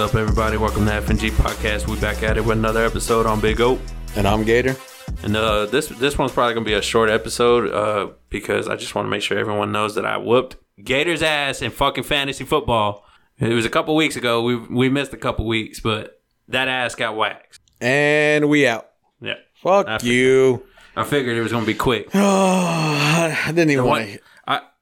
Up, 0.00 0.14
everybody? 0.14 0.56
Welcome 0.56 0.86
to 0.86 0.92
FNG 0.92 1.30
Podcast. 1.30 1.86
We 1.86 2.00
back 2.00 2.22
at 2.22 2.38
it 2.38 2.44
with 2.44 2.56
another 2.56 2.84
episode 2.84 3.26
on 3.26 3.38
Big 3.38 3.60
O. 3.60 3.78
And 4.16 4.26
I'm 4.26 4.44
Gator. 4.44 4.74
And 5.22 5.36
uh, 5.36 5.66
this 5.66 5.88
this 5.88 6.16
one's 6.16 6.32
probably 6.32 6.54
gonna 6.54 6.64
be 6.64 6.72
a 6.72 6.80
short 6.80 7.10
episode 7.10 7.70
uh, 7.70 8.12
because 8.30 8.66
I 8.66 8.76
just 8.76 8.94
want 8.94 9.06
to 9.06 9.10
make 9.10 9.20
sure 9.20 9.38
everyone 9.38 9.72
knows 9.72 9.94
that 9.96 10.06
I 10.06 10.16
whooped 10.16 10.56
Gator's 10.82 11.22
ass 11.22 11.60
in 11.60 11.70
fucking 11.70 12.04
fantasy 12.04 12.44
football. 12.44 13.04
It 13.38 13.52
was 13.52 13.66
a 13.66 13.70
couple 13.70 13.94
weeks 13.94 14.16
ago. 14.16 14.42
We 14.42 14.56
we 14.56 14.88
missed 14.88 15.12
a 15.12 15.18
couple 15.18 15.46
weeks, 15.46 15.80
but 15.80 16.22
that 16.48 16.66
ass 16.68 16.94
got 16.94 17.14
waxed. 17.14 17.60
And 17.80 18.48
we 18.48 18.66
out. 18.66 18.88
Yeah, 19.20 19.34
Fuck 19.62 19.86
I 19.86 19.98
you. 20.02 20.64
I 20.96 21.04
figured 21.04 21.36
it 21.36 21.42
was 21.42 21.52
gonna 21.52 21.66
be 21.66 21.74
quick. 21.74 22.08
Oh, 22.14 22.18
I 23.46 23.52
didn't 23.52 23.70
even 23.70 23.84
want 23.84 24.20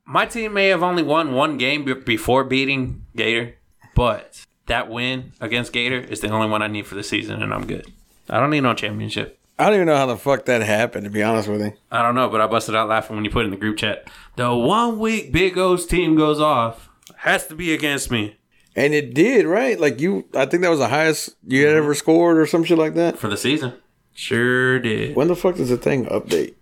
my 0.08 0.24
team 0.24 0.54
may 0.54 0.68
have 0.68 0.82
only 0.82 1.02
won 1.02 1.34
one 1.34 1.58
game 1.58 1.84
be- 1.84 1.92
before 1.92 2.42
beating 2.42 3.04
Gator, 3.14 3.56
but 3.94 4.46
that 4.68 4.88
win 4.88 5.32
against 5.40 5.72
Gator 5.72 5.98
is 6.00 6.20
the 6.20 6.28
only 6.28 6.48
one 6.48 6.62
I 6.62 6.66
need 6.68 6.86
for 6.86 6.94
the 6.94 7.02
season, 7.02 7.42
and 7.42 7.52
I'm 7.52 7.66
good. 7.66 7.90
I 8.30 8.38
don't 8.40 8.50
need 8.50 8.60
no 8.62 8.74
championship. 8.74 9.38
I 9.58 9.66
don't 9.66 9.74
even 9.74 9.86
know 9.86 9.96
how 9.96 10.06
the 10.06 10.16
fuck 10.16 10.44
that 10.44 10.62
happened, 10.62 11.04
to 11.04 11.10
be 11.10 11.22
honest 11.22 11.48
with 11.48 11.60
you. 11.60 11.72
I 11.90 12.02
don't 12.02 12.14
know, 12.14 12.28
but 12.28 12.40
I 12.40 12.46
busted 12.46 12.76
out 12.76 12.88
laughing 12.88 13.16
when 13.16 13.24
you 13.24 13.30
put 13.30 13.42
it 13.42 13.46
in 13.46 13.50
the 13.50 13.56
group 13.56 13.76
chat. 13.76 14.08
The 14.36 14.54
one 14.54 14.98
week 15.00 15.32
Big 15.32 15.58
O's 15.58 15.84
team 15.84 16.14
goes 16.16 16.40
off 16.40 16.88
has 17.16 17.46
to 17.48 17.56
be 17.56 17.74
against 17.74 18.10
me 18.12 18.36
And 18.76 18.94
it 18.94 19.12
did, 19.14 19.46
right? 19.46 19.80
Like 19.80 20.00
you, 20.00 20.26
I 20.34 20.46
think 20.46 20.62
that 20.62 20.68
was 20.70 20.78
the 20.78 20.88
highest 20.88 21.34
you 21.44 21.66
had 21.66 21.74
ever 21.74 21.94
scored 21.94 22.38
or 22.38 22.46
some 22.46 22.62
shit 22.62 22.78
like 22.78 22.94
that. 22.94 23.18
for 23.18 23.28
the 23.28 23.36
season. 23.36 23.72
Sure 24.14 24.78
did. 24.78 25.16
When 25.16 25.26
the 25.26 25.34
fuck 25.34 25.56
does 25.56 25.70
the 25.70 25.76
thing 25.76 26.06
update? 26.06 26.54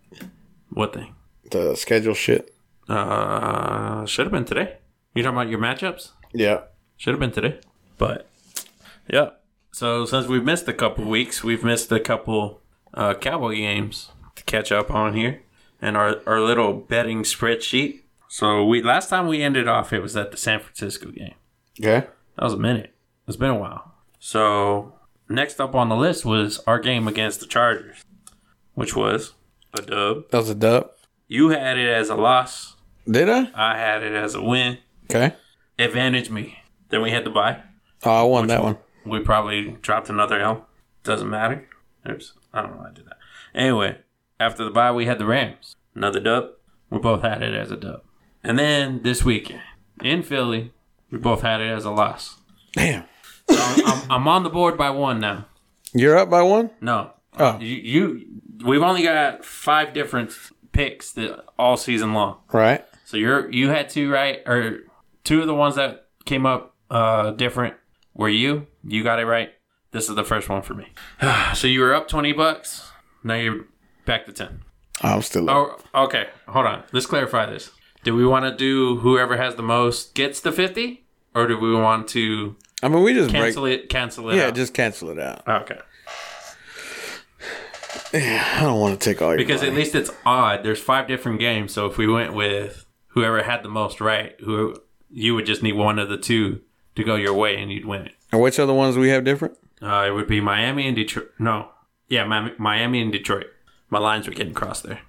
What 0.70 0.95
thing? 0.95 1.15
The 1.51 1.75
schedule 1.75 2.15
shit. 2.15 2.55
Uh, 2.89 4.07
should 4.07 4.25
have 4.27 4.33
been 4.33 4.45
today. 4.47 4.79
You 5.15 5.23
talking 5.23 5.37
about 5.37 5.48
your 5.51 5.59
matchups? 5.59 6.13
Yeah. 6.33 6.63
Should 6.97 7.13
have 7.13 7.20
been 7.20 7.33
today. 7.33 7.61
But 7.98 8.28
yeah. 9.08 9.30
So 9.72 10.05
since 10.06 10.27
we've 10.27 10.44
missed 10.44 10.69
a 10.69 10.72
couple 10.72 11.05
weeks, 11.05 11.44
we've 11.44 11.64
missed 11.64 11.92
a 11.92 12.00
couple 12.00 12.61
uh, 12.94 13.14
Cowboy 13.14 13.56
games 13.56 14.11
to 14.36 14.42
catch 14.44 14.72
up 14.72 14.91
on 14.91 15.14
here, 15.14 15.42
and 15.83 15.97
our 15.97 16.20
our 16.27 16.41
little 16.41 16.72
betting 16.74 17.22
spreadsheet. 17.22 18.00
So 18.28 18.64
we 18.64 18.83
last 18.83 19.08
time 19.08 19.27
we 19.28 19.42
ended 19.42 19.69
off, 19.69 19.92
it 19.92 20.00
was 20.02 20.17
at 20.17 20.30
the 20.30 20.36
San 20.36 20.61
Francisco 20.61 21.11
game. 21.11 21.34
Yeah, 21.77 22.00
That 22.36 22.44
was 22.44 22.55
a 22.55 22.58
minute. 22.58 22.94
It's 23.28 23.36
been 23.36 23.50
a 23.50 23.58
while. 23.58 23.92
So 24.19 24.94
next 25.28 25.61
up 25.61 25.74
on 25.74 25.89
the 25.89 25.97
list 25.97 26.24
was 26.24 26.58
our 26.67 26.78
game 26.78 27.06
against 27.06 27.41
the 27.41 27.47
Chargers, 27.47 28.05
which 28.74 28.97
was 28.97 29.34
a 29.74 29.83
dub. 29.83 30.30
That 30.30 30.39
was 30.39 30.50
a 30.50 30.55
dub. 30.55 30.91
You 31.28 31.50
had 31.50 31.77
it 31.77 31.89
as 31.89 32.08
a 32.08 32.14
loss. 32.14 32.77
Did 33.08 33.28
I? 33.28 33.50
I 33.55 33.77
had 33.77 34.02
it 34.02 34.14
as 34.14 34.34
a 34.34 34.42
win. 34.42 34.78
Okay. 35.11 35.34
Advantage 35.78 36.30
me. 36.30 36.58
Then 36.89 37.02
we 37.02 37.11
had 37.11 37.24
to 37.24 37.30
buy. 37.30 37.62
Oh, 38.05 38.11
I 38.11 38.22
won 38.22 38.47
that 38.48 38.62
one. 38.62 38.78
We 39.05 39.20
probably 39.20 39.77
dropped 39.83 40.08
another 40.08 40.41
L. 40.41 40.66
Doesn't 41.02 41.30
matter. 41.30 41.69
Oops. 42.08 42.33
I 42.52 42.62
don't 42.62 42.72
know 42.72 42.78
why 42.78 42.89
I 42.89 42.92
did 42.92 43.06
that. 43.06 43.19
Anyway, 43.55 43.98
after 44.39 44.64
the 44.64 44.70
bye, 44.70 44.92
we 44.92 45.06
had 45.06 45.19
the 45.19 45.27
Rams. 45.27 45.77
Another 45.94 46.20
dub. 46.20 46.50
We 46.91 46.98
both 46.98 47.22
had 47.22 47.42
it 47.42 47.55
as 47.55 47.70
a 47.70 47.77
dub. 47.77 48.02
And 48.44 48.58
then 48.58 49.02
this 49.02 49.24
weekend 49.24 49.62
in 50.02 50.22
Philly, 50.22 50.72
we 51.11 51.19
both 51.19 51.42
had 51.42 51.61
it 51.61 51.69
as 51.69 51.84
a 51.84 51.91
loss. 51.91 52.36
Damn. 52.72 53.05
So 53.48 53.56
I'm, 53.58 53.86
I'm, 53.86 54.12
I'm 54.12 54.29
on 54.29 54.42
the 54.42 54.51
board 54.51 54.77
by 54.77 54.90
one 54.90 55.20
now. 55.20 55.46
You're 55.95 56.17
up 56.17 56.30
by 56.30 56.42
one? 56.42 56.70
No. 56.80 57.12
Oh. 57.39 57.58
You, 57.58 57.67
you 57.77 58.27
we've 58.64 58.83
only 58.83 59.02
got 59.02 59.45
five 59.45 59.92
different 59.92 60.33
picks 60.73 61.12
that 61.12 61.45
all 61.58 61.77
season 61.77 62.12
long. 62.12 62.39
Right. 62.52 62.85
So 63.05 63.17
you're 63.17 63.51
you 63.51 63.68
had 63.68 63.89
two 63.89 64.11
right 64.11 64.40
or 64.46 64.80
two 65.24 65.40
of 65.40 65.46
the 65.46 65.55
ones 65.55 65.77
that 65.77 66.06
came 66.24 66.45
up 66.45 66.74
uh 66.90 67.30
different 67.33 67.74
were 68.17 68.29
you. 68.29 68.67
You 68.85 69.03
got 69.05 69.21
it 69.21 69.27
right. 69.27 69.51
This 69.93 70.09
is 70.09 70.17
the 70.17 70.25
first 70.25 70.49
one 70.49 70.63
for 70.63 70.75
me. 70.75 70.89
so 71.55 71.67
you 71.67 71.81
were 71.81 71.95
up 71.95 72.09
twenty 72.09 72.33
bucks. 72.33 72.91
Now 73.23 73.35
you're 73.35 73.67
back 74.05 74.27
to 74.27 74.33
ten. 74.33 74.63
I'm 75.03 75.23
still 75.23 75.49
up. 75.51 75.83
Oh, 75.95 76.05
okay. 76.05 76.27
Hold 76.49 76.67
on. 76.67 76.83
Let's 76.93 77.07
clarify 77.07 77.47
this. 77.47 77.71
Do 78.03 78.17
we 78.17 78.27
want 78.27 78.45
to 78.47 78.57
do 78.57 78.97
whoever 78.99 79.37
has 79.37 79.57
the 79.57 79.63
most 79.63 80.15
gets 80.15 80.41
the 80.41 80.53
fifty, 80.53 81.07
or 81.35 81.47
do 81.47 81.59
we 81.59 81.75
want 81.75 82.09
to 82.09 82.57
I 82.83 82.89
mean, 82.89 83.03
we 83.03 83.15
just 83.15 83.31
cancel 83.31 83.63
break. 83.63 83.85
it? 83.85 83.89
Cancel 83.89 84.31
it. 84.31 84.37
Yeah, 84.37 84.47
out? 84.48 84.55
just 84.55 84.75
cancel 84.75 85.11
it 85.11 85.19
out. 85.19 85.43
Oh, 85.47 85.55
okay. 85.57 85.79
I 88.15 88.61
don't 88.63 88.81
want 88.81 89.01
to 89.01 89.05
take 89.11 89.21
all 89.21 89.31
your 89.31 89.39
Because 89.39 89.61
money. 89.61 89.73
at 89.73 89.77
least 89.77 89.95
it's 89.95 90.11
odd. 90.25 90.63
There's 90.63 90.81
five 90.81 91.09
different 91.09 91.41
games, 91.41 91.73
so 91.73 91.87
if 91.87 91.98
we 91.98 92.07
went 92.07 92.35
with 92.35 92.87
whoever 93.09 93.43
had 93.43 93.63
the 93.63 93.69
most 93.69 94.01
right, 94.01 94.35
who 94.41 94.77
you 95.11 95.35
would 95.35 95.47
just 95.47 95.63
need 95.63 95.75
one 95.75 95.98
of 95.98 96.09
the 96.09 96.17
two 96.19 96.61
to 96.96 97.05
go 97.05 97.14
your 97.14 97.34
way, 97.34 97.57
and 97.57 97.70
you'd 97.70 97.84
win 97.84 98.02
it. 98.02 98.12
And 98.33 98.40
which 98.40 98.58
other 98.58 98.74
ones 98.74 98.96
we 98.96 99.08
have 99.11 99.24
different? 99.24 99.57
Uh, 99.80 100.05
it 100.08 100.11
would 100.12 100.27
be 100.27 100.40
Miami 100.40 100.86
and 100.86 100.96
Detroit. 100.96 101.30
No, 101.39 101.68
yeah, 102.08 102.24
Miami 102.58 103.01
and 103.01 103.12
Detroit. 103.12 103.46
My 103.90 103.98
lines 103.98 104.27
were 104.27 104.34
getting 104.34 104.55
crossed 104.55 104.83
there. 104.83 105.01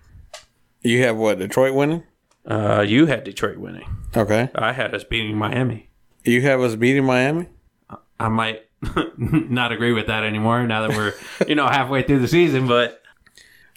You 0.81 1.01
have 1.03 1.17
what? 1.17 1.39
Detroit 1.39 1.73
winning? 1.73 2.03
Uh, 2.45 2.85
you 2.87 3.07
had 3.07 3.23
Detroit 3.23 3.57
winning. 3.57 3.85
Okay. 4.15 4.49
I 4.55 4.71
had 4.71 4.93
us 4.93 5.03
beating 5.03 5.35
Miami. 5.35 5.89
You 6.23 6.41
have 6.43 6.61
us 6.61 6.75
beating 6.75 7.03
Miami? 7.03 7.47
I 8.19 8.29
might 8.29 8.61
not 9.17 9.71
agree 9.71 9.91
with 9.93 10.07
that 10.07 10.23
anymore 10.23 10.65
now 10.67 10.87
that 10.87 10.95
we're 10.95 11.13
you 11.47 11.55
know 11.55 11.67
halfway 11.67 12.03
through 12.03 12.19
the 12.19 12.27
season, 12.27 12.67
but 12.67 13.01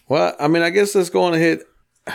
Well, 0.09 0.35
I 0.39 0.49
mean, 0.49 0.63
I 0.63 0.71
guess 0.71 0.95
let's 0.95 1.11
go 1.11 1.23
on 1.25 1.35
ahead. 1.35 1.61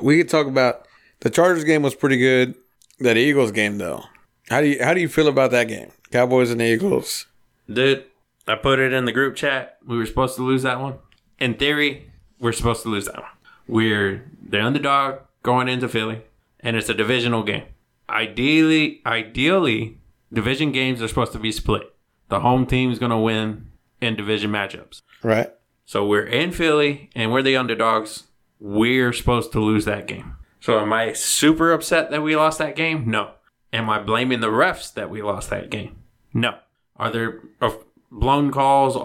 We 0.00 0.16
could 0.18 0.28
talk 0.28 0.48
about 0.48 0.88
the 1.20 1.30
Chargers 1.30 1.62
game 1.62 1.82
was 1.82 1.94
pretty 1.94 2.16
good. 2.16 2.56
That 2.98 3.16
Eagles 3.16 3.52
game 3.52 3.78
though. 3.78 4.02
How 4.50 4.60
do 4.60 4.68
you 4.68 4.82
how 4.82 4.94
do 4.94 5.00
you 5.00 5.08
feel 5.08 5.28
about 5.28 5.50
that 5.52 5.68
game? 5.68 5.90
Cowboys 6.10 6.50
and 6.50 6.60
Eagles. 6.60 7.26
dude, 7.72 8.04
I 8.46 8.56
put 8.56 8.78
it 8.78 8.92
in 8.92 9.04
the 9.04 9.12
group 9.12 9.36
chat. 9.36 9.78
We 9.86 9.96
were 9.96 10.06
supposed 10.06 10.36
to 10.36 10.42
lose 10.42 10.62
that 10.62 10.80
one. 10.80 10.98
In 11.38 11.54
theory, 11.54 12.10
we're 12.38 12.52
supposed 12.52 12.82
to 12.82 12.88
lose 12.88 13.06
that 13.06 13.18
one. 13.18 13.30
We're 13.66 14.30
the 14.46 14.60
underdog 14.60 15.20
going 15.42 15.68
into 15.68 15.88
Philly, 15.88 16.22
and 16.60 16.76
it's 16.76 16.88
a 16.88 16.94
divisional 16.94 17.42
game. 17.44 17.64
Ideally, 18.10 19.00
ideally, 19.06 19.98
division 20.32 20.72
games 20.72 21.00
are 21.00 21.08
supposed 21.08 21.32
to 21.32 21.38
be 21.38 21.52
split. 21.52 21.94
The 22.28 22.40
home 22.40 22.66
team 22.66 22.90
is 22.90 22.98
going 22.98 23.10
to 23.10 23.18
win 23.18 23.70
in 24.00 24.16
division 24.16 24.50
matchups. 24.50 25.00
Right. 25.22 25.50
So 25.86 26.04
we're 26.06 26.26
in 26.26 26.52
Philly, 26.52 27.10
and 27.14 27.32
we're 27.32 27.42
the 27.42 27.56
underdogs. 27.56 28.24
We're 28.60 29.12
supposed 29.12 29.52
to 29.52 29.60
lose 29.60 29.84
that 29.86 30.06
game. 30.06 30.36
So 30.60 30.78
am 30.78 30.92
I 30.92 31.12
super 31.12 31.72
upset 31.72 32.10
that 32.10 32.22
we 32.22 32.36
lost 32.36 32.58
that 32.58 32.76
game? 32.76 33.10
No. 33.10 33.32
Am 33.72 33.88
I 33.88 33.98
blaming 34.00 34.40
the 34.40 34.48
refs 34.50 34.92
that 34.94 35.10
we 35.10 35.22
lost 35.22 35.50
that 35.50 35.70
game? 35.70 35.96
No. 36.34 36.58
Are 36.96 37.10
there 37.10 37.40
uh, 37.60 37.70
blown 38.10 38.50
calls 38.50 38.96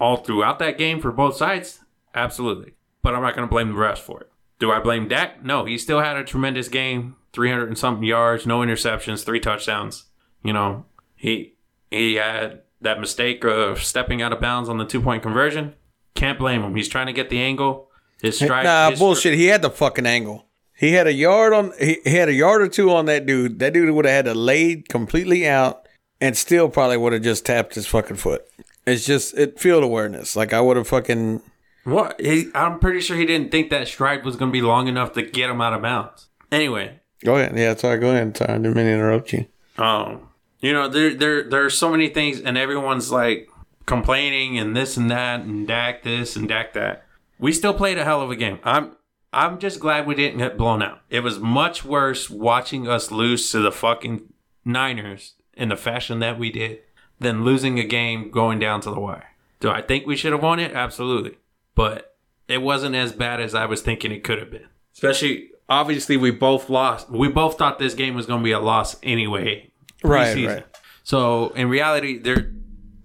all 0.00 0.16
throughout 0.18 0.58
that 0.58 0.78
game 0.78 1.00
for 1.00 1.12
both 1.12 1.36
sides? 1.36 1.80
Absolutely. 2.14 2.74
But 3.02 3.14
I'm 3.14 3.22
not 3.22 3.36
going 3.36 3.46
to 3.46 3.52
blame 3.52 3.68
the 3.68 3.74
refs 3.78 3.98
for 3.98 4.20
it. 4.22 4.30
Do 4.58 4.72
I 4.72 4.80
blame 4.80 5.06
Dak? 5.08 5.44
No. 5.44 5.64
He 5.66 5.76
still 5.76 6.00
had 6.00 6.16
a 6.16 6.24
tremendous 6.24 6.68
game 6.68 7.16
300 7.34 7.68
and 7.68 7.78
something 7.78 8.04
yards, 8.04 8.46
no 8.46 8.60
interceptions, 8.60 9.24
three 9.24 9.40
touchdowns. 9.40 10.06
You 10.42 10.52
know, 10.54 10.86
he 11.14 11.56
he 11.90 12.14
had 12.14 12.62
that 12.80 12.98
mistake 13.00 13.44
of 13.44 13.82
stepping 13.82 14.22
out 14.22 14.32
of 14.32 14.40
bounds 14.40 14.68
on 14.68 14.78
the 14.78 14.86
two 14.86 15.00
point 15.02 15.22
conversion. 15.22 15.74
Can't 16.14 16.38
blame 16.38 16.62
him. 16.62 16.74
He's 16.74 16.88
trying 16.88 17.06
to 17.08 17.12
get 17.12 17.28
the 17.28 17.38
angle. 17.38 17.90
His 18.22 18.38
strike. 18.38 18.64
nah, 18.64 18.90
his- 18.90 18.98
bullshit. 18.98 19.34
He 19.34 19.46
had 19.46 19.60
the 19.60 19.70
fucking 19.70 20.06
angle. 20.06 20.46
He 20.76 20.92
had 20.92 21.06
a 21.06 21.12
yard 21.12 21.52
on. 21.52 21.72
He, 21.78 21.98
he 22.04 22.10
had 22.16 22.28
a 22.28 22.34
yard 22.34 22.60
or 22.62 22.68
two 22.68 22.90
on 22.90 23.06
that 23.06 23.24
dude. 23.26 23.58
That 23.58 23.72
dude 23.72 23.90
would 23.90 24.04
have 24.04 24.14
had 24.14 24.24
to 24.26 24.34
laid 24.34 24.88
completely 24.88 25.46
out, 25.48 25.88
and 26.20 26.36
still 26.36 26.68
probably 26.68 26.96
would 26.98 27.12
have 27.14 27.22
just 27.22 27.46
tapped 27.46 27.74
his 27.74 27.86
fucking 27.86 28.16
foot. 28.16 28.46
It's 28.86 29.06
just 29.06 29.36
it 29.38 29.58
field 29.58 29.82
awareness. 29.82 30.36
Like 30.36 30.52
I 30.52 30.60
would 30.60 30.76
have 30.76 30.86
fucking. 30.88 31.42
What? 31.84 32.20
He, 32.20 32.50
I'm 32.54 32.78
pretty 32.78 33.00
sure 33.00 33.16
he 33.16 33.24
didn't 33.26 33.50
think 33.52 33.70
that 33.70 33.88
strike 33.88 34.24
was 34.24 34.36
going 34.36 34.50
to 34.50 34.52
be 34.52 34.60
long 34.62 34.86
enough 34.88 35.12
to 35.14 35.22
get 35.22 35.48
him 35.48 35.60
out 35.60 35.72
of 35.72 35.82
bounds. 35.82 36.28
Anyway, 36.52 37.00
Go 37.24 37.36
ahead. 37.36 37.56
Yeah, 37.56 37.74
sorry. 37.76 37.98
Go 37.98 38.10
ahead. 38.10 38.36
Sorry, 38.36 38.50
I 38.52 38.56
didn't 38.58 38.74
mean 38.76 38.86
to 38.86 38.92
interrupt 38.92 39.32
you. 39.32 39.46
um, 39.78 40.28
you 40.60 40.72
know, 40.72 40.88
there 40.88 41.14
there 41.14 41.42
there 41.48 41.64
are 41.64 41.70
so 41.70 41.90
many 41.90 42.08
things, 42.08 42.40
and 42.40 42.58
everyone's 42.58 43.10
like 43.10 43.48
complaining 43.86 44.58
and 44.58 44.76
this 44.76 44.96
and 44.96 45.10
that, 45.10 45.40
and 45.40 45.66
Dak 45.66 46.02
this 46.02 46.36
and 46.36 46.48
Dak 46.48 46.72
that. 46.74 47.04
We 47.38 47.52
still 47.52 47.74
played 47.74 47.98
a 47.98 48.04
hell 48.04 48.20
of 48.20 48.30
a 48.30 48.36
game. 48.36 48.58
I'm 48.64 48.96
I'm 49.36 49.58
just 49.58 49.80
glad 49.80 50.06
we 50.06 50.14
didn't 50.14 50.38
get 50.38 50.56
blown 50.56 50.82
out. 50.82 51.02
It 51.10 51.20
was 51.20 51.38
much 51.38 51.84
worse 51.84 52.30
watching 52.30 52.88
us 52.88 53.10
lose 53.10 53.52
to 53.52 53.60
the 53.60 53.70
fucking 53.70 54.32
Niners 54.64 55.34
in 55.52 55.68
the 55.68 55.76
fashion 55.76 56.20
that 56.20 56.38
we 56.38 56.50
did 56.50 56.80
than 57.20 57.44
losing 57.44 57.78
a 57.78 57.84
game 57.84 58.30
going 58.30 58.58
down 58.58 58.80
to 58.80 58.90
the 58.90 58.98
wire. 58.98 59.34
Do 59.60 59.70
I 59.70 59.82
think 59.82 60.06
we 60.06 60.16
should 60.16 60.32
have 60.32 60.42
won 60.42 60.58
it? 60.58 60.72
Absolutely. 60.72 61.36
But 61.74 62.16
it 62.48 62.62
wasn't 62.62 62.94
as 62.94 63.12
bad 63.12 63.38
as 63.42 63.54
I 63.54 63.66
was 63.66 63.82
thinking 63.82 64.10
it 64.10 64.24
could 64.24 64.38
have 64.38 64.50
been. 64.50 64.68
Especially, 64.94 65.50
obviously, 65.68 66.16
we 66.16 66.30
both 66.30 66.70
lost. 66.70 67.10
We 67.10 67.28
both 67.28 67.58
thought 67.58 67.78
this 67.78 67.92
game 67.92 68.14
was 68.14 68.24
going 68.24 68.40
to 68.40 68.44
be 68.44 68.52
a 68.52 68.58
loss 68.58 68.96
anyway. 69.02 69.70
Right, 70.02 70.34
preseason. 70.34 70.54
right. 70.54 70.64
So 71.04 71.50
in 71.50 71.68
reality, 71.68 72.16
there 72.16 72.52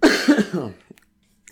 Go 0.02 0.74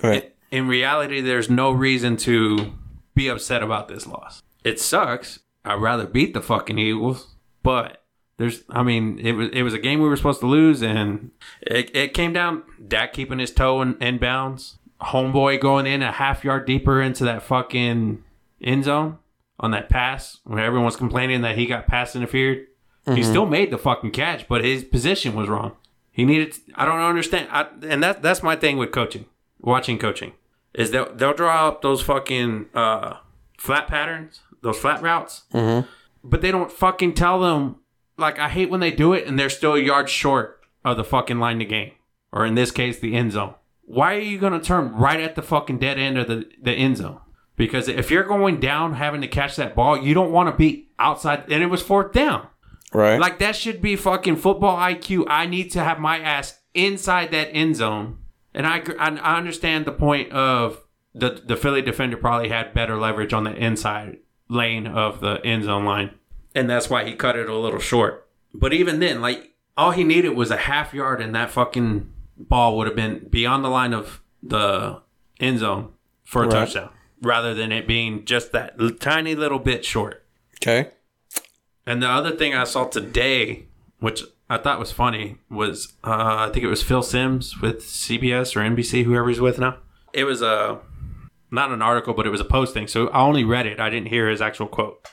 ahead. 0.03 0.33
in 0.51 0.69
reality, 0.69 1.21
there's 1.21 1.51
no 1.51 1.71
reason 1.71 2.17
to 2.19 2.73
be 3.15 3.29
upset 3.29 3.63
about 3.63 3.89
this 3.89 4.07
loss. 4.07 4.43
It 4.65 4.81
sucks. 4.81 5.41
I'd 5.65 5.81
rather 5.81 6.07
beat 6.07 6.35
the 6.35 6.41
fucking 6.43 6.79
Eagles, 6.79 7.35
but 7.63 8.03
There's, 8.39 8.63
I 8.71 8.83
mean, 8.83 9.19
it 9.19 9.33
was 9.33 9.51
it 9.53 9.63
was 9.63 9.75
a 9.75 9.79
game 9.79 10.01
we 10.01 10.09
were 10.09 10.17
supposed 10.17 10.41
to 10.41 10.47
lose, 10.47 10.83
and 10.83 11.31
it, 11.61 11.95
it 11.95 12.15
came 12.15 12.33
down 12.33 12.63
Dak 12.89 13.13
keeping 13.13 13.39
his 13.39 13.53
toe 13.53 13.83
in, 13.83 13.99
in 14.01 14.17
bounds, 14.17 14.79
homeboy 15.03 15.61
going 15.61 15.87
in 15.87 16.03
a 16.03 16.11
half 16.11 16.43
yard 16.43 16.65
deeper 16.67 17.03
into 17.03 17.23
that 17.25 17.43
fucking 17.43 18.25
end 18.63 18.85
zone 18.85 19.19
on 19.59 19.73
that 19.73 19.91
pass 19.91 20.41
when 20.45 20.59
everyone 20.59 20.87
was 20.87 20.97
complaining 20.97 21.43
that 21.43 21.59
he 21.59 21.67
got 21.67 21.87
pass 21.87 22.17
interfered. 22.17 22.67
He 23.15 23.23
still 23.23 23.45
made 23.47 23.71
the 23.71 23.79
fucking 23.79 24.13
catch, 24.13 24.47
but 24.49 24.65
his 24.65 24.85
position 24.85 25.35
was 25.35 25.49
wrong. 25.49 25.73
He 26.13 26.25
needed. 26.25 26.57
I 26.77 26.85
don't 26.87 27.01
understand, 27.01 27.49
I, 27.51 27.67
and 27.83 28.03
that 28.03 28.23
that's 28.23 28.43
my 28.43 28.57
thing 28.57 28.79
with 28.79 28.91
coaching, 28.93 29.27
watching 29.61 29.99
coaching, 29.99 30.33
is 30.73 30.93
they'll 30.93 31.13
they'll 31.15 31.35
draw 31.35 31.69
up 31.69 31.83
those 31.83 32.01
fucking 32.03 32.67
uh, 32.73 33.17
flat 33.59 33.87
patterns, 33.89 34.41
those 34.63 34.79
flat 34.79 35.03
routes, 35.03 35.43
mm-hmm. 35.53 35.89
but 36.23 36.41
they 36.41 36.51
don't 36.51 36.73
fucking 36.73 37.15
tell 37.15 37.41
them. 37.41 37.77
Like 38.17 38.39
I 38.39 38.49
hate 38.49 38.71
when 38.71 38.81
they 38.81 38.91
do 38.91 39.13
it 39.13 39.27
and 39.27 39.39
they're 39.39 39.49
still 39.49 39.75
a 39.75 39.81
yard 39.81 40.11
short 40.11 40.61
of 40.85 40.97
the 40.97 41.05
fucking 41.05 41.39
line 41.39 41.59
to 41.59 41.65
game, 41.65 41.93
or 42.33 42.45
in 42.45 42.55
this 42.55 42.71
case, 42.71 42.99
the 42.99 43.15
end 43.15 43.33
zone. 43.33 43.55
Why 43.83 44.15
are 44.17 44.21
you 44.21 44.39
gonna 44.39 44.61
turn 44.61 44.95
right 44.95 45.21
at 45.21 45.35
the 45.35 45.43
fucking 45.43 45.79
dead 45.79 45.99
end 45.99 46.19
of 46.19 46.29
the 46.29 46.49
the 46.61 46.73
end 46.73 46.99
zone? 46.99 47.21
Because 47.57 47.89
if 47.89 48.11
you're 48.11 48.25
going 48.25 48.59
down 48.61 48.95
having 48.95 49.21
to 49.21 49.29
catch 49.29 49.57
that 49.57 49.75
ball, 49.75 49.97
you 49.97 50.15
don't 50.15 50.33
want 50.33 50.51
to 50.51 50.57
be 50.57 50.89
outside, 50.99 51.45
and 51.53 51.63
it 51.63 51.67
was 51.67 51.83
fourth 51.83 52.13
down. 52.13 52.47
Right. 52.93 53.21
Like 53.21 53.39
that 53.39 53.55
should 53.55 53.83
be 53.83 53.97
fucking 53.97 54.37
football 54.37 54.77
IQ. 54.77 55.27
I 55.29 55.47
need 55.47 55.71
to 55.73 55.85
have 55.85 55.99
my 55.99 56.19
ass 56.19 56.59
inside 56.75 57.31
that 57.33 57.49
end 57.53 57.77
zone, 57.77 58.19
and 58.55 58.67
I 58.67 58.83
I, 58.99 59.17
I 59.17 59.37
understand 59.37 59.85
the 59.85 59.93
point 59.93 60.33
of 60.33 60.83
the 61.15 61.43
the 61.45 61.57
Philly 61.57 61.83
defender 61.83 62.17
probably 62.17 62.49
had 62.49 62.75
better 62.75 62.97
leverage 62.97 63.33
on 63.33 63.45
the 63.45 63.55
inside 63.55 64.19
lane 64.51 64.87
of 64.87 65.21
the 65.21 65.41
end 65.45 65.65
zone 65.65 65.85
line, 65.87 66.11
and 66.55 66.69
that's 66.69 66.91
why 66.91 67.05
he 67.05 67.15
cut 67.15 67.37
it 67.37 67.49
a 67.49 67.57
little 67.57 67.79
short. 67.81 68.29
But 68.53 68.73
even 68.73 69.01
then, 69.01 69.21
like 69.23 69.55
all 69.77 69.93
he 69.93 70.05
needed 70.05 70.31
was 70.31 70.51
a 70.51 70.57
half 70.57 70.93
yard, 70.93 71.21
and 71.23 71.35
that 71.35 71.51
fucking 71.51 72.11
ball 72.37 72.77
would 72.77 72.87
have 72.87 72.97
been 72.97 73.29
beyond 73.31 73.65
the 73.65 73.69
line 73.71 73.95
of 73.95 74.21
the 74.43 75.01
end 75.39 75.61
zone 75.61 75.93
for 76.25 76.43
a 76.43 76.47
Right. 76.47 76.53
touchdown, 76.53 76.91
rather 77.23 77.55
than 77.55 77.71
it 77.73 77.87
being 77.87 78.25
just 78.25 78.53
that 78.53 78.75
tiny 79.01 79.35
little 79.35 79.59
bit 79.59 79.85
short. 79.85 80.25
okay. 80.57 80.91
And 81.87 82.03
the 82.03 82.09
other 82.09 82.33
thing 82.33 82.55
I 82.55 82.65
saw 82.65 82.85
today, 82.87 83.65
which 84.01 84.23
I 84.49 84.59
thought 84.59 84.79
was 84.79 84.93
funny, 84.93 85.37
was 85.49 85.95
uh, 86.05 86.47
I 86.49 86.51
think 86.53 86.65
it 86.65 86.69
was 86.69 86.83
Phil 86.83 87.03
Simms 87.03 87.61
with 87.61 87.81
CBS 87.83 88.55
or 88.57 88.61
NBC, 88.61 89.05
whoever 89.05 89.29
he's 89.29 89.41
with 89.41 89.59
now. 89.59 89.77
It 90.13 90.25
was 90.25 90.43
a 90.43 90.79
not 91.51 91.71
an 91.71 91.83
article, 91.83 92.15
but 92.15 92.27
it 92.27 92.31
was 92.31 92.41
a 92.41 92.45
posting. 92.45 92.87
So 92.87 93.09
I 93.09 93.21
only 93.21 93.45
read 93.45 93.67
it. 93.67 93.81
I 93.81 93.91
didn't 93.91 94.09
hear 94.09 94.29
his 94.29 94.41
actual 94.41 94.67
quote. 94.67 95.07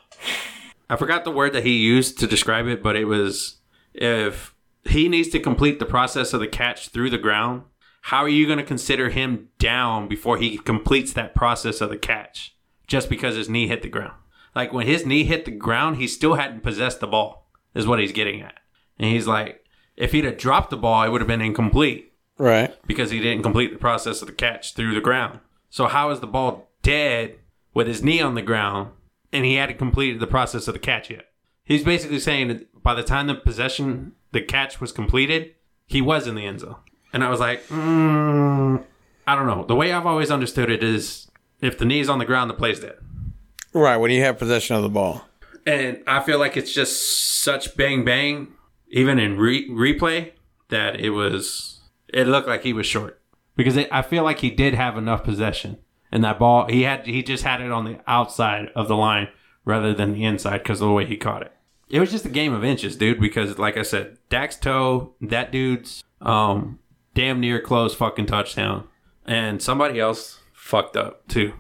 I 0.90 0.96
forgot 0.96 1.24
the 1.26 1.32
word 1.32 1.54
that 1.54 1.66
he 1.66 1.78
used 1.78 2.18
to 2.20 2.28
describe 2.28 2.68
it, 2.68 2.82
but 2.82 2.96
it 2.96 3.06
was 3.06 3.58
if 3.94 4.54
he 4.86 5.10
needs 5.10 5.30
to 5.30 5.40
complete 5.40 5.80
the 5.80 5.86
process 5.86 6.34
of 6.34 6.40
the 6.40 6.48
catch 6.48 6.90
through 6.90 7.10
the 7.10 7.18
ground, 7.18 7.64
how 8.04 8.20
are 8.24 8.30
you 8.30 8.46
going 8.46 8.60
to 8.60 8.64
consider 8.64 9.10
him 9.10 9.50
down 9.60 10.08
before 10.08 10.38
he 10.38 10.58
completes 10.58 11.12
that 11.14 11.36
process 11.36 11.82
of 11.82 11.90
the 11.90 11.98
catch 11.98 12.56
just 12.88 13.10
because 13.10 13.36
his 13.36 13.50
knee 13.50 13.68
hit 13.68 13.82
the 13.82 13.90
ground? 13.90 14.14
Like 14.56 14.72
when 14.72 14.88
his 14.88 15.06
knee 15.06 15.26
hit 15.26 15.44
the 15.46 15.52
ground, 15.52 15.98
he 15.98 16.08
still 16.08 16.36
hadn't 16.36 16.64
possessed 16.64 17.02
the 17.02 17.08
ball, 17.08 17.50
is 17.76 17.86
what 17.86 18.00
he's 18.00 18.14
getting 18.14 18.42
at. 18.42 18.56
And 18.98 19.12
he's 19.12 19.28
like, 19.28 19.64
if 19.98 20.14
he'd 20.14 20.24
have 20.26 20.38
dropped 20.38 20.70
the 20.70 20.78
ball, 20.78 21.04
it 21.04 21.10
would 21.10 21.22
have 21.22 21.28
been 21.28 21.42
incomplete 21.42 22.14
Right. 22.38 22.74
because 22.88 23.12
he 23.12 23.20
didn't 23.20 23.44
complete 23.44 23.74
the 23.74 23.80
process 23.80 24.22
of 24.22 24.28
the 24.28 24.34
catch 24.34 24.74
through 24.74 24.94
the 24.96 25.02
ground. 25.02 25.40
So 25.70 25.88
how 25.88 26.10
is 26.12 26.20
the 26.20 26.28
ball 26.28 26.70
dead 26.82 27.36
with 27.74 27.88
his 27.88 28.04
knee 28.04 28.22
on 28.22 28.36
the 28.36 28.42
ground 28.42 28.92
and 29.32 29.46
he 29.46 29.56
hadn't 29.56 29.78
completed 29.78 30.20
the 30.20 30.28
process 30.28 30.68
of 30.68 30.74
the 30.74 30.80
catch 30.80 31.10
yet? 31.10 31.26
He's 31.64 31.84
basically 31.84 32.20
saying 32.20 32.48
that 32.48 32.84
by 32.84 32.94
the 32.94 33.04
time 33.04 33.28
the 33.28 33.36
possession, 33.36 34.14
the 34.32 34.42
catch 34.42 34.80
was 34.80 34.92
completed, 34.92 35.54
he 35.86 36.02
was 36.02 36.28
in 36.28 36.36
the 36.36 36.46
end 36.46 36.62
zone. 36.62 36.78
And 37.12 37.24
I 37.24 37.30
was 37.30 37.40
like, 37.40 37.66
mm, 37.68 38.84
I 39.26 39.36
don't 39.36 39.48
know. 39.48 39.66
The 39.66 39.76
way 39.76 39.92
I've 39.92 40.06
always 40.06 40.32
understood 40.32 40.70
it 40.70 40.84
is 40.84 41.30
if 41.62 41.78
the 41.78 41.86
knee's 41.86 42.10
on 42.10 42.20
the 42.20 42.26
ground, 42.26 42.50
the 42.50 42.54
play's 42.54 42.80
dead. 42.80 42.98
Right. 43.74 43.98
When 43.98 44.12
you 44.12 44.22
have 44.24 44.38
possession 44.38 44.76
of 44.76 44.84
the 44.84 44.90
ball. 44.90 45.26
And 45.66 46.02
I 46.08 46.24
feel 46.24 46.40
like 46.40 46.56
it's 46.56 46.74
just 46.74 47.42
such 47.42 47.76
bang 47.76 48.06
bang, 48.06 48.48
even 48.90 49.20
in 49.20 49.38
re- 49.38 49.70
replay, 49.70 50.32
that 50.70 51.00
it 51.00 51.10
was. 51.10 51.82
It 52.08 52.26
looked 52.26 52.48
like 52.48 52.64
he 52.64 52.72
was 52.72 52.86
short 52.86 53.20
because 53.58 53.76
it, 53.76 53.90
I 53.92 54.02
feel 54.02 54.24
like 54.24 54.40
he 54.40 54.50
did 54.50 54.74
have 54.76 54.98
enough 54.98 55.24
possession, 55.24 55.80
and 56.12 56.24
that 56.24 56.40
ball 56.40 56.68
he 56.68 56.84
had 56.84 57.06
he 57.06 57.22
just 57.22 57.44
had 57.44 57.60
it 57.60 57.72
on 57.72 57.84
the 57.84 58.00
outside 58.08 58.70
of 58.76 58.88
the 58.88 58.96
line 58.96 59.28
rather 59.66 59.94
than 59.94 60.14
the 60.14 60.24
inside 60.24 60.60
because 60.60 60.80
of 60.80 60.88
the 60.88 60.94
way 60.94 61.06
he 61.06 61.18
caught 61.18 61.42
it. 61.42 61.52
It 61.90 62.00
was 62.00 62.12
just 62.12 62.26
a 62.26 62.30
game 62.30 62.54
of 62.54 62.64
inches, 62.64 62.96
dude. 62.96 63.20
Because 63.20 63.58
like 63.58 63.76
I 63.76 63.82
said, 63.82 64.18
Dak's 64.30 64.56
toe, 64.56 65.16
that 65.20 65.52
dude's 65.52 66.04
um 66.22 66.80
damn 67.14 67.42
near 67.42 67.60
close 67.60 67.94
fucking 67.94 68.28
touchdown, 68.28 68.88
and 69.26 69.62
somebody 69.62 70.00
else 70.00 70.40
fucked 70.54 70.96
up 70.96 71.28
too. 71.28 71.54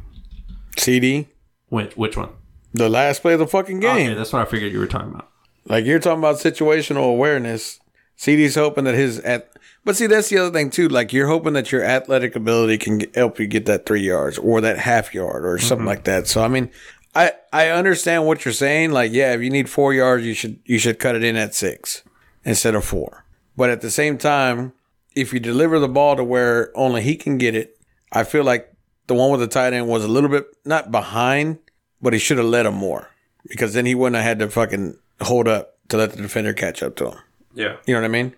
CD. 0.77 1.27
Which 1.69 1.97
which 1.97 2.15
one? 2.15 2.29
The 2.73 2.89
last 2.89 3.21
play 3.21 3.33
of 3.33 3.39
the 3.39 3.47
fucking 3.47 3.79
game. 3.79 4.09
Okay, 4.09 4.13
that's 4.13 4.31
what 4.31 4.41
I 4.41 4.45
figured 4.45 4.71
you 4.71 4.79
were 4.79 4.87
talking 4.87 5.09
about. 5.09 5.29
Like 5.65 5.85
you're 5.85 5.99
talking 5.99 6.19
about 6.19 6.35
situational 6.37 7.09
awareness. 7.09 7.79
CD's 8.17 8.55
hoping 8.55 8.83
that 8.85 8.95
his 8.95 9.19
at, 9.19 9.55
but 9.85 9.95
see 9.95 10.07
that's 10.07 10.29
the 10.29 10.39
other 10.39 10.51
thing 10.51 10.71
too. 10.71 10.89
Like 10.89 11.13
you're 11.13 11.27
hoping 11.27 11.53
that 11.53 11.71
your 11.71 11.83
athletic 11.83 12.35
ability 12.35 12.79
can 12.79 12.97
get, 12.97 13.15
help 13.15 13.39
you 13.39 13.45
get 13.47 13.67
that 13.67 13.85
three 13.85 14.01
yards 14.01 14.39
or 14.39 14.59
that 14.59 14.79
half 14.79 15.13
yard 15.13 15.45
or 15.45 15.59
something 15.59 15.79
mm-hmm. 15.79 15.87
like 15.87 16.03
that. 16.05 16.27
So 16.27 16.43
I 16.43 16.47
mean, 16.47 16.71
I 17.15 17.33
I 17.53 17.69
understand 17.69 18.25
what 18.25 18.43
you're 18.43 18.53
saying. 18.53 18.91
Like 18.91 19.13
yeah, 19.13 19.33
if 19.33 19.41
you 19.41 19.51
need 19.51 19.69
four 19.69 19.93
yards, 19.93 20.25
you 20.25 20.33
should 20.33 20.59
you 20.65 20.79
should 20.79 20.99
cut 20.99 21.15
it 21.15 21.23
in 21.23 21.35
at 21.35 21.53
six 21.53 22.03
instead 22.43 22.73
of 22.73 22.83
four. 22.83 23.23
But 23.55 23.69
at 23.69 23.81
the 23.81 23.91
same 23.91 24.17
time, 24.17 24.73
if 25.15 25.31
you 25.31 25.39
deliver 25.39 25.79
the 25.79 25.87
ball 25.87 26.15
to 26.15 26.23
where 26.23 26.75
only 26.75 27.03
he 27.03 27.15
can 27.15 27.37
get 27.37 27.53
it, 27.53 27.79
I 28.11 28.23
feel 28.23 28.43
like 28.43 28.73
the 29.05 29.13
one 29.13 29.29
with 29.29 29.41
the 29.41 29.47
tight 29.47 29.73
end 29.73 29.87
was 29.87 30.03
a 30.03 30.07
little 30.07 30.29
bit 30.29 30.47
not 30.65 30.91
behind, 30.91 31.59
but 32.01 32.13
he 32.13 32.19
should 32.19 32.37
have 32.39 32.47
let 32.47 32.65
him 32.65 32.73
more 32.73 33.09
because 33.47 33.73
then 33.73 33.85
he 33.85 33.93
wouldn't 33.93 34.15
have 34.15 34.25
had 34.25 34.39
to 34.39 34.49
fucking 34.49 34.97
hold 35.21 35.47
up 35.47 35.77
to 35.89 35.97
let 35.97 36.13
the 36.13 36.21
defender 36.21 36.53
catch 36.53 36.81
up 36.81 36.95
to 36.95 37.11
him. 37.11 37.17
Yeah. 37.57 37.77
You 37.85 37.95
know 37.95 38.01
what 38.01 38.05
I 38.05 38.09
mean? 38.09 38.35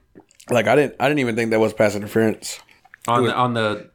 Like 0.49 0.67
I 0.67 0.75
didn't, 0.75 0.95
I 0.99 1.07
didn't 1.07 1.19
even 1.19 1.35
think 1.35 1.51
that 1.51 1.59
was 1.59 1.73
pass 1.73 1.93
interference. 1.95 2.59
on 3.07 3.25
the 3.25 3.35
on 3.35 3.53
the 3.53 3.89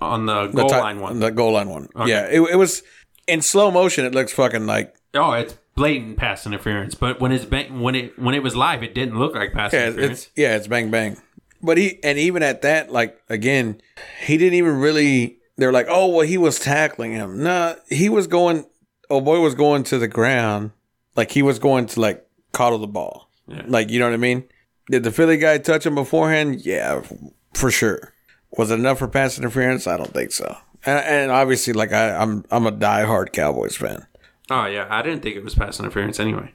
on 0.00 0.26
the 0.26 0.46
The 0.48 0.52
goal 0.52 0.68
line 0.70 1.00
one. 1.00 1.18
the 1.18 1.30
goal 1.30 1.52
line 1.52 1.68
one. 1.68 1.88
Yeah, 2.06 2.26
it, 2.26 2.40
it 2.40 2.56
was 2.56 2.82
in 3.26 3.42
slow 3.42 3.70
motion. 3.70 4.04
It 4.04 4.14
looks 4.14 4.32
fucking 4.32 4.66
like 4.66 4.94
oh, 5.14 5.32
it's 5.32 5.56
blatant 5.74 6.18
pass 6.18 6.46
interference. 6.46 6.94
But 6.94 7.20
when 7.20 7.32
it's 7.32 7.44
bang, 7.44 7.80
when 7.80 7.94
it 7.94 8.18
when 8.18 8.34
it 8.34 8.42
was 8.42 8.54
live, 8.54 8.82
it 8.82 8.94
didn't 8.94 9.18
look 9.18 9.34
like 9.34 9.52
pass 9.52 9.72
yeah, 9.72 9.86
interference. 9.88 10.24
it's 10.24 10.30
yeah, 10.36 10.56
it's 10.56 10.66
bang 10.66 10.90
bang. 10.90 11.16
But 11.62 11.78
he 11.78 11.98
and 12.04 12.18
even 12.18 12.42
at 12.42 12.62
that, 12.62 12.92
like 12.92 13.20
again, 13.28 13.80
he 14.24 14.36
didn't 14.36 14.54
even 14.54 14.76
really. 14.76 15.38
They're 15.56 15.72
like, 15.72 15.86
oh 15.88 16.06
well, 16.08 16.26
he 16.26 16.38
was 16.38 16.60
tackling 16.60 17.12
him. 17.12 17.42
Nah, 17.42 17.74
he 17.88 18.08
was 18.08 18.26
going. 18.26 18.66
Oh 19.10 19.20
boy, 19.20 19.40
was 19.40 19.54
going 19.54 19.84
to 19.84 19.98
the 19.98 20.06
ground. 20.06 20.70
Like 21.16 21.32
he 21.32 21.42
was 21.42 21.58
going 21.58 21.86
to 21.86 22.00
like 22.00 22.24
coddle 22.52 22.78
the 22.78 22.86
ball. 22.86 23.27
Yeah. 23.48 23.62
Like 23.66 23.90
you 23.90 23.98
know 23.98 24.06
what 24.06 24.14
I 24.14 24.18
mean? 24.18 24.44
Did 24.90 25.02
the 25.02 25.12
Philly 25.12 25.36
guy 25.36 25.58
touch 25.58 25.84
him 25.86 25.94
beforehand? 25.94 26.64
Yeah, 26.64 27.02
for 27.54 27.70
sure. 27.70 28.12
Was 28.56 28.70
it 28.70 28.78
enough 28.78 28.98
for 28.98 29.08
pass 29.08 29.38
interference? 29.38 29.86
I 29.86 29.96
don't 29.96 30.12
think 30.14 30.32
so. 30.32 30.56
And, 30.86 31.04
and 31.04 31.30
obviously, 31.30 31.72
like 31.72 31.92
I, 31.92 32.14
I'm, 32.16 32.44
I'm 32.50 32.66
a 32.66 32.72
diehard 32.72 33.32
Cowboys 33.32 33.76
fan, 33.76 34.06
oh 34.50 34.64
yeah, 34.66 34.86
I 34.88 35.02
didn't 35.02 35.22
think 35.22 35.36
it 35.36 35.44
was 35.44 35.54
pass 35.54 35.78
interference 35.80 36.20
anyway. 36.20 36.52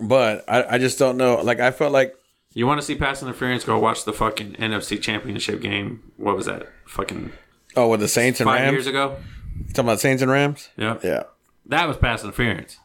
but 0.00 0.44
I, 0.48 0.74
I 0.74 0.78
just 0.78 0.98
don't 0.98 1.16
know. 1.16 1.36
Like 1.42 1.60
I 1.60 1.70
felt 1.70 1.92
like 1.92 2.14
You 2.54 2.66
want 2.66 2.80
to 2.80 2.86
see 2.86 2.94
pass 2.94 3.22
interference? 3.22 3.64
Go 3.64 3.78
watch 3.78 4.04
the 4.04 4.12
fucking 4.12 4.52
NFC 4.54 5.00
Championship 5.00 5.60
game. 5.60 6.12
What 6.16 6.36
was 6.36 6.46
that? 6.46 6.68
Fucking 6.86 7.32
oh, 7.76 7.88
with 7.88 8.00
the 8.00 8.08
Saints 8.08 8.40
and 8.40 8.46
five 8.48 8.60
Rams. 8.60 8.72
years 8.72 8.86
ago. 8.86 9.16
Talking 9.68 9.84
about 9.84 10.00
Saints 10.00 10.22
and 10.22 10.30
Rams. 10.30 10.68
Yeah, 10.76 10.98
Yeah, 11.02 11.24
that 11.66 11.86
was 11.88 11.96
pass 11.96 12.22
interference. 12.22 12.78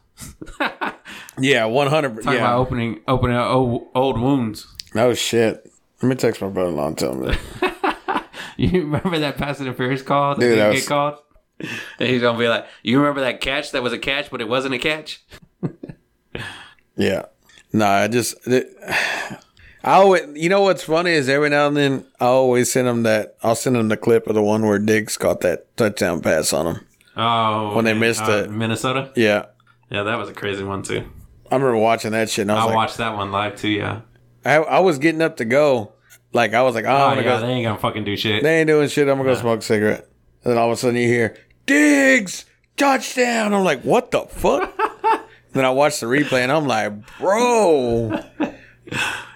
yeah, 1.38 1.64
one 1.64 1.86
hundred. 1.88 2.16
Talking 2.22 2.38
about 2.40 2.50
Yeah. 2.50 2.54
opening 2.56 3.00
opening 3.08 3.36
old, 3.36 3.88
old 3.94 4.20
wounds. 4.20 4.66
Oh 4.94 5.14
shit. 5.14 5.70
Let 6.02 6.08
me 6.08 6.14
text 6.16 6.40
my 6.40 6.48
brother-in-law 6.48 6.86
and 6.88 6.98
tell 6.98 7.12
him 7.12 7.22
that. 7.26 8.26
You 8.56 8.82
remember 8.82 9.18
that 9.20 9.38
pass 9.38 9.58
interference 9.60 10.02
call 10.02 10.34
that 10.34 10.40
Dude, 10.40 10.50
didn't 10.50 10.58
that 10.58 10.70
get 10.72 10.74
was- 10.80 10.88
called? 10.88 11.14
And 11.98 12.08
he's 12.08 12.20
gonna 12.20 12.38
be 12.38 12.48
like, 12.48 12.66
"You 12.82 12.98
remember 12.98 13.20
that 13.22 13.40
catch 13.40 13.70
that 13.72 13.82
was 13.82 13.92
a 13.94 13.98
catch, 13.98 14.30
but 14.30 14.40
it 14.42 14.48
wasn't 14.48 14.74
a 14.74 14.78
catch." 14.78 15.22
Yeah. 16.96 17.26
No, 17.72 17.86
I 17.86 18.08
just 18.08 18.34
it, 18.46 18.66
I 19.82 19.94
always 19.94 20.22
you 20.34 20.48
know 20.48 20.62
what's 20.62 20.82
funny 20.82 21.12
is 21.12 21.28
every 21.28 21.48
now 21.48 21.68
and 21.68 21.76
then 21.76 22.04
I 22.20 22.26
always 22.26 22.70
send 22.70 22.88
him 22.88 23.02
that 23.04 23.36
I'll 23.42 23.54
send 23.54 23.76
him 23.76 23.88
the 23.88 23.96
clip 23.96 24.26
of 24.26 24.34
the 24.34 24.42
one 24.42 24.66
where 24.66 24.78
Diggs 24.78 25.16
caught 25.16 25.40
that 25.40 25.74
touchdown 25.76 26.20
pass 26.20 26.52
on 26.52 26.66
him. 26.74 26.86
Oh, 27.16 27.74
When 27.74 27.84
they 27.84 27.94
missed 27.94 28.22
Uh, 28.24 28.44
it. 28.44 28.50
Minnesota. 28.50 29.12
Yeah. 29.16 29.46
Yeah, 29.90 30.04
that 30.04 30.16
was 30.18 30.28
a 30.28 30.32
crazy 30.32 30.62
one 30.64 30.82
too. 30.82 31.04
I 31.50 31.54
remember 31.56 31.76
watching 31.76 32.12
that 32.12 32.30
shit 32.30 32.42
and 32.42 32.52
I 32.52 32.54
was 32.54 32.62
I 32.62 32.66
like 32.66 32.76
watched 32.76 32.96
that 32.98 33.16
one 33.16 33.32
live 33.32 33.56
too. 33.56 33.68
Yeah. 33.70 34.00
I, 34.44 34.56
I 34.56 34.78
was 34.80 34.98
getting 34.98 35.20
up 35.20 35.36
to 35.38 35.44
go. 35.44 35.92
Like 36.32 36.54
I 36.54 36.62
was 36.62 36.74
like, 36.74 36.84
oh, 36.84 36.88
Oh 36.88 37.12
yeah, 37.14 37.22
go 37.22 37.40
they 37.40 37.48
ain't 37.48 37.64
gonna 37.64 37.78
fucking 37.78 38.04
do 38.04 38.16
shit. 38.16 38.42
they 38.42 38.60
ain't 38.60 38.68
doing 38.68 38.88
shit, 38.88 39.08
I'm 39.08 39.18
gonna 39.18 39.30
go 39.34 39.40
smoke 39.40 39.58
a 39.60 39.62
cigarette. 39.62 40.08
And 40.44 40.52
then 40.52 40.58
all 40.58 40.66
of 40.66 40.72
a 40.72 40.76
sudden 40.76 40.96
you 40.96 41.06
hear, 41.08 41.36
Diggs, 41.66 42.46
touchdown. 42.76 43.52
I'm 43.52 43.64
like, 43.64 43.82
what 43.82 44.10
the 44.10 44.22
fuck? 44.22 44.72
Then 45.52 45.64
I 45.64 45.70
watched 45.70 45.98
the 46.00 46.06
replay 46.06 46.42
and 46.42 46.52
I'm 46.52 46.68
like, 46.68 47.18
bro, 47.18 48.22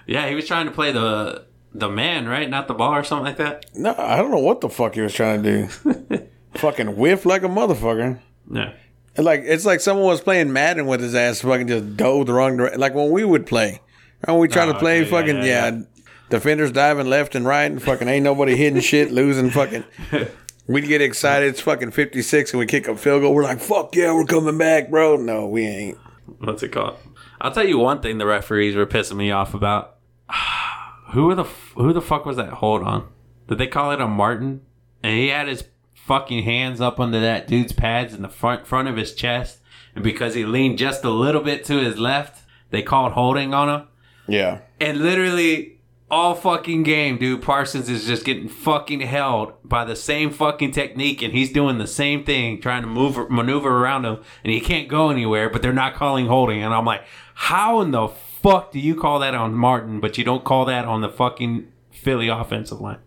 Yeah, 0.07 0.29
he 0.29 0.35
was 0.35 0.47
trying 0.47 0.65
to 0.65 0.71
play 0.71 0.93
the 0.93 1.45
the 1.73 1.89
man, 1.89 2.25
right? 2.25 2.49
Not 2.49 2.69
the 2.69 2.73
ball 2.73 2.93
or 2.93 3.03
something 3.03 3.25
like 3.25 3.35
that. 3.37 3.65
no, 3.75 3.93
I 3.97 4.15
don't 4.15 4.31
know 4.31 4.39
what 4.39 4.61
the 4.61 4.69
fuck 4.69 4.95
he 4.95 5.01
was 5.01 5.13
trying 5.13 5.43
to 5.43 5.67
do. 5.67 6.27
fucking 6.55 6.95
whiff 6.95 7.25
like 7.25 7.43
a 7.43 7.47
motherfucker. 7.49 8.19
Yeah. 8.49 8.71
Like 9.17 9.43
it's 9.45 9.65
like 9.65 9.79
someone 9.79 10.05
was 10.05 10.21
playing 10.21 10.51
Madden 10.51 10.87
with 10.87 10.99
his 11.01 11.15
ass, 11.15 11.41
fucking 11.41 11.67
just 11.67 11.95
dove 11.97 12.27
the 12.27 12.33
wrong 12.33 12.57
direction. 12.57 12.79
Like 12.79 12.93
when 12.93 13.11
we 13.11 13.23
would 13.23 13.45
play, 13.45 13.81
and 14.23 14.39
we 14.39 14.47
try 14.47 14.63
Oh, 14.67 14.73
to 14.73 14.79
play, 14.79 15.01
okay, 15.01 15.09
fucking 15.09 15.37
yeah, 15.37 15.43
yeah, 15.69 15.81
defenders 16.29 16.71
diving 16.71 17.07
left 17.07 17.33
and 17.35 17.45
right, 17.45 17.65
and 17.71 17.81
fucking 17.81 18.07
ain't 18.07 18.23
nobody 18.23 18.55
hitting 18.55 18.81
shit, 18.81 19.11
losing 19.11 19.49
fucking. 19.49 19.85
We'd 20.67 20.87
get 20.87 21.01
excited. 21.01 21.49
It's 21.49 21.61
fucking 21.61 21.91
fifty 21.91 22.21
six, 22.23 22.51
and 22.51 22.59
we 22.59 22.65
kick 22.65 22.87
a 22.87 22.97
field 22.97 23.21
goal. 23.21 23.33
We're 23.35 23.43
like, 23.43 23.59
"Fuck 23.59 23.95
yeah, 23.95 24.13
we're 24.13 24.25
coming 24.25 24.57
back, 24.57 24.89
bro!" 24.89 25.15
No, 25.15 25.47
we 25.47 25.65
ain't. 25.65 25.97
What's 26.39 26.63
it 26.63 26.69
called? 26.69 26.97
I'll 27.39 27.51
tell 27.51 27.67
you 27.67 27.77
one 27.77 28.01
thing 28.01 28.17
the 28.17 28.25
referees 28.25 28.75
were 28.75 28.87
pissing 28.87 29.17
me 29.17 29.29
off 29.31 29.53
about. 29.53 29.97
who 31.11 31.27
were 31.27 31.35
the 31.35 31.43
who 31.75 31.93
the 31.93 32.01
fuck 32.01 32.25
was 32.25 32.37
that 32.37 32.49
hold 32.53 32.81
on? 32.81 33.07
Did 33.47 33.59
they 33.59 33.67
call 33.67 33.91
it 33.91 34.01
a 34.01 34.07
Martin? 34.07 34.61
And 35.03 35.13
he 35.15 35.27
had 35.27 35.47
his 35.47 35.63
fucking 36.05 36.43
hands 36.43 36.79
up 36.79 36.99
under 36.99 37.19
that 37.19 37.47
dude's 37.47 37.73
pads 37.73 38.13
in 38.13 38.21
the 38.21 38.29
front 38.29 38.67
front 38.67 38.87
of 38.87 38.95
his 38.95 39.13
chest, 39.13 39.59
and 39.95 40.03
because 40.03 40.35
he 40.35 40.45
leaned 40.45 40.77
just 40.77 41.03
a 41.03 41.09
little 41.09 41.41
bit 41.41 41.65
to 41.65 41.77
his 41.77 41.97
left, 41.97 42.43
they 42.69 42.81
called 42.81 43.13
holding 43.13 43.53
on 43.53 43.69
him. 43.69 43.87
Yeah, 44.27 44.59
And 44.79 44.99
literally 44.99 45.79
all 46.09 46.35
fucking 46.35 46.83
game, 46.83 47.17
dude, 47.17 47.41
Parsons 47.41 47.89
is 47.89 48.05
just 48.05 48.25
getting 48.25 48.47
fucking 48.47 49.01
held 49.01 49.53
by 49.63 49.85
the 49.85 49.95
same 49.95 50.29
fucking 50.31 50.71
technique 50.71 51.21
and 51.21 51.33
he's 51.33 51.51
doing 51.51 51.77
the 51.77 51.87
same 51.87 52.23
thing, 52.23 52.61
trying 52.61 52.81
to 52.83 52.87
move 52.87 53.29
maneuver 53.29 53.69
around 53.69 54.05
him 54.05 54.17
and 54.43 54.53
he 54.53 54.59
can't 54.59 54.87
go 54.87 55.09
anywhere, 55.09 55.49
but 55.49 55.61
they're 55.61 55.73
not 55.73 55.95
calling 55.95 56.27
holding. 56.27 56.63
And 56.63 56.73
I'm 56.73 56.85
like, 56.85 57.03
how 57.35 57.81
in 57.81 57.91
the 57.91 58.07
fuck 58.07 58.71
do 58.71 58.79
you 58.79 58.95
call 58.95 59.19
that 59.19 59.35
on 59.35 59.53
Martin, 59.53 59.99
but 59.99 60.17
you 60.17 60.23
don't 60.23 60.43
call 60.43 60.65
that 60.65 60.85
on 60.85 61.01
the 61.01 61.09
fucking 61.09 61.67
Philly 61.91 62.27
offensive 62.27 62.81
line? 62.81 62.99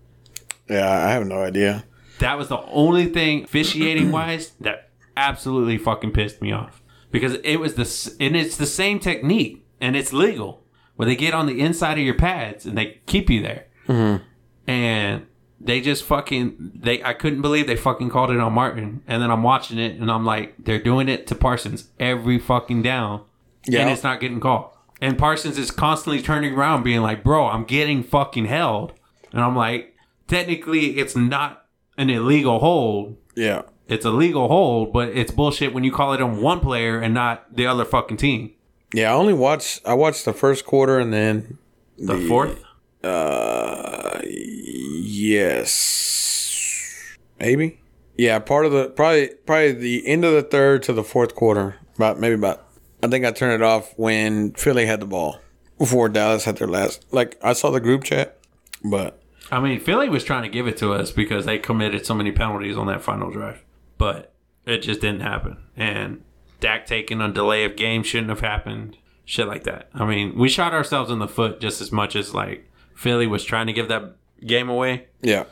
yeah. 0.69 1.07
I 1.07 1.11
have 1.11 1.27
no 1.27 1.43
idea. 1.43 1.85
That 2.19 2.39
was 2.39 2.49
the 2.49 2.61
only 2.63 3.07
thing 3.07 3.45
officiating 3.45 4.11
wise 4.13 4.51
that 4.61 4.91
absolutely 5.17 5.79
fucking 5.79 6.13
pissed 6.13 6.41
me 6.41 6.53
off. 6.53 6.83
Because 7.11 7.35
it 7.45 7.57
was 7.57 7.75
the 7.75 8.17
and 8.21 8.37
it's 8.37 8.57
the 8.57 8.67
same 8.67 9.01
technique 9.01 9.65
and 9.81 9.97
it's 9.97 10.13
legal 10.13 10.63
where 10.97 11.07
they 11.07 11.17
get 11.17 11.33
on 11.33 11.47
the 11.47 11.61
inside 11.61 11.99
of 11.99 12.05
your 12.05 12.15
pads 12.15 12.67
and 12.67 12.77
they 12.77 13.01
keep 13.07 13.31
you 13.31 13.43
there. 13.43 13.67
Mm-hmm. 13.87 14.23
And 14.71 15.27
they 15.61 15.81
just 15.81 16.05
fucking 16.05 16.73
they 16.75 17.03
I 17.03 17.15
couldn't 17.15 17.41
believe 17.41 17.67
they 17.67 17.77
fucking 17.77 18.11
called 18.11 18.31
it 18.31 18.39
on 18.39 18.53
Martin. 18.53 19.03
And 19.07 19.23
then 19.23 19.31
I'm 19.31 19.43
watching 19.43 19.79
it 19.79 19.99
and 19.99 20.11
I'm 20.11 20.25
like 20.25 20.55
they're 20.59 20.83
doing 20.83 21.09
it 21.09 21.27
to 21.29 21.35
Parsons 21.35 21.89
every 21.99 22.39
fucking 22.39 22.83
down. 22.83 23.23
Yeah. 23.67 23.81
and 23.81 23.91
it's 23.91 24.03
not 24.03 24.21
getting 24.21 24.41
called 24.41 24.71
and 25.01 25.19
Parsons 25.19 25.59
is 25.59 25.71
constantly 25.71 26.23
turning 26.23 26.55
around 26.55 26.85
being 26.85 27.01
like 27.01 27.23
bro 27.23 27.47
I'm 27.47 27.65
getting 27.65 28.03
fucking 28.03 28.47
held. 28.47 28.93
And 29.33 29.41
I'm 29.41 29.57
like 29.57 29.95
technically 30.27 30.99
it's 30.99 31.17
not 31.17 31.65
an 31.99 32.09
illegal 32.09 32.59
hold 32.61 33.17
Yeah, 33.35 33.63
it's 33.87 34.07
a 34.07 34.11
legal 34.11 34.49
hold, 34.49 34.93
but 34.95 35.09
it's 35.11 35.31
bullshit 35.31 35.75
when 35.75 35.85
you 35.85 35.93
call 35.93 36.15
it 36.15 36.23
on 36.23 36.41
one 36.41 36.61
player 36.61 36.99
and 36.99 37.13
not 37.13 37.55
the 37.55 37.67
other 37.67 37.85
fucking 37.85 38.17
team. 38.17 38.53
yeah. 38.95 39.11
I 39.11 39.15
only 39.15 39.35
watched. 39.35 39.83
I 39.87 39.93
watched 39.95 40.25
the 40.25 40.33
first 40.33 40.65
quarter 40.65 40.99
and 40.99 41.13
then 41.13 41.59
The 41.99 42.17
fourth? 42.29 42.65
Uh, 43.05 44.21
yes, 45.79 47.17
maybe. 47.39 47.81
Yeah, 48.17 48.39
part 48.41 48.67
of 48.67 48.73
the 48.73 48.89
probably 48.91 49.29
probably 49.47 49.73
the 49.73 50.07
end 50.07 50.25
of 50.25 50.33
the 50.33 50.43
third 50.43 50.83
to 50.85 50.93
the 50.93 51.05
fourth 51.05 51.35
quarter. 51.35 51.77
About 51.97 52.19
maybe 52.19 52.35
about. 52.35 52.65
I 53.03 53.07
think 53.09 53.25
I 53.25 53.31
turned 53.31 53.53
it 53.55 53.63
off 53.63 53.93
when 53.97 54.53
Philly 54.55 54.87
had 54.87 54.99
the 55.01 55.07
ball 55.07 55.39
before 55.79 56.09
Dallas 56.09 56.45
had 56.45 56.57
their 56.57 56.67
last. 56.67 57.05
Like 57.13 57.39
I 57.43 57.53
saw 57.53 57.71
the 57.71 57.79
group 57.81 58.03
chat, 58.03 58.39
but 58.85 59.23
I 59.51 59.61
mean, 59.61 59.81
Philly 59.81 60.09
was 60.09 60.25
trying 60.25 60.43
to 60.43 60.49
give 60.49 60.67
it 60.67 60.77
to 60.79 60.93
us 60.93 61.11
because 61.11 61.47
they 61.47 61.59
committed 61.59 62.05
so 62.05 62.15
many 62.15 62.33
penalties 62.33 62.77
on 62.77 62.87
that 62.89 63.03
final 63.03 63.31
drive, 63.31 63.65
but 63.97 64.35
it 64.67 64.79
just 64.79 65.01
didn't 65.01 65.21
happen. 65.21 65.57
And 65.77 66.23
Dak 66.61 66.87
taking 66.87 67.21
a 67.21 67.33
delay 67.33 67.65
of 67.65 67.77
game 67.77 68.03
shouldn't 68.03 68.29
have 68.29 68.41
happened. 68.41 68.99
Shit 69.25 69.47
like 69.47 69.65
that. 69.65 69.89
I 69.95 70.05
mean, 70.05 70.39
we 70.39 70.49
shot 70.49 70.73
ourselves 70.75 71.11
in 71.11 71.19
the 71.19 71.29
foot 71.29 71.61
just 71.61 71.81
as 71.81 71.93
much 71.93 72.17
as 72.17 72.35
like 72.35 72.71
Philly 72.95 73.27
was 73.27 73.45
trying 73.45 73.67
to 73.69 73.73
give 73.73 73.89
that 73.89 74.17
game 74.45 74.69
away. 74.69 75.07
yeah, 75.21 75.45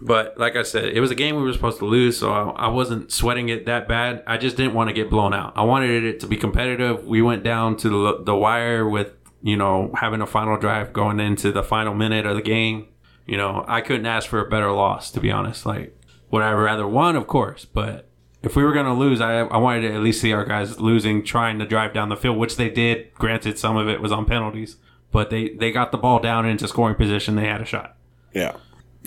But 0.00 0.38
like 0.38 0.54
I 0.56 0.62
said, 0.62 0.84
it 0.84 1.00
was 1.00 1.10
a 1.10 1.14
game 1.14 1.36
we 1.36 1.42
were 1.42 1.52
supposed 1.52 1.78
to 1.78 1.84
lose, 1.86 2.18
so 2.18 2.30
I, 2.30 2.66
I 2.66 2.68
wasn't 2.68 3.10
sweating 3.12 3.48
it 3.48 3.66
that 3.66 3.88
bad. 3.88 4.22
I 4.26 4.36
just 4.36 4.56
didn't 4.56 4.74
want 4.74 4.88
to 4.88 4.94
get 4.94 5.10
blown 5.10 5.34
out. 5.34 5.52
I 5.56 5.62
wanted 5.62 6.04
it 6.04 6.20
to 6.20 6.26
be 6.26 6.36
competitive. 6.36 7.04
We 7.04 7.20
went 7.22 7.42
down 7.42 7.76
to 7.78 7.88
the, 7.88 8.24
the 8.24 8.36
wire 8.36 8.88
with, 8.88 9.12
you 9.42 9.56
know, 9.56 9.92
having 9.94 10.20
a 10.20 10.26
final 10.26 10.56
drive 10.56 10.92
going 10.92 11.18
into 11.20 11.50
the 11.52 11.62
final 11.64 11.94
minute 11.94 12.26
of 12.26 12.36
the 12.36 12.42
game. 12.42 12.86
You 13.28 13.36
know, 13.36 13.64
I 13.68 13.82
couldn't 13.82 14.06
ask 14.06 14.28
for 14.28 14.40
a 14.40 14.48
better 14.48 14.72
loss, 14.72 15.10
to 15.12 15.20
be 15.20 15.30
honest. 15.30 15.66
Like, 15.66 15.94
would 16.30 16.42
I 16.42 16.50
rather 16.52 16.86
won? 16.88 17.14
Of 17.14 17.26
course. 17.26 17.64
But 17.66 18.08
if 18.42 18.56
we 18.56 18.64
were 18.64 18.72
going 18.72 18.86
to 18.86 18.92
lose, 18.94 19.20
I, 19.20 19.40
I 19.40 19.58
wanted 19.58 19.82
to 19.82 19.94
at 19.94 20.00
least 20.00 20.20
see 20.22 20.32
our 20.32 20.44
guys 20.46 20.80
losing, 20.80 21.22
trying 21.22 21.58
to 21.58 21.66
drive 21.66 21.92
down 21.92 22.08
the 22.08 22.16
field, 22.16 22.38
which 22.38 22.56
they 22.56 22.70
did. 22.70 23.12
Granted, 23.14 23.58
some 23.58 23.76
of 23.76 23.86
it 23.86 24.00
was 24.00 24.10
on 24.12 24.24
penalties, 24.24 24.78
but 25.12 25.28
they, 25.30 25.50
they 25.50 25.70
got 25.70 25.92
the 25.92 25.98
ball 25.98 26.20
down 26.20 26.46
into 26.46 26.66
scoring 26.66 26.96
position. 26.96 27.36
They 27.36 27.46
had 27.46 27.60
a 27.60 27.66
shot. 27.66 27.96
yeah. 28.32 28.56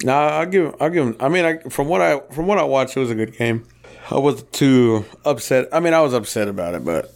No, 0.03 0.13
I'll 0.13 0.45
give. 0.45 0.73
I'll 0.79 0.89
give. 0.89 1.21
I 1.21 1.27
mean, 1.27 1.43
I, 1.45 1.57
from 1.69 1.87
what 1.87 2.01
I 2.01 2.21
from 2.31 2.47
what 2.47 2.57
I 2.57 2.63
watched, 2.63 2.95
it 2.95 3.01
was 3.01 3.11
a 3.11 3.15
good 3.15 3.37
game. 3.37 3.67
I 4.09 4.17
wasn't 4.17 4.51
too 4.53 5.05
upset. 5.25 5.67
I 5.71 5.79
mean, 5.79 5.93
I 5.93 5.99
was 6.01 6.13
upset 6.13 6.47
about 6.47 6.73
it, 6.75 6.85
but 6.85 7.13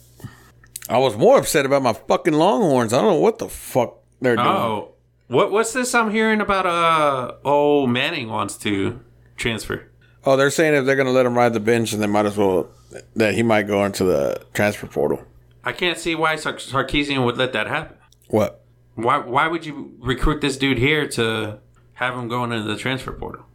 I 0.90 0.98
was 0.98 1.16
more 1.16 1.40
upset 1.40 1.66
about 1.66 1.82
my 1.82 1.94
fucking 1.94 2.34
Longhorns. 2.34 2.94
I 2.94 2.98
don't 3.02 3.12
know 3.14 3.20
what 3.20 3.40
the 3.40 3.48
fuck 3.48 4.00
they're 4.22 4.36
doing. 4.36 4.48
Oh, 4.48 4.94
what 5.28 5.52
what's 5.52 5.74
this 5.74 5.94
I'm 5.96 6.12
hearing 6.12 6.42
about? 6.42 6.66
Uh, 6.66 7.34
oh, 7.44 7.88
Manning 7.88 8.30
wants 8.30 8.58
to 8.58 9.00
transfer. 9.36 9.90
Oh, 10.24 10.36
they're 10.36 10.50
saying 10.50 10.74
if 10.74 10.86
they're 10.86 10.96
going 10.96 11.06
to 11.06 11.12
let 11.12 11.26
him 11.26 11.38
ride 11.38 11.54
the 11.54 11.60
bench, 11.60 11.94
and 11.94 12.02
they 12.02 12.08
might 12.08 12.26
as 12.26 12.38
well 12.38 12.70
that 13.16 13.36
he 13.36 13.44
might 13.44 13.68
go 13.68 13.86
into 13.86 14.04
the 14.04 14.44
transfer 14.54 14.88
portal. 14.88 15.24
I 15.64 15.72
can't 15.72 15.98
see 15.98 16.16
why 16.16 16.36
Sar- 16.36 16.54
Sarkisian 16.54 17.26
would 17.26 17.38
let 17.38 17.54
that 17.54 17.68
happen. 17.68 17.98
What? 18.28 18.64
Why 18.96 19.18
why 19.18 19.48
would 19.48 19.66
you 19.66 19.94
recruit 20.00 20.42
this 20.42 20.58
dude 20.58 20.78
here 20.78 21.08
to 21.10 21.60
have 21.94 22.16
him 22.16 22.28
going 22.28 22.52
into 22.52 22.68
the 22.68 22.78
transfer 22.78 23.12
portal? 23.12 23.46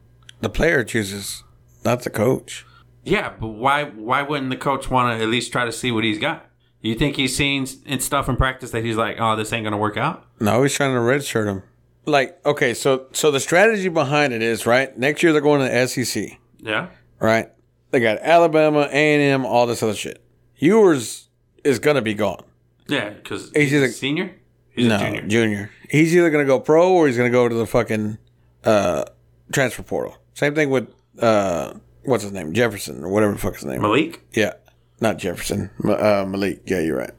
The 0.40 0.48
player 0.50 0.84
chooses, 0.84 1.44
not 1.84 2.02
the 2.02 2.10
coach. 2.10 2.66
Yeah, 3.04 3.32
but 3.40 3.48
why 3.48 3.84
why 3.84 4.22
wouldn't 4.22 4.50
the 4.50 4.56
coach 4.56 4.90
want 4.90 5.16
to 5.16 5.22
at 5.22 5.28
least 5.28 5.52
try 5.52 5.64
to 5.64 5.72
see 5.72 5.90
what 5.90 6.04
he's 6.04 6.18
got? 6.18 6.46
You 6.82 6.94
think 6.94 7.16
he's 7.16 7.36
seen 7.36 7.66
stuff 7.66 8.28
in 8.28 8.36
practice 8.36 8.70
that 8.70 8.84
he's 8.84 8.96
like, 8.96 9.16
oh, 9.18 9.36
this 9.36 9.52
ain't 9.52 9.64
gonna 9.64 9.78
work 9.78 9.96
out? 9.96 10.26
No, 10.40 10.62
he's 10.62 10.75
trying 10.75 10.94
to 10.94 11.00
redshirt 11.00 11.47
him. 11.47 11.62
Like, 12.06 12.44
okay, 12.47 12.75
so 12.75 13.06
so 13.12 13.30
the 13.30 13.40
strategy 13.40 13.88
behind 13.88 14.32
it 14.32 14.42
is 14.42 14.66
right. 14.66 14.97
Next 14.99 15.23
year 15.23 15.32
they're 15.32 15.40
going 15.42 15.61
to 15.61 15.68
the 15.68 15.87
SEC, 15.87 16.38
Yeah. 16.59 16.88
right? 17.20 17.50
They 17.90 18.00
got 18.00 18.18
Alabama, 18.20 18.88
A 18.90 19.14
and 19.14 19.23
M, 19.23 19.44
all 19.47 19.66
this 19.66 19.82
other 19.82 19.94
shit. 19.94 20.23
Ewers 20.56 21.28
is 21.64 21.78
gonna 21.78 22.02
be 22.02 22.14
gone. 22.14 22.42
Yeah, 22.88 23.11
because 23.11 23.50
He's 23.54 23.70
he's, 23.70 23.82
a 23.82 23.88
senior. 23.88 24.35
He's 24.70 24.87
no, 24.88 24.97
a 24.97 25.23
junior. 25.23 25.70
He's 25.88 26.16
either 26.16 26.30
gonna 26.30 26.44
go 26.44 26.59
pro 26.61 26.90
or 26.92 27.06
he's 27.06 27.16
gonna 27.16 27.30
go 27.30 27.49
to 27.49 27.54
the 27.54 27.66
fucking 27.66 28.18
uh, 28.64 29.04
transfer 29.52 29.82
portal. 29.82 30.16
Same 30.35 30.54
thing 30.54 30.70
with 30.70 30.88
uh, 31.18 31.75
what's 32.04 32.23
his 32.23 32.32
name, 32.32 32.52
Jefferson 32.52 33.02
or 33.04 33.09
whatever 33.09 33.32
the 33.32 33.38
fuck 33.38 33.54
his 33.54 33.64
name. 33.64 33.76
Is. 33.76 33.82
Malik. 33.82 34.20
Yeah, 34.32 34.52
not 35.00 35.18
Jefferson. 35.18 35.70
Uh, 35.85 36.25
Malik. 36.26 36.62
Yeah, 36.66 36.80
you're 36.80 36.97
right. 36.99 37.12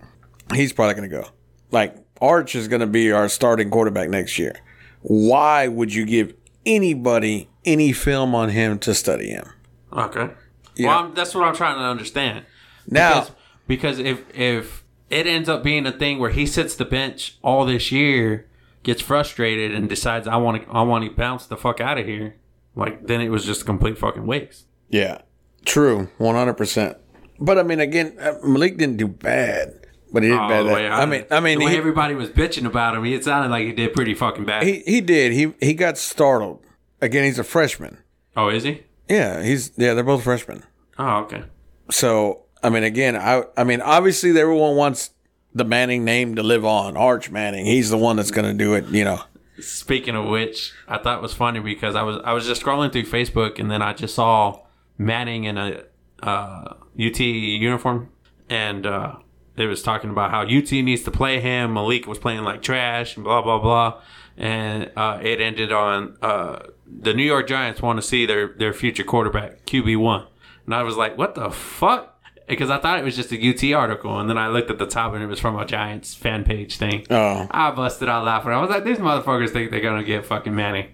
He's 0.54 0.74
probably 0.74 0.96
going 0.96 1.10
to 1.10 1.16
go. 1.22 1.28
Like 1.72 1.96
Arch 2.22 2.56
is 2.56 2.68
going 2.68 2.82
to 2.82 2.88
be 2.88 3.12
our 3.12 3.28
starting 3.28 3.70
quarterback 3.70 4.10
next 4.10 4.38
year. 4.38 4.56
Why 5.02 5.68
would 5.68 5.94
you 5.94 6.06
give 6.06 6.34
anybody 6.66 7.50
any 7.66 7.92
film 7.92 8.36
on 8.36 8.50
him 8.50 8.78
to 8.80 8.94
study 8.94 9.30
him? 9.30 9.50
Okay. 9.92 10.30
Yeah. 10.76 10.88
Well, 10.88 11.00
I'm, 11.00 11.14
that's 11.14 11.34
what 11.36 11.44
I'm 11.44 11.56
trying 11.56 11.78
to 11.78 11.84
understand. 11.84 12.46
Now, 12.88 13.22
because, 13.22 13.32
because 13.68 14.00
if 14.00 14.24
if 14.38 14.84
it 15.10 15.28
ends 15.28 15.50
up 15.50 15.64
being 15.64 15.86
a 15.86 15.92
thing 15.92 16.20
where 16.20 16.30
he 16.30 16.46
sits 16.46 16.76
the 16.76 16.86
bench 16.86 17.38
all 17.42 17.66
this 17.66 17.92
year, 17.92 18.48
gets 18.84 19.02
frustrated, 19.02 19.74
and 19.74 19.90
decides 19.90 20.28
I 20.28 20.38
want 20.38 20.64
to 20.64 20.70
I 20.72 20.82
want 20.84 21.04
to 21.04 21.12
bounce 21.12 21.46
the 21.48 21.58
fuck 21.58 21.82
out 21.82 21.98
of 21.98 22.06
here, 22.06 22.36
like 22.76 23.08
then 23.08 23.22
it 23.22 23.30
was 23.30 23.46
just 23.46 23.64
a 23.64 23.66
complete 23.66 23.98
fucking 23.98 24.26
waste. 24.26 24.66
yeah, 24.90 25.22
true, 25.66 26.10
one 26.18 26.36
hundred 26.36 26.56
percent. 26.56 26.98
But 27.40 27.58
I 27.58 27.64
mean, 27.64 27.80
again, 27.80 28.16
uh, 28.20 28.36
Malik 28.44 28.78
didn't 28.78 28.98
do 28.98 29.08
bad, 29.08 29.81
but 30.12 30.24
he 30.24 30.30
did 30.30 30.38
Oh, 30.40 30.48
bad. 30.48 30.66
that- 30.66 30.92
I 30.92 31.06
mean, 31.06 31.26
I 31.32 31.40
mean, 31.40 31.60
the 31.60 31.66
way 31.66 31.72
he, 31.72 31.78
everybody 31.78 32.16
was 32.16 32.30
bitching 32.30 32.66
about 32.66 32.96
him, 32.96 33.06
it 33.06 33.24
sounded 33.24 33.50
like 33.50 33.66
he 33.66 33.72
did 33.72 33.94
pretty 33.94 34.14
fucking 34.14 34.46
bad. 34.46 34.64
he 34.64 34.80
he 34.86 35.02
did. 35.02 35.32
He 35.34 35.54
he 35.60 35.74
got 35.74 35.98
startled. 35.98 36.64
Again, 37.02 37.24
he's 37.24 37.40
a 37.40 37.44
freshman. 37.44 37.98
oh, 38.38 38.50
is 38.50 38.64
he? 38.64 38.84
Yeah, 39.10 39.42
he's 39.44 39.72
yeah. 39.78 39.94
They're 39.94 40.04
both 40.04 40.24
freshmen. 40.24 40.64
Oh, 41.00 41.20
okay. 41.24 41.44
So 41.90 42.44
I 42.64 42.70
mean, 42.70 42.84
again, 42.84 43.16
I 43.16 43.44
I 43.58 43.64
mean, 43.64 43.82
obviously, 43.82 44.30
everyone 44.40 44.76
wants 44.76 45.12
the 45.54 45.66
Manning 45.66 46.06
name 46.06 46.36
to 46.36 46.44
live 46.44 46.64
on. 46.66 46.96
Arch 46.96 47.30
Manning, 47.32 47.66
he's 47.66 47.90
the 47.90 47.98
one 47.98 48.16
that's 48.16 48.32
going 48.32 48.46
to 48.46 48.54
do 48.54 48.74
it. 48.76 48.86
You 48.88 49.04
know. 49.04 49.22
Speaking 49.60 50.16
of 50.16 50.26
which, 50.28 50.72
I 50.88 50.98
thought 50.98 51.18
it 51.20 51.22
was 51.22 51.34
funny 51.34 51.60
because 51.60 51.96
I 51.96 52.04
was 52.04 52.18
I 52.24 52.34
was 52.34 52.46
just 52.48 52.64
scrolling 52.64 52.92
through 52.92 53.04
Facebook 53.04 53.60
and 53.60 53.70
then 53.70 53.82
I 53.82 53.94
just 53.94 54.16
saw 54.16 54.62
Manning 54.98 55.44
in 55.44 55.58
a 55.58 55.84
uh, 56.24 56.74
UT 57.00 57.20
uniform, 57.20 58.10
and 58.50 58.86
uh, 58.86 59.16
it 59.62 59.68
was 59.68 59.82
talking 59.82 60.10
about 60.10 60.32
how 60.32 60.42
UT 60.42 60.72
needs 60.72 61.04
to 61.04 61.12
play 61.12 61.40
him. 61.40 61.74
Malik 61.74 62.08
was 62.08 62.20
playing 62.20 62.44
like 62.44 62.62
trash 62.62 63.16
and 63.16 63.24
blah 63.24 63.42
blah 63.42 63.60
blah, 63.60 64.02
and 64.38 64.92
uh, 64.96 65.20
it 65.22 65.40
ended 65.40 65.72
on 65.72 66.18
uh, 66.22 66.60
the 66.86 67.14
New 67.14 67.24
York 67.24 67.48
Giants 67.48 67.82
want 67.82 67.98
to 67.98 68.02
see 68.02 68.26
their 68.26 68.48
their 68.48 68.74
future 68.74 69.04
quarterback 69.04 69.66
QB 69.66 69.98
one, 69.98 70.28
and 70.66 70.76
I 70.76 70.84
was 70.84 70.98
like, 70.98 71.18
what 71.18 71.36
the 71.36 71.50
fuck? 71.52 72.08
Because 72.48 72.70
I 72.70 72.80
thought 72.80 73.00
it 73.00 73.06
was 73.06 73.16
just 73.16 73.32
a 73.32 73.38
UT 73.50 73.74
article, 73.74 74.20
and 74.20 74.30
then 74.30 74.38
I 74.38 74.50
looked 74.50 74.70
at 74.70 74.78
the 74.78 74.86
top 74.86 75.14
and 75.14 75.24
it 75.24 75.28
was 75.28 75.40
from 75.40 75.58
a 75.58 75.66
Giants 75.66 76.14
fan 76.14 76.44
page 76.44 76.78
thing. 76.78 77.06
Oh, 77.10 77.48
I 77.50 77.72
busted 77.72 78.10
out 78.10 78.26
laughing. 78.26 78.52
I 78.52 78.60
was 78.60 78.70
like, 78.70 78.84
these 78.84 78.98
motherfuckers 78.98 79.52
think 79.52 79.72
they're 79.72 79.80
gonna 79.80 80.04
get 80.04 80.26
fucking 80.26 80.54
Manning. 80.54 80.88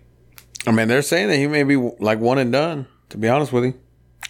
I 0.68 0.72
mean, 0.72 0.88
they're 0.88 1.02
saying 1.02 1.30
that 1.30 1.38
he 1.38 1.48
may 1.48 1.64
be 1.64 1.78
like 1.78 2.20
one 2.20 2.38
and 2.38 2.52
done. 2.52 2.88
To 3.10 3.18
be 3.18 3.30
honest 3.30 3.54
with 3.54 3.64
you, 3.64 3.80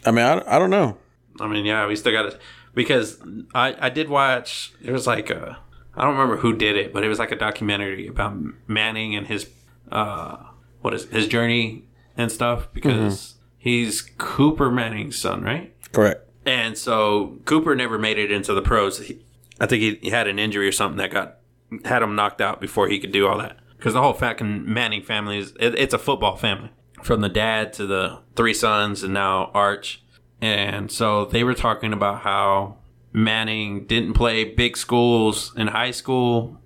I 0.05 0.11
mean, 0.11 0.23
I, 0.23 0.55
I 0.55 0.59
don't 0.59 0.69
know. 0.69 0.97
I 1.39 1.47
mean, 1.47 1.65
yeah, 1.65 1.87
we 1.87 1.95
still 1.95 2.11
got 2.11 2.27
it 2.27 2.39
because 2.77 3.19
I 3.53 3.75
I 3.87 3.89
did 3.89 4.07
watch. 4.07 4.71
It 4.81 4.91
was 4.91 5.05
like 5.07 5.29
a, 5.29 5.57
I 5.95 6.03
don't 6.03 6.13
remember 6.13 6.37
who 6.37 6.55
did 6.55 6.77
it, 6.77 6.93
but 6.93 7.03
it 7.03 7.09
was 7.09 7.19
like 7.19 7.31
a 7.31 7.35
documentary 7.35 8.07
about 8.07 8.37
Manning 8.67 9.15
and 9.15 9.27
his 9.27 9.49
uh 9.91 10.37
what 10.81 10.93
is 10.93 11.05
his 11.09 11.27
journey 11.27 11.89
and 12.15 12.31
stuff 12.31 12.69
because 12.73 13.35
he's 13.57 14.01
Cooper 14.17 14.71
Manning's 14.71 15.17
son, 15.17 15.41
right? 15.41 15.75
Correct. 15.91 16.23
And 16.45 16.77
so 16.77 17.39
Cooper 17.45 17.75
never 17.75 17.97
made 17.97 18.17
it 18.17 18.31
into 18.31 18.53
the 18.53 18.61
pros. 18.61 18.99
He, 18.99 19.25
I 19.59 19.65
think 19.65 19.81
he, 19.81 19.95
he 20.01 20.09
had 20.11 20.27
an 20.27 20.39
injury 20.39 20.67
or 20.67 20.71
something 20.71 20.97
that 20.99 21.11
got 21.11 21.39
had 21.83 22.01
him 22.01 22.15
knocked 22.15 22.39
out 22.41 22.61
before 22.61 22.87
he 22.87 22.99
could 22.99 23.11
do 23.11 23.27
all 23.27 23.39
that. 23.39 23.57
Because 23.75 23.93
the 23.93 24.01
whole 24.01 24.13
fucking 24.13 24.71
Manning 24.71 25.01
family 25.01 25.39
is 25.39 25.53
it, 25.59 25.77
it's 25.77 25.93
a 25.93 25.99
football 25.99 26.35
family, 26.37 26.69
from 27.01 27.21
the 27.21 27.29
dad 27.29 27.73
to 27.73 27.85
the 27.87 28.19
three 28.35 28.53
sons 28.53 29.03
and 29.03 29.13
now 29.13 29.51
Arch. 29.53 30.03
And 30.41 30.91
so 30.91 31.25
they 31.25 31.43
were 31.43 31.53
talking 31.53 31.93
about 31.93 32.21
how 32.21 32.77
Manning 33.11 33.85
didn't 33.85 34.13
play 34.13 34.43
big 34.43 34.77
schools 34.77 35.53
in 35.55 35.67
high 35.67 35.91
school. 35.91 36.59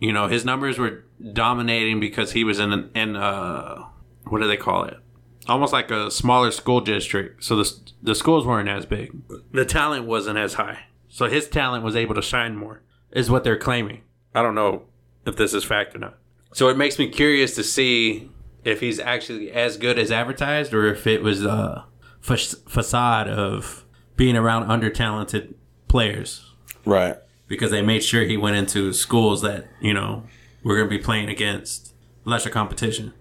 You 0.00 0.12
know, 0.12 0.28
his 0.28 0.44
numbers 0.44 0.78
were 0.78 1.04
dominating 1.32 2.00
because 2.00 2.32
he 2.32 2.42
was 2.44 2.58
in 2.58 2.90
in 2.94 3.16
uh 3.16 3.84
what 4.24 4.40
do 4.40 4.48
they 4.48 4.56
call 4.56 4.84
it? 4.84 4.96
Almost 5.48 5.72
like 5.72 5.90
a 5.90 6.10
smaller 6.10 6.50
school 6.50 6.80
district. 6.80 7.44
So 7.44 7.56
the 7.56 7.72
the 8.02 8.14
schools 8.14 8.46
weren't 8.46 8.68
as 8.68 8.86
big. 8.86 9.12
The 9.52 9.64
talent 9.64 10.06
wasn't 10.06 10.38
as 10.38 10.54
high. 10.54 10.86
So 11.08 11.26
his 11.26 11.48
talent 11.48 11.84
was 11.84 11.94
able 11.94 12.14
to 12.14 12.22
shine 12.22 12.56
more. 12.56 12.82
Is 13.12 13.30
what 13.30 13.44
they're 13.44 13.58
claiming. 13.58 14.02
I 14.34 14.42
don't 14.42 14.54
know 14.54 14.84
if 15.26 15.36
this 15.36 15.52
is 15.52 15.64
fact 15.64 15.94
or 15.94 15.98
not. 15.98 16.18
So 16.52 16.68
it 16.68 16.76
makes 16.76 16.98
me 16.98 17.08
curious 17.08 17.54
to 17.56 17.62
see 17.62 18.30
if 18.64 18.80
he's 18.80 18.98
actually 18.98 19.50
as 19.50 19.76
good 19.76 19.98
as 19.98 20.10
advertised 20.10 20.72
or 20.72 20.86
if 20.86 21.06
it 21.06 21.22
was 21.22 21.44
a 21.44 21.84
fa- 22.22 22.56
facade 22.68 23.28
of 23.28 23.84
being 24.16 24.36
around 24.36 24.70
under 24.70 24.88
talented 24.88 25.54
players 25.88 26.44
Right. 26.86 27.16
because 27.48 27.70
they 27.70 27.82
made 27.82 28.02
sure 28.02 28.22
he 28.24 28.36
went 28.38 28.56
into 28.56 28.92
schools 28.94 29.42
that 29.42 29.66
you 29.80 29.92
know 29.92 30.22
we're 30.64 30.76
going 30.76 30.88
to 30.88 30.96
be 30.96 31.02
playing 31.02 31.28
against 31.28 31.92
lesser 32.24 32.48
competition, 32.50 33.12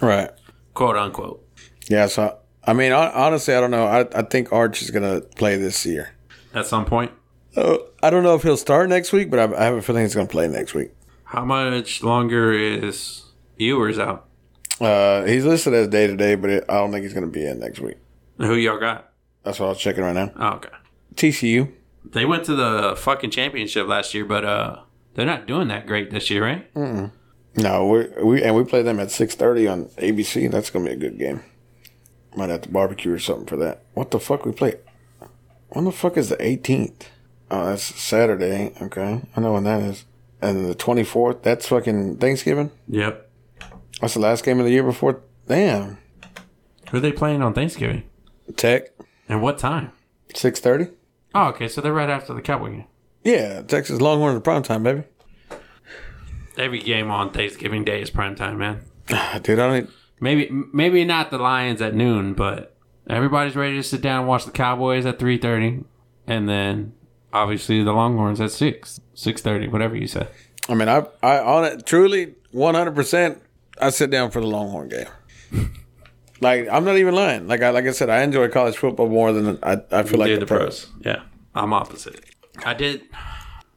Right. 0.00 0.30
quote 0.74 0.96
unquote. 0.96 1.44
Yeah. 1.88 2.06
So 2.06 2.36
I 2.64 2.72
mean, 2.74 2.92
honestly, 2.92 3.54
I 3.54 3.60
don't 3.60 3.70
know. 3.72 3.86
I 3.86 4.00
I 4.14 4.22
think 4.22 4.52
Arch 4.52 4.82
is 4.82 4.90
gonna 4.90 5.22
play 5.22 5.56
this 5.56 5.84
year. 5.86 6.10
At 6.54 6.66
some 6.66 6.84
point, 6.84 7.10
Uh, 7.56 7.78
I 8.02 8.10
don't 8.10 8.22
know 8.22 8.34
if 8.36 8.42
he'll 8.42 8.56
start 8.56 8.88
next 8.88 9.12
week, 9.12 9.28
but 9.30 9.38
I, 9.40 9.44
I 9.60 9.64
have 9.64 9.74
a 9.74 9.82
feeling 9.82 10.02
he's 10.02 10.14
gonna 10.14 10.28
play 10.28 10.46
next 10.46 10.74
week. 10.74 10.90
how 11.24 11.44
much 11.44 12.02
longer 12.02 12.52
is 12.52 13.22
Ewers 13.56 13.98
out? 13.98 14.26
Uh, 14.80 15.24
he's 15.24 15.44
listed 15.44 15.72
as 15.74 15.88
day 15.88 16.06
to 16.06 16.16
day, 16.16 16.34
but 16.34 16.50
it, 16.50 16.64
I 16.68 16.74
don't 16.74 16.90
think 16.92 17.02
he's 17.04 17.12
gonna 17.14 17.26
be 17.28 17.44
in 17.46 17.58
next 17.60 17.80
week. 17.80 17.96
Who 18.40 18.54
y'all 18.54 18.78
got? 18.78 19.12
That's 19.42 19.60
what 19.60 19.66
I 19.66 19.68
was 19.70 19.78
checking 19.78 20.02
right 20.02 20.14
now. 20.14 20.32
Oh, 20.36 20.56
okay. 20.56 20.70
TCU. 21.14 21.72
They 22.04 22.24
went 22.24 22.44
to 22.44 22.54
the 22.54 22.94
fucking 22.96 23.30
championship 23.30 23.86
last 23.86 24.14
year, 24.14 24.24
but 24.24 24.44
uh, 24.44 24.80
they're 25.14 25.26
not 25.26 25.46
doing 25.46 25.68
that 25.68 25.86
great 25.86 26.10
this 26.10 26.30
year, 26.30 26.44
right? 26.44 26.76
No, 27.56 27.86
we 27.86 28.08
we 28.22 28.42
and 28.42 28.56
we 28.56 28.64
play 28.64 28.82
them 28.82 28.98
at 29.00 29.10
six 29.10 29.34
thirty 29.34 29.68
on 29.68 29.86
ABC. 29.98 30.50
That's 30.50 30.70
gonna 30.70 30.86
be 30.86 30.92
a 30.92 30.96
good 30.96 31.18
game. 31.18 31.42
Might 32.34 32.48
have 32.48 32.62
to 32.62 32.68
barbecue 32.70 33.12
or 33.12 33.18
something 33.18 33.46
for 33.46 33.56
that. 33.56 33.82
What 33.94 34.12
the 34.12 34.20
fuck 34.20 34.46
we 34.46 34.52
play? 34.52 34.76
When 35.70 35.84
the 35.84 35.92
fuck 35.92 36.16
is 36.16 36.28
the 36.28 36.42
eighteenth? 36.42 37.08
Oh, 37.50 37.66
that's 37.66 37.82
Saturday. 37.82 38.72
Okay, 38.80 39.20
I 39.36 39.40
know 39.40 39.52
when 39.52 39.64
that 39.64 39.82
is. 39.82 40.04
And 40.40 40.64
the 40.64 40.74
twenty 40.74 41.04
fourth. 41.04 41.42
That's 41.42 41.68
fucking 41.68 42.16
Thanksgiving. 42.16 42.70
Yep. 42.88 43.28
That's 44.00 44.14
the 44.14 44.20
last 44.20 44.44
game 44.44 44.58
of 44.58 44.64
the 44.64 44.72
year 44.72 44.84
before. 44.84 45.20
Damn. 45.46 45.98
Who 46.90 46.96
are 46.96 47.00
they 47.00 47.12
playing 47.12 47.42
on 47.42 47.52
Thanksgiving? 47.52 48.04
Tech 48.56 48.90
And 49.28 49.42
what 49.42 49.58
time? 49.58 49.92
six 50.34 50.60
thirty. 50.60 50.88
Oh, 51.34 51.48
okay, 51.48 51.68
so 51.68 51.80
they're 51.80 51.92
right 51.92 52.10
after 52.10 52.34
the 52.34 52.42
Cowboy 52.42 52.70
game. 52.70 52.84
Yeah, 53.24 53.62
Texas 53.62 54.00
Longhorns 54.00 54.36
in 54.36 54.42
prime 54.42 54.62
time, 54.62 54.82
baby. 54.82 55.04
Every 56.58 56.80
game 56.80 57.10
on 57.10 57.30
Thanksgiving 57.32 57.84
Day 57.84 58.02
is 58.02 58.10
prime 58.10 58.34
time, 58.34 58.58
man. 58.58 58.82
Ah, 59.10 59.38
dude, 59.42 59.58
I 59.58 59.66
don't. 59.68 59.90
Maybe 60.20 60.50
maybe 60.72 61.04
not 61.04 61.30
the 61.30 61.38
Lions 61.38 61.80
at 61.80 61.94
noon, 61.94 62.34
but 62.34 62.76
everybody's 63.08 63.56
ready 63.56 63.76
to 63.76 63.82
sit 63.82 64.00
down 64.02 64.20
and 64.20 64.28
watch 64.28 64.44
the 64.44 64.50
Cowboys 64.50 65.06
at 65.06 65.18
three 65.18 65.38
thirty, 65.38 65.84
and 66.26 66.48
then 66.48 66.92
obviously 67.32 67.82
the 67.82 67.92
Longhorns 67.92 68.40
at 68.40 68.50
six 68.50 69.00
six 69.14 69.40
thirty, 69.40 69.68
whatever 69.68 69.96
you 69.96 70.06
say. 70.06 70.28
I 70.68 70.74
mean, 70.74 70.88
I 70.88 71.06
I 71.22 71.38
on 71.38 71.64
it 71.64 71.86
truly 71.86 72.34
one 72.50 72.74
hundred 72.74 72.94
percent. 72.94 73.40
I 73.80 73.90
sit 73.90 74.10
down 74.10 74.30
for 74.30 74.40
the 74.40 74.46
Longhorn 74.46 74.88
game. 74.90 75.68
Like 76.40 76.68
I'm 76.70 76.84
not 76.84 76.96
even 76.96 77.14
lying. 77.14 77.46
Like 77.46 77.62
I 77.62 77.70
like 77.70 77.86
I 77.86 77.92
said, 77.92 78.10
I 78.10 78.22
enjoy 78.22 78.48
college 78.48 78.76
football 78.76 79.08
more 79.08 79.32
than 79.32 79.58
I 79.62 79.78
I 79.90 80.02
feel 80.02 80.18
like 80.18 80.28
Did 80.28 80.40
the, 80.40 80.46
pros. 80.46 80.88
Yeah, 81.00 81.22
I'm 81.54 81.72
opposite. 81.72 82.24
I 82.64 82.74
did 82.74 83.02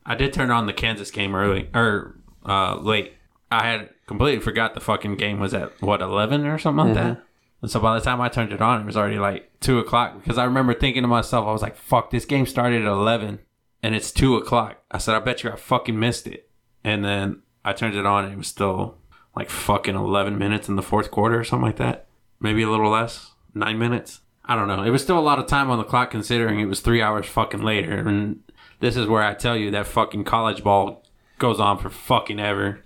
I 0.05 0.15
did 0.15 0.33
turn 0.33 0.51
on 0.51 0.65
the 0.65 0.73
Kansas 0.73 1.11
game 1.11 1.35
early 1.35 1.69
or 1.73 2.17
uh, 2.45 2.75
late. 2.77 3.13
I 3.51 3.65
had 3.65 3.89
completely 4.07 4.41
forgot 4.41 4.73
the 4.73 4.81
fucking 4.81 5.15
game 5.15 5.39
was 5.39 5.53
at 5.53 5.81
what 5.81 6.01
eleven 6.01 6.45
or 6.45 6.57
something 6.57 6.87
like 6.87 6.95
that. 6.95 7.23
And 7.61 7.71
so 7.71 7.79
by 7.79 7.97
the 7.97 8.03
time 8.03 8.19
I 8.19 8.27
turned 8.27 8.51
it 8.51 8.61
on, 8.61 8.81
it 8.81 8.85
was 8.85 8.97
already 8.97 9.19
like 9.19 9.49
two 9.61 9.79
o'clock. 9.79 10.19
Because 10.19 10.37
I 10.37 10.43
remember 10.43 10.73
thinking 10.73 11.03
to 11.03 11.07
myself, 11.07 11.47
I 11.47 11.51
was 11.51 11.61
like, 11.61 11.77
"Fuck, 11.77 12.11
this 12.11 12.25
game 12.25 12.45
started 12.45 12.81
at 12.81 12.87
eleven, 12.87 13.39
and 13.81 13.95
it's 13.95 14.11
two 14.11 14.35
o'clock." 14.35 14.83
I 14.91 14.97
said, 14.97 15.15
"I 15.15 15.19
bet 15.19 15.43
you 15.43 15.51
I 15.51 15.55
fucking 15.55 15.97
missed 15.97 16.27
it." 16.27 16.49
And 16.83 17.05
then 17.05 17.41
I 17.63 17.71
turned 17.71 17.95
it 17.95 18.05
on, 18.05 18.25
and 18.25 18.33
it 18.33 18.37
was 18.37 18.47
still 18.47 18.97
like 19.35 19.49
fucking 19.49 19.95
eleven 19.95 20.37
minutes 20.37 20.67
in 20.67 20.75
the 20.75 20.81
fourth 20.81 21.09
quarter 21.09 21.39
or 21.39 21.43
something 21.43 21.67
like 21.67 21.77
that. 21.77 22.07
Maybe 22.39 22.63
a 22.63 22.69
little 22.69 22.89
less, 22.89 23.31
nine 23.53 23.77
minutes. 23.77 24.21
I 24.45 24.55
don't 24.55 24.67
know. 24.67 24.83
It 24.83 24.89
was 24.89 25.01
still 25.01 25.17
a 25.17 25.21
lot 25.21 25.39
of 25.39 25.47
time 25.47 25.69
on 25.69 25.77
the 25.77 25.83
clock 25.83 26.11
considering 26.11 26.59
it 26.59 26.65
was 26.65 26.81
three 26.81 27.01
hours 27.01 27.25
fucking 27.25 27.61
later. 27.61 27.93
And 27.93 28.43
this 28.79 28.97
is 28.97 29.07
where 29.07 29.23
I 29.23 29.33
tell 29.33 29.55
you 29.55 29.71
that 29.71 29.87
fucking 29.87 30.25
college 30.25 30.63
ball 30.63 31.03
goes 31.39 31.59
on 31.59 31.77
for 31.77 31.89
fucking 31.89 32.39
ever. 32.39 32.81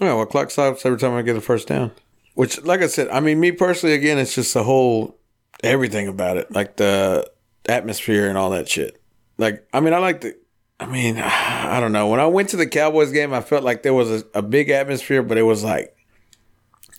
Yeah, 0.00 0.14
well, 0.14 0.26
clock 0.26 0.50
stops 0.50 0.84
every 0.84 0.98
time 0.98 1.14
I 1.14 1.22
get 1.22 1.36
a 1.36 1.40
first 1.40 1.68
down. 1.68 1.92
Which, 2.34 2.62
like 2.62 2.82
I 2.82 2.86
said, 2.86 3.08
I 3.08 3.20
mean, 3.20 3.40
me 3.40 3.50
personally, 3.50 3.94
again, 3.94 4.18
it's 4.18 4.34
just 4.34 4.54
the 4.54 4.62
whole 4.62 5.18
everything 5.64 6.06
about 6.06 6.36
it, 6.36 6.52
like 6.52 6.76
the 6.76 7.28
atmosphere 7.68 8.28
and 8.28 8.38
all 8.38 8.50
that 8.50 8.68
shit. 8.68 9.00
Like, 9.38 9.66
I 9.72 9.80
mean, 9.80 9.92
I 9.92 9.98
like 9.98 10.20
the. 10.20 10.36
I 10.78 10.86
mean, 10.86 11.18
I 11.24 11.80
don't 11.80 11.92
know. 11.92 12.08
When 12.08 12.20
I 12.20 12.26
went 12.26 12.50
to 12.50 12.56
the 12.56 12.66
Cowboys 12.66 13.10
game, 13.10 13.32
I 13.32 13.40
felt 13.40 13.64
like 13.64 13.82
there 13.82 13.94
was 13.94 14.22
a, 14.22 14.24
a 14.34 14.42
big 14.42 14.70
atmosphere, 14.70 15.22
but 15.22 15.38
it 15.38 15.42
was 15.42 15.64
like 15.64 15.96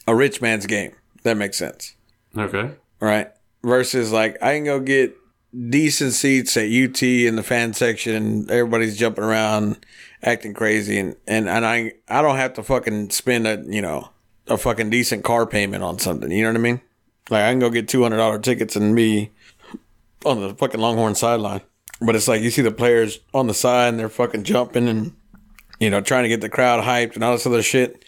a 0.08 0.16
rich 0.16 0.42
man's 0.42 0.66
game. 0.66 0.92
That 1.30 1.38
makes 1.38 1.58
sense, 1.60 1.94
Okay. 2.36 2.72
right? 3.00 3.28
Versus 3.64 4.12
like 4.12 4.42
I 4.42 4.56
can 4.56 4.64
go 4.64 4.80
get 4.80 5.16
decent 5.70 6.14
seats 6.14 6.58
at 6.58 6.64
UT 6.72 7.04
in 7.04 7.36
the 7.36 7.44
fan 7.44 7.74
section, 7.74 8.16
and 8.16 8.50
everybody's 8.50 8.98
jumping 8.98 9.24
around, 9.24 9.78
acting 10.24 10.56
crazy, 10.56 10.98
and 10.98 11.16
and, 11.28 11.48
and 11.48 11.68
I 11.68 11.94
I 12.08 12.24
don't 12.24 12.38
have 12.38 12.56
to 12.56 12.64
fucking 12.64 13.12
spend 13.12 13.46
a 13.46 13.64
you 13.68 13.84
know 13.84 14.10
a 14.48 14.58
fucking 14.58 14.90
decent 14.90 15.24
car 15.24 15.46
payment 15.46 15.84
on 15.84 16.00
something. 16.00 16.32
You 16.32 16.42
know 16.46 16.50
what 16.50 16.56
I 16.58 16.62
mean? 16.62 16.82
Like 17.30 17.44
I 17.44 17.52
can 17.52 17.60
go 17.60 17.70
get 17.70 17.88
two 17.88 18.02
hundred 18.02 18.18
dollar 18.18 18.40
tickets 18.40 18.76
and 18.76 18.96
me 18.96 19.30
on 20.26 20.42
the 20.42 20.56
fucking 20.56 20.82
Longhorn 20.82 21.14
sideline. 21.14 21.62
But 22.02 22.16
it's 22.16 22.28
like 22.28 22.42
you 22.42 22.50
see 22.50 22.64
the 22.64 22.72
players 22.72 23.20
on 23.36 23.46
the 23.46 23.54
side 23.54 23.90
and 23.90 24.00
they're 24.00 24.10
fucking 24.10 24.46
jumping 24.46 24.88
and 24.88 25.14
you 25.80 25.92
know 25.92 26.02
trying 26.02 26.24
to 26.24 26.30
get 26.30 26.42
the 26.42 26.50
crowd 26.50 26.84
hyped 26.84 27.14
and 27.14 27.24
all 27.24 27.34
this 27.34 27.46
other 27.46 27.62
shit. 27.62 28.04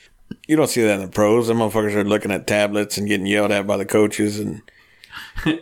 You 0.47 0.55
don't 0.55 0.67
see 0.69 0.81
that 0.83 0.95
in 0.95 1.01
the 1.01 1.07
pros. 1.07 1.47
The 1.47 1.53
motherfuckers 1.53 1.95
are 1.95 2.03
looking 2.03 2.31
at 2.31 2.47
tablets 2.47 2.97
and 2.97 3.07
getting 3.07 3.25
yelled 3.25 3.51
at 3.51 3.67
by 3.67 3.77
the 3.77 3.85
coaches 3.85 4.39
and 4.39 4.61
you 5.45 5.55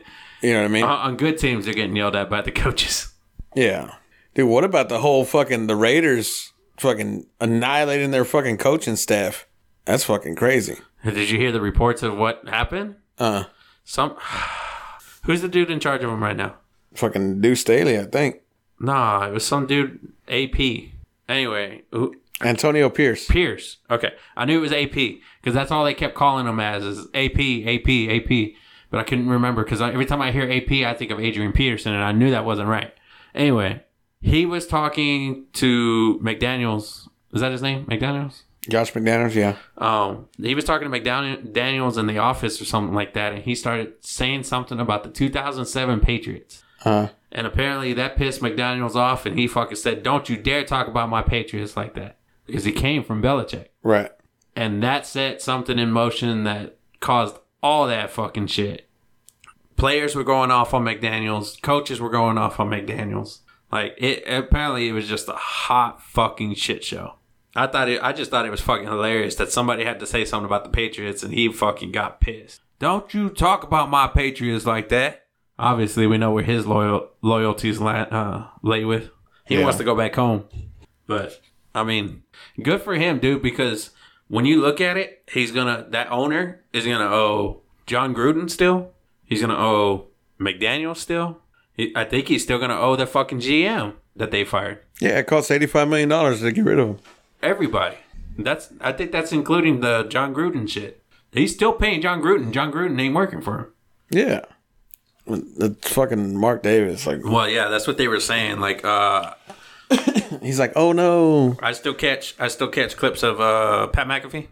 know 0.44 0.60
what 0.62 0.66
I 0.66 0.68
mean? 0.68 0.84
On 0.84 0.90
on 0.90 1.18
good 1.18 1.38
teams, 1.38 1.66
they're 1.66 1.74
getting 1.74 1.96
yelled 1.96 2.16
at 2.16 2.30
by 2.30 2.42
the 2.42 2.52
coaches. 2.52 3.14
Yeah. 3.56 3.96
Dude, 4.36 4.48
what 4.48 4.64
about 4.64 4.90
the 4.90 5.00
whole 5.00 5.26
fucking 5.26 5.68
the 5.68 5.76
Raiders 5.76 6.54
fucking 6.78 7.26
annihilating 7.42 8.12
their 8.12 8.26
fucking 8.26 8.58
coaching 8.58 8.96
staff? 8.96 9.48
That's 9.86 10.04
fucking 10.04 10.36
crazy. 10.36 10.78
Did 11.04 11.30
you 11.30 11.40
hear 11.40 11.52
the 11.52 11.62
reports 11.62 12.04
of 12.04 12.18
what 12.18 12.48
happened? 12.48 12.96
Uh 13.18 13.46
Some. 13.84 14.16
Who's 15.26 15.42
the 15.42 15.48
dude 15.50 15.70
in 15.70 15.80
charge 15.80 16.04
of 16.04 16.10
them 16.10 16.24
right 16.24 16.36
now? 16.36 16.56
fucking 16.96 17.42
Deuce 17.42 17.62
Staley, 17.62 18.00
I 18.00 18.06
think. 18.06 18.42
Nah, 18.80 19.28
it 19.28 19.32
was 19.32 19.46
some 19.46 19.68
dude, 19.68 20.12
AP. 20.28 20.60
Anyway, 21.28 21.84
who, 21.92 22.16
Antonio 22.42 22.90
Pierce. 22.90 23.28
Pierce. 23.28 23.78
Okay, 23.90 24.14
I 24.36 24.46
knew 24.46 24.60
it 24.60 24.62
was 24.62 24.72
AP 24.72 24.94
because 24.94 25.54
that's 25.54 25.72
all 25.72 25.84
they 25.84 25.94
kept 25.94 26.16
calling 26.16 26.48
him 26.48 26.60
as 26.60 26.84
is 26.84 27.08
AP, 27.14 27.40
AP, 27.40 27.90
AP. 28.10 28.54
But 28.90 29.00
I 29.00 29.04
couldn't 29.04 29.30
remember 29.30 29.64
because 29.64 29.82
every 29.82 30.06
time 30.06 30.22
I 30.22 30.32
hear 30.32 30.50
AP, 30.50 30.72
I 30.86 30.94
think 30.94 31.12
of 31.12 31.20
Adrian 31.20 31.52
Peterson, 31.52 31.94
and 31.94 32.04
I 32.04 32.12
knew 32.12 32.32
that 32.32 32.46
wasn't 32.46 32.70
right. 32.70 32.94
Anyway, 33.36 33.84
He 34.22 34.46
was 34.46 34.68
talking 34.68 35.46
to 35.54 36.20
McDaniels. 36.24 37.08
Is 37.34 37.42
that 37.42 37.52
his 37.52 37.62
name? 37.62 37.86
McDaniels? 37.86 38.42
Josh 38.68 38.92
McDaniels, 38.94 39.36
yeah. 39.36 39.56
Um, 39.78 40.28
he 40.38 40.54
was 40.56 40.66
talking 40.66 40.92
to 40.92 41.00
McDaniels 41.00 41.98
in 41.98 42.08
the 42.08 42.18
office 42.18 42.62
or 42.62 42.66
something 42.66 42.94
like 42.94 43.14
that, 43.14 43.34
and 43.34 43.44
he 43.44 43.56
started 43.56 43.94
saying 44.02 44.44
something 44.44 44.80
about 44.80 45.04
the 45.04 45.10
2007 45.10 46.02
Patriots. 46.02 46.64
Uh-huh. 46.84 47.10
And 47.32 47.48
apparently 47.48 47.94
that 47.94 48.16
pissed 48.16 48.42
McDaniels 48.42 48.96
off, 48.96 49.26
and 49.26 49.38
he 49.38 49.48
fucking 49.48 49.78
said, 49.78 50.04
"Don't 50.04 50.30
you 50.30 50.38
dare 50.38 50.64
talk 50.64 50.88
about 50.88 51.10
my 51.10 51.22
Patriots 51.22 51.78
like 51.78 51.94
that," 51.94 52.18
because 52.50 52.66
he 52.66 52.72
came 52.72 53.04
from 53.04 53.22
Belichick, 53.22 53.68
right. 53.84 54.12
and 54.56 54.82
that 54.84 55.06
set 55.06 55.42
something 55.42 55.78
in 55.80 55.92
motion 55.92 56.44
that 56.44 56.78
caused 57.00 57.38
all 57.64 57.88
that 57.88 58.10
fucking 58.12 58.48
shit. 58.48 58.88
Players 59.76 60.14
were 60.16 60.24
going 60.26 60.52
off 60.52 60.74
on 60.74 60.84
McDaniels, 60.84 61.62
coaches 61.62 62.02
were 62.02 62.10
going 62.10 62.38
off 62.38 62.60
on 62.60 62.70
McDaniels. 62.70 63.40
Like 63.72 63.96
it, 63.98 64.24
apparently 64.28 64.90
it 64.90 64.94
was 64.94 65.08
just 65.08 65.30
a 65.30 65.34
hot 65.34 66.02
fucking 66.02 66.56
shit 66.56 66.84
show. 66.84 67.16
I 67.56 67.68
thought 67.68 67.88
it, 67.90 68.02
I 68.04 68.12
just 68.14 68.30
thought 68.32 68.46
it 68.46 68.52
was 68.52 68.62
fucking 68.62 68.88
hilarious 68.88 69.36
that 69.36 69.52
somebody 69.52 69.86
had 69.86 70.00
to 70.02 70.06
say 70.08 70.26
something 70.26 70.46
about 70.46 70.64
the 70.66 70.70
Patriots, 70.70 71.24
and 71.24 71.34
he 71.34 71.52
fucking 71.52 71.92
got 71.92 72.20
pissed. 72.20 72.62
Don't 72.80 73.14
you 73.14 73.30
talk 73.30 73.64
about 73.64 73.90
my 73.90 74.08
Patriots 74.08 74.66
like 74.66 74.90
that. 74.90 75.26
Obviously, 75.58 76.08
we 76.08 76.18
know 76.18 76.32
where 76.32 76.44
his 76.44 76.66
loyal 76.66 77.10
loyalties 77.22 77.80
la- 77.80 77.92
uh, 77.92 78.48
lay 78.64 78.86
with. 78.86 79.10
He 79.46 79.56
Yeah. 79.58 79.64
wants 79.64 79.78
to 79.78 79.84
go 79.84 79.96
back 79.96 80.16
home. 80.16 80.46
But 81.08 81.40
I 81.80 81.84
mean, 81.84 82.24
good 82.62 82.82
for 82.82 82.96
him, 82.96 83.20
dude. 83.20 83.42
Because 83.42 83.92
when 84.28 84.46
you 84.46 84.62
look 84.62 84.80
at 84.82 84.98
it, 84.98 85.24
he's 85.32 85.52
gonna 85.52 85.86
that 85.90 86.12
owner 86.12 86.62
is 86.74 86.86
gonna 86.86 87.06
owe 87.06 87.62
Jon 87.86 88.14
Gruden 88.14 88.50
still. 88.50 88.92
He's 89.26 89.42
gonna 89.42 89.58
owe 89.58 90.08
McDaniel 90.40 90.96
still. 90.96 91.40
He, 91.76 91.94
I 91.96 92.04
think 92.04 92.28
he's 92.28 92.44
still 92.44 92.60
gonna 92.60 92.80
owe 92.80 92.96
the 92.96 93.08
fucking 93.08 93.40
GM 93.40 93.94
that 94.16 94.32
they 94.32 94.44
fired. 94.44 94.80
Yeah, 95.00 95.18
it 95.20 95.28
costs 95.28 95.50
$85 95.50 95.90
million 95.90 96.10
to 96.10 96.52
get 96.52 96.66
rid 96.66 96.78
of 96.80 96.88
him. 96.90 96.98
Everybody. 97.42 97.98
That's 98.38 98.70
I 98.82 98.92
think 98.92 99.12
that's 99.12 99.32
including 99.32 99.80
the 99.82 100.04
Jon 100.04 100.34
Gruden 100.34 100.70
shit. 100.70 101.04
He's 101.32 101.54
still 101.54 101.74
paying 101.74 102.02
Jon 102.02 102.22
Gruden. 102.22 102.52
Jon 102.52 102.72
Gruden 102.72 103.00
ain't 103.00 103.16
working 103.16 103.42
for 103.42 103.58
him. 103.60 103.68
Yeah. 104.10 104.42
It's 105.28 105.94
fucking 105.94 106.36
Mark 106.38 106.64
Davis. 106.64 107.06
Like, 107.06 107.24
Well, 107.24 107.48
yeah, 107.48 107.68
that's 107.68 107.86
what 107.86 107.98
they 107.98 108.08
were 108.08 108.20
saying. 108.20 108.60
Like, 108.60 108.84
uh, 108.84 109.34
he's 110.42 110.60
like, 110.60 110.74
oh 110.76 110.92
no. 110.92 111.58
I 111.62 111.72
still 111.74 111.94
catch 111.94 112.36
I 112.40 112.48
still 112.48 112.68
catch 112.68 112.96
clips 112.98 113.24
of 113.24 113.40
uh, 113.42 113.88
Pat 113.88 114.08
McAfee, 114.08 114.48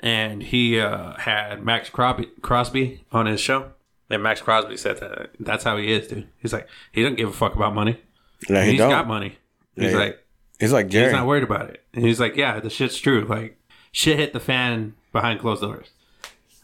and 0.00 0.42
he 0.42 0.78
uh, 0.80 1.14
had 1.18 1.64
Maxx 1.64 1.90
Crosby, 1.90 2.26
Crosby 2.42 3.04
on 3.12 3.26
his 3.26 3.40
show. 3.40 3.72
And 4.08 4.22
Maxx 4.22 4.40
Crosby 4.40 4.76
said 4.76 4.98
that 4.98 5.30
that's 5.40 5.64
how 5.64 5.76
he 5.76 5.92
is, 5.92 6.06
dude. 6.08 6.28
He's 6.38 6.52
like 6.52 6.68
he 6.92 7.02
doesn't 7.02 7.16
give 7.16 7.28
a 7.28 7.32
fuck 7.32 7.54
about 7.56 7.74
money. 7.74 8.00
Yeah, 8.48 8.64
he 8.64 8.72
He's 8.72 8.78
don't. 8.78 8.90
got 8.90 9.08
money. 9.08 9.38
He's 9.74 9.92
Yeah. 9.92 9.98
like 9.98 10.22
He's 10.60 10.72
like 10.72 10.88
Jerry. 10.88 11.06
he's 11.06 11.12
not 11.12 11.26
worried 11.26 11.42
about 11.42 11.68
it. 11.70 11.82
And 11.92 12.04
he's 12.04 12.20
like, 12.20 12.36
yeah, 12.36 12.60
the 12.60 12.70
shit's 12.70 12.98
true. 12.98 13.24
Like 13.24 13.58
shit 13.92 14.18
hit 14.18 14.32
the 14.32 14.40
fan 14.40 14.94
behind 15.12 15.40
closed 15.40 15.62
doors. 15.62 15.90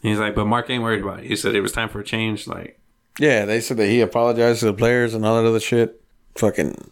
He's 0.01 0.19
like, 0.19 0.35
but 0.35 0.45
Mark 0.45 0.69
ain't 0.69 0.83
worried 0.83 1.01
about 1.03 1.19
it. 1.19 1.25
He 1.25 1.35
said 1.35 1.53
it 1.55 1.61
was 1.61 1.71
time 1.71 1.89
for 1.89 1.99
a 1.99 2.03
change. 2.03 2.47
Like, 2.47 2.79
yeah, 3.19 3.45
they 3.45 3.59
said 3.61 3.77
that 3.77 3.87
he 3.87 4.01
apologized 4.01 4.59
to 4.61 4.65
the 4.67 4.73
players 4.73 5.13
and 5.13 5.25
all 5.25 5.41
that 5.41 5.47
other 5.47 5.59
shit. 5.59 6.01
Fucking, 6.35 6.91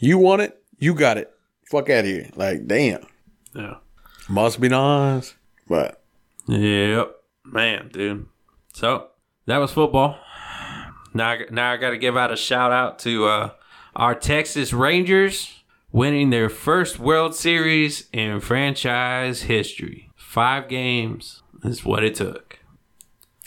you 0.00 0.18
want 0.18 0.42
it, 0.42 0.60
you 0.78 0.94
got 0.94 1.16
it. 1.18 1.30
Fuck 1.70 1.88
out 1.90 2.00
of 2.00 2.06
here. 2.06 2.28
Like, 2.34 2.66
damn. 2.66 3.06
yeah, 3.54 3.74
Must 4.28 4.60
be 4.60 4.68
nice. 4.68 5.34
But 5.68 6.02
yep, 6.48 7.14
man, 7.44 7.88
dude. 7.92 8.26
So 8.72 9.08
that 9.46 9.58
was 9.58 9.70
football. 9.72 10.18
Now, 11.14 11.30
I- 11.30 11.46
now 11.50 11.72
I 11.72 11.76
got 11.76 11.90
to 11.90 11.98
give 11.98 12.16
out 12.16 12.32
a 12.32 12.36
shout 12.36 12.72
out 12.72 12.98
to 13.00 13.26
uh, 13.26 13.50
our 13.94 14.14
Texas 14.14 14.72
Rangers 14.72 15.62
winning 15.92 16.30
their 16.30 16.48
first 16.48 16.98
World 16.98 17.34
Series 17.34 18.08
in 18.12 18.40
franchise 18.40 19.42
history. 19.42 20.10
Five 20.16 20.68
games 20.68 21.42
is 21.64 21.84
what 21.84 22.02
it 22.04 22.14
took. 22.14 22.58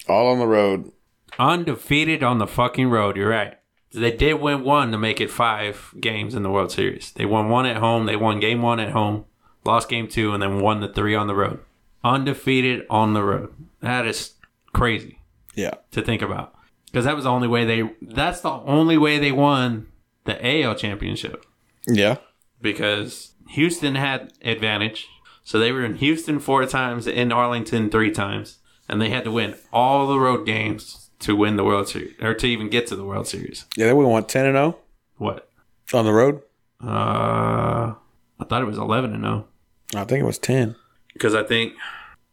all 0.09 0.27
on 0.31 0.39
the 0.39 0.47
road. 0.47 0.91
Undefeated 1.39 2.21
on 2.21 2.37
the 2.37 2.47
fucking 2.47 2.89
road. 2.89 3.15
You're 3.17 3.29
right. 3.29 3.55
They 3.93 4.11
did 4.11 4.35
win 4.41 4.63
one 4.63 4.91
to 4.91 4.97
make 4.97 5.21
it 5.21 5.29
five 5.29 5.93
games 5.99 6.33
in 6.35 6.43
the 6.43 6.49
World 6.49 6.71
Series. 6.71 7.11
They 7.11 7.25
won 7.25 7.49
one 7.49 7.65
at 7.65 7.77
home. 7.77 8.05
They 8.05 8.15
won 8.15 8.39
game 8.39 8.61
one 8.61 8.79
at 8.79 8.91
home, 8.91 9.25
lost 9.65 9.87
game 9.89 10.07
two, 10.07 10.33
and 10.33 10.41
then 10.41 10.59
won 10.59 10.79
the 10.79 10.87
three 10.87 11.13
on 11.15 11.27
the 11.27 11.35
road. 11.35 11.59
Undefeated 12.03 12.85
on 12.89 13.13
the 13.13 13.23
road. 13.23 13.53
That 13.81 14.05
is 14.05 14.33
crazy 14.73 15.19
Yeah. 15.55 15.75
to 15.91 16.01
think 16.01 16.21
about. 16.21 16.53
Because 16.87 17.05
that 17.05 17.15
was 17.15 17.23
the 17.25 17.31
only 17.31 17.47
way 17.47 17.65
they. 17.65 17.89
That's 18.01 18.41
the 18.41 18.51
only 18.51 18.97
way 18.97 19.17
they 19.19 19.31
won 19.31 19.87
the 20.25 20.37
AL 20.45 20.75
championship. 20.75 21.45
Yeah. 21.87 22.17
Because 22.61 23.33
Houston 23.49 23.95
had 23.95 24.33
advantage, 24.43 25.07
so 25.43 25.59
they 25.59 25.71
were 25.71 25.83
in 25.83 25.95
Houston 25.95 26.39
four 26.39 26.65
times, 26.65 27.07
in 27.07 27.31
Arlington 27.31 27.89
three 27.89 28.11
times, 28.11 28.59
and 28.87 29.01
they 29.01 29.09
had 29.09 29.23
to 29.25 29.31
win 29.31 29.55
all 29.71 30.07
the 30.07 30.19
road 30.19 30.45
games 30.45 31.09
to 31.19 31.35
win 31.35 31.55
the 31.55 31.63
World 31.63 31.87
Series 31.87 32.13
or 32.21 32.33
to 32.33 32.47
even 32.47 32.69
get 32.69 32.87
to 32.87 32.95
the 32.95 33.03
World 33.05 33.27
Series. 33.27 33.65
Yeah, 33.77 33.85
they 33.87 33.93
want 33.93 34.27
10 34.29 34.45
and 34.45 34.55
0 34.55 34.77
What? 35.17 35.49
on 35.93 36.05
the 36.05 36.13
road. 36.13 36.41
Uh, 36.83 37.93
I 38.39 38.45
thought 38.49 38.61
it 38.61 38.65
was 38.65 38.77
eleven 38.77 39.13
and 39.13 39.23
zero 39.23 39.47
I 39.95 40.03
think 40.05 40.21
it 40.21 40.25
was 40.25 40.37
10. 40.39 40.75
because 41.13 41.33
I 41.35 41.43
think, 41.43 41.73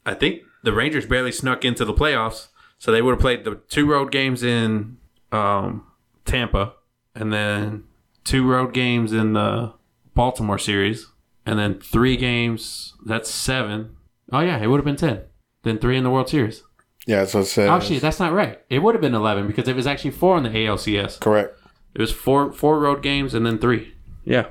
I 0.05 0.15
think 0.15 0.43
the 0.63 0.73
Rangers 0.73 1.07
barely 1.07 1.31
snuck 1.33 1.65
into 1.65 1.85
the 1.85 1.93
playoffs, 1.95 2.49
so 2.79 2.91
they 2.91 3.03
would 3.03 3.13
have 3.13 3.21
played 3.21 3.45
the 3.45 3.57
two 3.69 3.87
road 3.87 4.11
games 4.11 4.43
in 4.43 4.97
um, 5.31 5.87
Tampa, 6.25 6.73
and 7.15 7.33
then 7.33 7.85
two 8.25 8.47
road 8.49 8.73
games 8.75 9.13
in 9.13 9.35
the 9.35 9.73
Baltimore 10.15 10.59
series, 10.59 11.07
and 11.47 11.59
then 11.59 11.79
three 11.81 12.17
games. 12.17 12.95
That's 13.05 13.31
seven. 13.31 13.97
Oh 14.33 14.41
yeah, 14.41 14.59
it 14.59 14.67
would 14.67 14.79
have 14.79 14.85
been 14.85 14.97
ten. 14.97 15.23
Then 15.63 15.79
three 15.79 15.97
in 15.99 16.05
the 16.05 16.11
World 16.11 16.29
Series. 16.31 16.63
Yeah, 17.07 17.25
so 17.25 17.41
it 17.41 17.47
says. 17.47 17.69
Actually, 17.69 17.99
that's 17.99 18.21
not 18.21 18.33
right. 18.33 18.61
It 18.69 18.81
would 18.81 18.95
have 18.95 19.03
been 19.03 19.15
eleven 19.15 19.47
because 19.47 19.69
it 19.69 19.77
was 19.77 19.87
actually 19.87 20.11
four 20.13 20.37
in 20.37 20.43
the 20.45 20.51
ALCS. 20.51 21.21
correct. 21.21 21.59
It 21.95 22.01
was 22.01 22.13
four 22.13 22.53
four 22.53 22.79
road 22.79 23.03
games 23.03 23.35
and 23.35 23.45
then 23.45 23.59
three. 23.59 23.95
Yeah. 24.25 24.47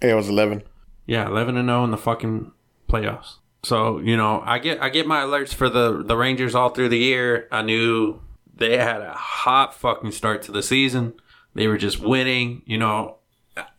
Yeah, 0.00 0.12
it 0.12 0.14
was 0.14 0.28
11. 0.28 0.62
Yeah, 1.06 1.26
eleven 1.26 1.56
and 1.56 1.68
zero 1.68 1.84
in 1.84 1.90
the 1.90 1.96
fucking 1.96 2.52
playoffs. 2.88 3.36
So 3.62 3.98
you 3.98 4.16
know, 4.16 4.42
I 4.44 4.58
get 4.58 4.82
I 4.82 4.88
get 4.88 5.06
my 5.06 5.20
alerts 5.20 5.54
for 5.54 5.68
the 5.68 6.02
the 6.02 6.16
Rangers 6.16 6.54
all 6.54 6.70
through 6.70 6.88
the 6.88 6.98
year. 6.98 7.46
I 7.52 7.62
knew 7.62 8.20
they 8.54 8.76
had 8.78 9.00
a 9.00 9.12
hot 9.12 9.74
fucking 9.74 10.12
start 10.12 10.42
to 10.42 10.52
the 10.52 10.62
season. 10.62 11.14
They 11.54 11.66
were 11.68 11.78
just 11.78 12.00
winning. 12.00 12.62
You 12.66 12.78
know, 12.78 13.18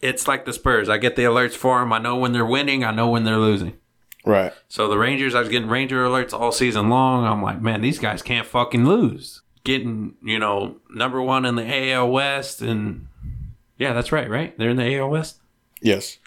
it's 0.01 0.27
like 0.27 0.45
the 0.45 0.53
Spurs. 0.53 0.87
I 0.87 0.97
get 0.97 1.15
the 1.15 1.23
alerts 1.23 1.53
for 1.55 1.79
them. 1.79 1.91
I 1.91 1.99
know 1.99 2.15
when 2.17 2.31
they're 2.31 2.45
winning. 2.45 2.83
I 2.83 2.91
know 2.91 3.09
when 3.09 3.23
they're 3.23 3.37
losing. 3.37 3.73
Right. 4.25 4.53
So 4.69 4.87
the 4.87 4.97
Rangers, 4.97 5.35
I 5.35 5.39
was 5.41 5.49
getting 5.49 5.67
Ranger 5.69 6.05
alerts 6.05 6.33
all 6.33 6.51
season 6.51 6.89
long. 6.89 7.25
I'm 7.25 7.41
like, 7.41 7.61
man, 7.61 7.81
these 7.81 7.99
guys 7.99 8.21
can't 8.21 8.47
fucking 8.47 8.85
lose. 8.85 9.41
Getting 9.63 10.15
you 10.23 10.39
know 10.39 10.77
number 10.89 11.21
one 11.21 11.45
in 11.45 11.55
the 11.55 11.91
AL 11.91 12.09
West, 12.09 12.61
and 12.61 13.07
yeah, 13.77 13.93
that's 13.93 14.11
right, 14.11 14.29
right? 14.29 14.57
They're 14.57 14.69
in 14.69 14.77
the 14.77 14.95
AL 14.97 15.09
West 15.09 15.39
Yes. 15.81 16.17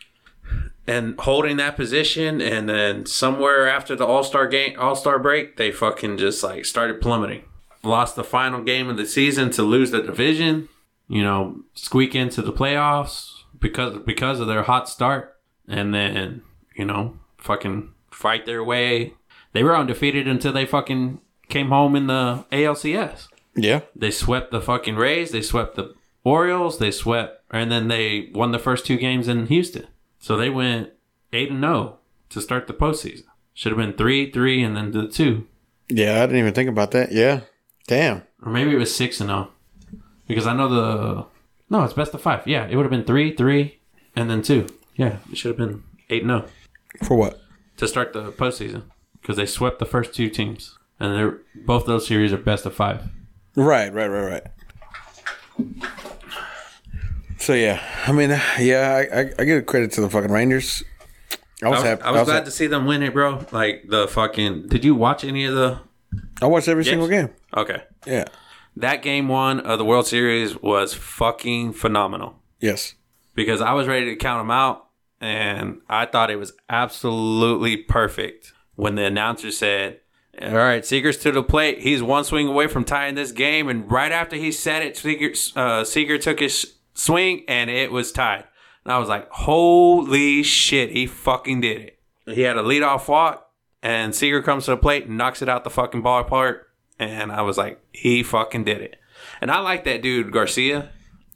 and 0.86 1.18
holding 1.20 1.56
that 1.58 1.76
position 1.76 2.40
and 2.40 2.68
then 2.68 3.06
somewhere 3.06 3.68
after 3.68 3.96
the 3.96 4.06
all-star 4.06 4.46
game 4.46 4.74
all-star 4.78 5.18
break 5.18 5.56
they 5.56 5.72
fucking 5.72 6.16
just 6.18 6.42
like 6.44 6.64
started 6.64 7.00
plummeting 7.00 7.42
lost 7.82 8.14
the 8.16 8.22
final 8.24 8.62
game 8.62 8.88
of 8.88 8.96
the 8.96 9.06
season 9.06 9.50
to 9.50 9.62
lose 9.62 9.90
the 9.90 10.02
division 10.02 10.68
you 11.08 11.22
know 11.24 11.60
squeak 11.74 12.14
into 12.14 12.42
the 12.42 12.52
playoffs 12.52 13.30
because 13.58 13.98
because 14.04 14.38
of 14.40 14.46
their 14.46 14.62
hot 14.62 14.88
start 14.88 15.36
and 15.66 15.92
then 15.94 16.42
you 16.76 16.84
know 16.84 17.16
fucking 17.46 17.92
fight 18.10 18.44
their 18.46 18.62
way 18.64 19.14
they 19.52 19.62
were 19.62 19.76
undefeated 19.76 20.28
until 20.28 20.52
they 20.52 20.66
fucking 20.66 21.18
came 21.48 21.68
home 21.68 21.96
in 21.96 22.06
the 22.08 22.44
ALCS 22.52 23.28
Yeah. 23.54 23.80
they 23.94 24.10
swept 24.10 24.50
the 24.50 24.60
fucking 24.60 24.96
Rays. 24.96 25.30
They 25.30 25.40
swept 25.42 25.76
the 25.76 25.94
Orioles. 26.24 26.78
They 26.78 26.90
swept, 26.90 27.42
and 27.50 27.70
then 27.70 27.88
they 27.88 28.30
won 28.34 28.50
the 28.50 28.58
first 28.58 28.84
two 28.84 28.96
games 28.98 29.28
in 29.28 29.46
Houston. 29.46 29.86
So 30.18 30.36
they 30.36 30.50
went 30.50 30.90
eight 31.32 31.50
and 31.50 31.62
zero 31.62 31.98
to 32.30 32.40
start 32.40 32.66
the 32.66 32.74
postseason. 32.74 33.22
Should 33.54 33.72
have 33.72 33.78
been 33.78 33.92
three, 33.94 34.30
three, 34.30 34.62
and 34.62 34.76
then 34.76 34.90
the 34.90 35.06
two, 35.08 35.46
Yeah, 35.88 36.16
I 36.18 36.26
didn't 36.26 36.38
even 36.40 36.52
think 36.52 36.68
about 36.68 36.90
that. 36.90 37.12
Yeah. 37.12 37.42
Damn. 37.86 38.22
or 38.44 38.50
maybe 38.52 38.72
it 38.72 38.78
was 38.78 38.94
six 38.94 39.20
and 39.20 39.30
zero, 39.30 39.50
because 40.26 40.46
I 40.46 40.52
know 40.54 40.68
the 40.68 41.26
no, 41.70 41.84
it's 41.84 41.94
best 41.94 42.12
of 42.14 42.20
five. 42.20 42.46
Yeah, 42.46 42.66
it 42.68 42.74
would 42.76 42.82
have 42.84 42.90
been 42.90 43.04
three, 43.04 43.34
three, 43.34 43.78
and 44.16 44.28
then 44.28 44.42
two. 44.42 44.66
Yeah, 44.96 45.18
it 45.30 45.38
should 45.38 45.50
have 45.56 45.56
been 45.64 45.82
eight 46.10 46.22
and 46.22 46.30
zero 46.30 46.44
For 47.04 47.16
what? 47.16 47.40
to 47.76 47.86
start 47.86 48.12
the 48.14 48.32
postseason 48.32 48.84
because 49.20 49.36
they 49.36 49.44
swept 49.46 49.78
the 49.78 49.84
first 49.84 50.14
two 50.14 50.30
teams, 50.30 50.78
and 50.98 51.14
they're 51.14 51.38
both 51.66 51.84
those 51.86 52.06
series 52.06 52.32
are 52.32 52.38
best 52.38 52.64
of 52.64 52.74
five. 52.74 53.02
Right, 53.54 53.92
right, 53.92 54.08
right, 54.08 54.42
right. 55.58 55.66
So 57.38 57.52
yeah, 57.52 57.82
I 58.06 58.12
mean, 58.12 58.30
yeah, 58.58 59.04
I, 59.12 59.20
I, 59.20 59.30
I 59.38 59.44
give 59.44 59.66
credit 59.66 59.92
to 59.92 60.00
the 60.00 60.08
fucking 60.10 60.30
Rangers. 60.32 60.82
I 61.62 61.66
I 61.66 61.68
was, 61.70 61.78
was, 61.78 61.84
happy. 61.84 62.02
I 62.02 62.10
was 62.10 62.24
glad 62.24 62.34
hap- 62.36 62.44
to 62.46 62.50
see 62.50 62.66
them 62.66 62.86
win 62.86 63.02
it, 63.02 63.12
bro. 63.12 63.44
Like 63.52 63.84
the 63.88 64.08
fucking. 64.08 64.68
Did 64.68 64.84
you 64.84 64.94
watch 64.94 65.24
any 65.24 65.44
of 65.44 65.54
the? 65.54 65.80
I 66.40 66.46
watched 66.46 66.68
every 66.68 66.84
single 66.84 67.08
game. 67.08 67.30
Okay. 67.56 67.82
Yeah. 68.06 68.24
That 68.76 69.02
game 69.02 69.28
one 69.28 69.60
of 69.60 69.78
the 69.78 69.84
World 69.84 70.06
Series 70.06 70.60
was 70.60 70.92
fucking 70.92 71.72
phenomenal. 71.74 72.36
Yes. 72.60 72.94
because 73.34 73.60
I 73.60 73.72
was 73.74 73.86
ready 73.86 74.06
to 74.06 74.16
count 74.16 74.40
them 74.40 74.50
out, 74.50 74.85
and 75.26 75.80
I 75.88 76.06
thought 76.06 76.30
it 76.30 76.36
was 76.36 76.52
absolutely 76.68 77.76
perfect 77.76 78.52
when 78.74 78.94
the 78.94 79.04
announcer 79.04 79.50
said, 79.50 80.00
"All 80.40 80.54
right, 80.54 80.84
Seager's 80.84 81.18
to 81.18 81.32
the 81.32 81.42
plate. 81.42 81.80
He's 81.80 82.02
one 82.02 82.24
swing 82.24 82.48
away 82.48 82.66
from 82.68 82.84
tying 82.84 83.14
this 83.14 83.32
game." 83.32 83.68
And 83.68 83.90
right 83.90 84.12
after 84.12 84.36
he 84.36 84.52
said 84.52 84.82
it, 84.82 84.96
Seager, 84.96 85.32
uh, 85.56 86.18
took 86.18 86.40
his 86.40 86.74
swing, 86.94 87.44
and 87.48 87.68
it 87.70 87.90
was 87.90 88.12
tied. 88.12 88.44
And 88.84 88.92
I 88.92 88.98
was 88.98 89.08
like, 89.08 89.28
"Holy 89.30 90.42
shit, 90.42 90.90
he 90.90 91.06
fucking 91.06 91.60
did 91.60 91.80
it!" 91.80 91.98
He 92.26 92.42
had 92.42 92.56
a 92.56 92.62
leadoff 92.62 93.08
walk, 93.08 93.50
and 93.82 94.14
Seager 94.14 94.42
comes 94.42 94.66
to 94.66 94.72
the 94.72 94.76
plate 94.76 95.06
and 95.06 95.18
knocks 95.18 95.42
it 95.42 95.48
out 95.48 95.64
the 95.64 95.70
fucking 95.70 96.02
ballpark. 96.02 96.60
And 96.98 97.32
I 97.32 97.42
was 97.42 97.58
like, 97.58 97.80
"He 97.92 98.22
fucking 98.22 98.64
did 98.64 98.80
it." 98.80 98.96
And 99.40 99.50
I 99.50 99.58
like 99.58 99.84
that 99.84 100.02
dude 100.02 100.32
Garcia. 100.32 100.90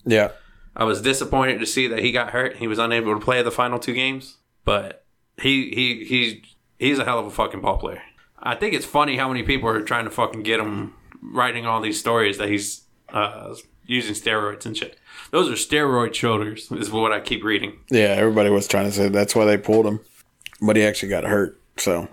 Yeah. 0.05 0.31
I 0.77 0.85
was 0.85 1.03
disappointed 1.03 1.59
to 1.59 1.67
see 1.67 1.89
that 1.89 2.01
he 2.01 2.13
got 2.13 2.31
hurt. 2.31 2.57
He 2.57 2.67
was 2.67 2.79
unable 2.79 3.15
to 3.15 3.25
play 3.25 3.43
the 3.43 3.51
final 3.51 3.79
two 3.79 3.95
games, 3.95 4.37
but 4.65 5.05
he 5.41 5.71
he 5.71 6.05
he's 6.05 6.45
he's 6.79 6.99
a 6.99 7.05
hell 7.05 7.19
of 7.19 7.27
a 7.27 7.31
fucking 7.31 7.61
ball 7.61 7.79
player. 7.79 8.03
I 8.39 8.55
think 8.55 8.75
it's 8.75 8.87
funny 8.87 9.17
how 9.17 9.29
many 9.29 9.43
people 9.43 9.69
are 9.69 9.83
trying 9.83 10.05
to 10.05 10.11
fucking 10.11 10.43
get 10.43 10.61
him 10.61 10.95
writing 11.23 11.67
all 11.67 11.81
these 11.81 12.01
stories 12.01 12.39
that 12.39 12.49
he's 12.49 12.83
uh, 13.11 13.55
using 13.85 14.15
steroids 14.15 14.65
and 14.65 14.77
shit. 14.77 14.99
Those 15.31 15.49
are 15.49 15.53
steroid 15.53 16.15
shoulders, 16.15 16.71
is 16.73 16.91
what 16.91 17.13
I 17.13 17.21
keep 17.21 17.45
reading. 17.45 17.79
Yeah, 17.91 18.15
everybody 18.17 18.49
was 18.49 18.67
trying 18.67 18.87
to 18.87 18.93
say 18.93 19.09
that's 19.09 19.35
why 19.35 19.45
they 19.45 19.59
pulled 19.59 19.87
him. 19.87 20.01
But 20.63 20.77
he 20.77 20.85
actually 20.85 21.11
got 21.11 21.25
hurt. 21.25 21.61
So 21.77 22.09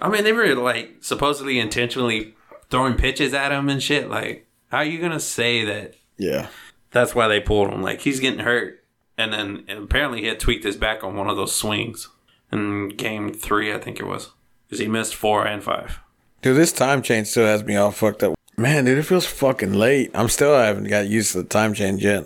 I 0.00 0.08
mean, 0.08 0.24
they 0.24 0.32
were 0.32 0.54
like 0.54 0.96
supposedly 1.00 1.58
intentionally 1.58 2.34
throwing 2.70 2.94
pitches 2.94 3.34
at 3.34 3.50
him 3.50 3.68
and 3.68 3.82
shit. 3.82 4.08
Like, 4.08 4.46
how 4.70 4.78
are 4.78 4.84
you 4.84 5.00
gonna 5.00 5.20
say 5.20 5.64
that 5.64 5.94
yeah. 6.18 6.48
That's 6.90 7.14
why 7.14 7.28
they 7.28 7.40
pulled 7.40 7.70
him? 7.70 7.82
Like, 7.82 8.00
he's 8.00 8.20
getting 8.20 8.40
hurt, 8.40 8.82
and 9.16 9.32
then 9.32 9.64
and 9.68 9.84
apparently 9.84 10.20
he 10.22 10.26
had 10.26 10.40
tweaked 10.40 10.64
his 10.64 10.76
back 10.76 11.02
on 11.04 11.16
one 11.16 11.28
of 11.28 11.36
those 11.36 11.54
swings 11.54 12.08
in 12.52 12.88
game 12.90 13.32
three, 13.32 13.72
I 13.72 13.78
think 13.78 14.00
it 14.00 14.06
was, 14.06 14.30
because 14.66 14.80
he 14.80 14.88
missed 14.88 15.14
four 15.14 15.46
and 15.46 15.62
five. 15.62 16.00
Dude, 16.42 16.56
this 16.56 16.72
time 16.72 17.02
change 17.02 17.26
still 17.28 17.46
has 17.46 17.64
me 17.64 17.76
all 17.76 17.90
fucked 17.90 18.22
up. 18.22 18.34
Man, 18.56 18.84
dude, 18.86 18.98
it 18.98 19.02
feels 19.04 19.26
fucking 19.26 19.72
late. 19.74 20.10
I'm 20.14 20.28
still 20.28 20.54
I 20.54 20.66
haven't 20.66 20.88
got 20.88 21.06
used 21.08 21.32
to 21.32 21.42
the 21.42 21.48
time 21.48 21.74
change 21.74 22.02
yet. 22.04 22.24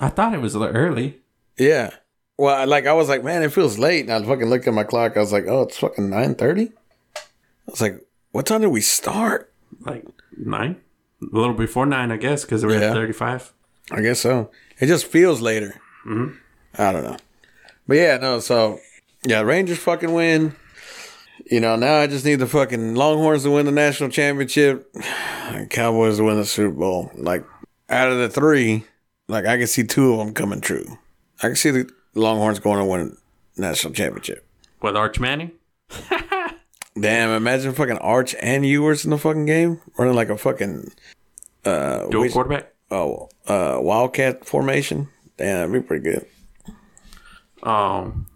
I 0.00 0.08
thought 0.08 0.34
it 0.34 0.40
was 0.40 0.56
early. 0.56 1.20
Yeah. 1.58 1.90
Well, 2.38 2.54
I- 2.56 2.64
like 2.64 2.86
I 2.86 2.92
was 2.94 3.08
like, 3.08 3.22
man, 3.22 3.42
it 3.42 3.52
feels 3.52 3.78
late, 3.78 4.08
and 4.08 4.12
I 4.12 4.26
fucking 4.26 4.48
looked 4.48 4.66
at 4.66 4.74
my 4.74 4.84
clock. 4.84 5.16
I 5.16 5.20
was 5.20 5.32
like, 5.32 5.44
oh, 5.46 5.62
it's 5.62 5.78
fucking 5.78 6.08
nine 6.10 6.34
thirty. 6.34 6.72
I 7.16 7.70
was 7.70 7.80
like, 7.80 8.04
what 8.32 8.46
time 8.46 8.62
did 8.62 8.68
we 8.68 8.80
start? 8.80 9.52
like 9.86 10.04
nine, 10.36 10.76
a 11.22 11.26
little 11.36 11.54
before 11.54 11.86
nine, 11.86 12.10
I 12.10 12.16
guess, 12.16 12.44
because 12.44 12.64
we're 12.64 12.78
Yeah. 12.80 12.88
at 12.88 12.94
thirty-five. 12.94 13.52
I 13.90 14.00
guess 14.00 14.20
so. 14.20 14.50
It 14.78 14.86
just 14.86 15.06
feels 15.06 15.40
later. 15.40 15.80
Mhm. 16.06 16.36
I 16.78 16.92
don't 16.92 17.04
know. 17.04 17.16
But 17.86 17.96
yeah, 17.96 18.16
no, 18.18 18.40
so 18.40 18.78
yeah, 19.26 19.40
Rangers 19.40 19.78
fucking 19.78 20.12
win. 20.12 20.54
You 21.50 21.58
know, 21.60 21.74
now 21.76 21.96
I 21.96 22.06
just 22.06 22.24
need 22.24 22.36
the 22.36 22.46
fucking 22.46 22.94
Longhorns 22.94 23.42
to 23.42 23.50
win 23.50 23.66
the 23.66 23.72
national 23.72 24.10
championship 24.10 24.88
and 25.48 25.68
Cowboys 25.68 26.18
to 26.18 26.24
win 26.24 26.36
the 26.36 26.44
Super 26.44 26.70
Bowl. 26.74 27.10
Like, 27.16 27.44
out 27.88 28.10
of 28.12 28.18
the 28.18 28.28
three, 28.28 28.84
like, 29.26 29.46
I 29.46 29.56
can 29.58 29.66
see 29.66 29.82
two 29.84 30.12
of 30.12 30.18
them 30.18 30.32
coming 30.34 30.60
true. 30.60 30.98
I 31.42 31.46
can 31.48 31.56
see 31.56 31.70
the 31.70 31.90
Longhorns 32.14 32.60
going 32.60 32.78
to 32.78 32.84
win 32.84 33.16
national 33.56 33.94
championship. 33.94 34.46
With 34.80 34.96
Arch 34.96 35.18
Manning, 35.18 35.52
Damn, 37.00 37.30
imagine 37.30 37.72
fucking 37.72 37.98
Arch 37.98 38.34
and 38.40 38.64
Ewers 38.66 39.04
in 39.04 39.10
the 39.10 39.18
fucking 39.18 39.46
game. 39.46 39.80
Running 39.96 40.14
like 40.14 40.28
a 40.28 40.36
fucking, 40.36 40.90
uh, 41.64 42.06
dual 42.08 42.22
which- 42.22 42.32
quarterback. 42.32 42.72
Oh, 42.90 43.28
uh, 43.46 43.78
Wildcat 43.80 44.44
formation. 44.44 45.08
Damn, 45.36 45.70
that'd 45.70 45.72
be 45.82 45.86
pretty 45.86 46.04
good. 46.04 46.26
Um, 47.62 48.26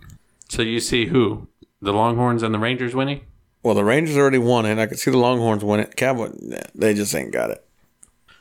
so 0.48 0.62
you 0.62 0.80
see 0.80 1.06
who 1.06 1.48
the 1.80 1.92
Longhorns 1.92 2.42
and 2.42 2.54
the 2.54 2.58
Rangers 2.58 2.94
winning? 2.94 3.22
Well, 3.62 3.74
the 3.74 3.84
Rangers 3.84 4.16
already 4.16 4.38
won 4.38 4.66
it. 4.66 4.78
I 4.78 4.86
could 4.86 4.98
see 4.98 5.10
the 5.10 5.18
Longhorns 5.18 5.64
win 5.64 5.80
it. 5.80 5.96
Cowboy, 5.96 6.30
they 6.74 6.92
just 6.94 7.14
ain't 7.14 7.32
got 7.32 7.50
it. 7.50 7.64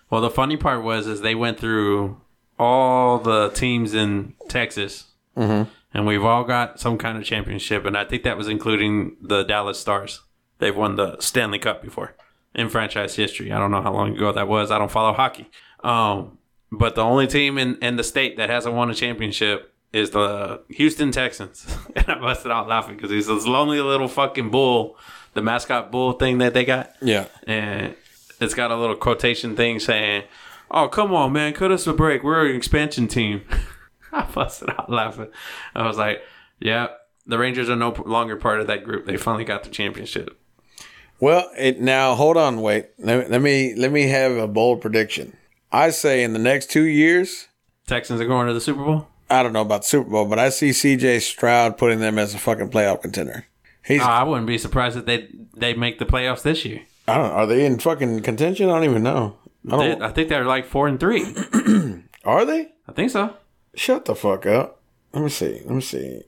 Well, 0.09 0.21
the 0.21 0.29
funny 0.29 0.57
part 0.57 0.83
was 0.83 1.07
is 1.07 1.21
they 1.21 1.35
went 1.35 1.59
through 1.59 2.19
all 2.59 3.19
the 3.19 3.49
teams 3.49 3.93
in 3.93 4.33
Texas, 4.49 5.05
Mhm. 5.37 5.67
and 5.93 6.05
we've 6.05 6.23
all 6.23 6.43
got 6.43 6.79
some 6.79 6.97
kind 6.97 7.17
of 7.17 7.23
championship, 7.23 7.85
and 7.85 7.97
I 7.97 8.03
think 8.03 8.23
that 8.23 8.37
was 8.37 8.47
including 8.47 9.15
the 9.21 9.43
Dallas 9.43 9.79
Stars. 9.79 10.21
They've 10.59 10.75
won 10.75 10.95
the 10.97 11.17
Stanley 11.19 11.57
Cup 11.59 11.81
before 11.81 12.15
in 12.53 12.69
franchise 12.69 13.15
history. 13.15 13.51
I 13.51 13.57
don't 13.57 13.71
know 13.71 13.81
how 13.81 13.93
long 13.93 14.15
ago 14.15 14.31
that 14.31 14.47
was. 14.47 14.69
I 14.71 14.77
don't 14.77 14.91
follow 14.91 15.13
hockey. 15.13 15.49
Um, 15.83 16.37
but 16.71 16.95
the 16.95 17.01
only 17.03 17.27
team 17.27 17.57
in, 17.57 17.77
in 17.83 17.97
the 17.97 18.03
state 18.03 18.37
that 18.37 18.49
hasn't 18.49 18.73
won 18.75 18.89
a 18.89 18.93
championship 18.95 19.73
is 19.91 20.09
the 20.11 20.61
Houston 20.69 21.11
Texans. 21.11 21.65
and 21.95 22.07
I 22.09 22.19
busted 22.19 22.51
out 22.51 22.67
laughing 22.67 22.95
because 22.95 23.11
he's 23.11 23.27
this 23.27 23.45
lonely 23.45 23.79
little 23.79 24.07
fucking 24.07 24.49
bull, 24.49 24.97
the 25.33 25.41
mascot 25.41 25.91
bull 25.91 26.13
thing 26.13 26.39
that 26.39 26.53
they 26.53 26.65
got 26.65 26.91
Yeah. 27.01 27.25
and 27.45 27.95
it's 28.41 28.53
got 28.55 28.71
a 28.71 28.75
little 28.75 28.95
quotation 28.95 29.55
thing 29.55 29.79
saying, 29.79 30.23
"Oh, 30.71 30.87
come 30.87 31.13
on, 31.13 31.31
man, 31.31 31.53
cut 31.53 31.71
us 31.71 31.85
a 31.87 31.93
break. 31.93 32.23
We're 32.23 32.47
an 32.49 32.55
expansion 32.55 33.07
team." 33.07 33.41
I 34.11 34.23
busted 34.23 34.69
out 34.71 34.89
laughing. 34.91 35.27
I 35.75 35.87
was 35.87 35.97
like, 35.97 36.21
"Yeah, 36.59 36.87
the 37.27 37.37
Rangers 37.37 37.69
are 37.69 37.75
no 37.75 37.91
longer 38.05 38.35
part 38.35 38.59
of 38.59 38.67
that 38.67 38.83
group. 38.83 39.05
They 39.05 39.15
finally 39.17 39.45
got 39.45 39.63
the 39.63 39.69
championship." 39.69 40.37
Well, 41.19 41.49
it 41.57 41.79
now 41.79 42.15
hold 42.15 42.35
on, 42.35 42.59
wait. 42.61 42.87
Let, 42.97 43.29
let 43.29 43.41
me 43.41 43.75
let 43.75 43.91
me 43.91 44.07
have 44.07 44.33
a 44.33 44.47
bold 44.47 44.81
prediction. 44.81 45.37
I 45.73 45.89
say 45.89 46.23
in 46.23 46.33
the 46.33 46.39
next 46.39 46.69
two 46.69 46.83
years, 46.83 47.47
Texans 47.87 48.21
are 48.21 48.27
going 48.27 48.47
to 48.47 48.53
the 48.53 48.61
Super 48.61 48.83
Bowl. 48.83 49.07
I 49.29 49.41
don't 49.41 49.53
know 49.53 49.61
about 49.61 49.83
Super 49.83 50.09
Bowl, 50.09 50.25
but 50.25 50.37
I 50.37 50.49
see 50.49 50.71
C.J. 50.71 51.19
Stroud 51.19 51.77
putting 51.77 51.99
them 51.99 52.19
as 52.19 52.35
a 52.35 52.37
fucking 52.37 52.69
playoff 52.69 53.01
contender. 53.01 53.47
He's 53.83 54.01
Uh, 54.01 54.05
I 54.05 54.23
wouldn't 54.23 54.45
be 54.47 54.57
surprised 54.59 54.95
if 54.95 55.05
they 55.05 55.27
they 55.55 55.73
make 55.73 55.97
the 55.99 56.05
playoffs 56.05 56.43
this 56.43 56.63
year. 56.63 56.81
I 57.07 57.17
don't. 57.17 57.31
Are 57.31 57.47
they 57.47 57.65
in 57.65 57.79
fucking 57.79 58.21
contention? 58.21 58.69
I 58.69 58.75
don't 58.75 58.89
even 58.89 59.03
know. 59.03 59.37
I 59.69 59.77
They, 59.77 59.87
don't. 59.89 60.01
I 60.03 60.11
think 60.11 60.29
they're 60.29 60.45
like 60.45 60.65
four 60.65 60.87
and 60.87 60.99
three. 60.99 61.23
Are 62.23 62.45
they? 62.45 62.69
I 62.87 62.91
think 62.93 63.09
so. 63.11 63.35
Shut 63.75 64.05
the 64.05 64.15
fuck 64.15 64.45
up. 64.45 64.79
Let 65.13 65.23
me 65.23 65.29
see. 65.29 65.61
Let 65.65 65.75
me 65.75 65.81
see. 65.81 66.21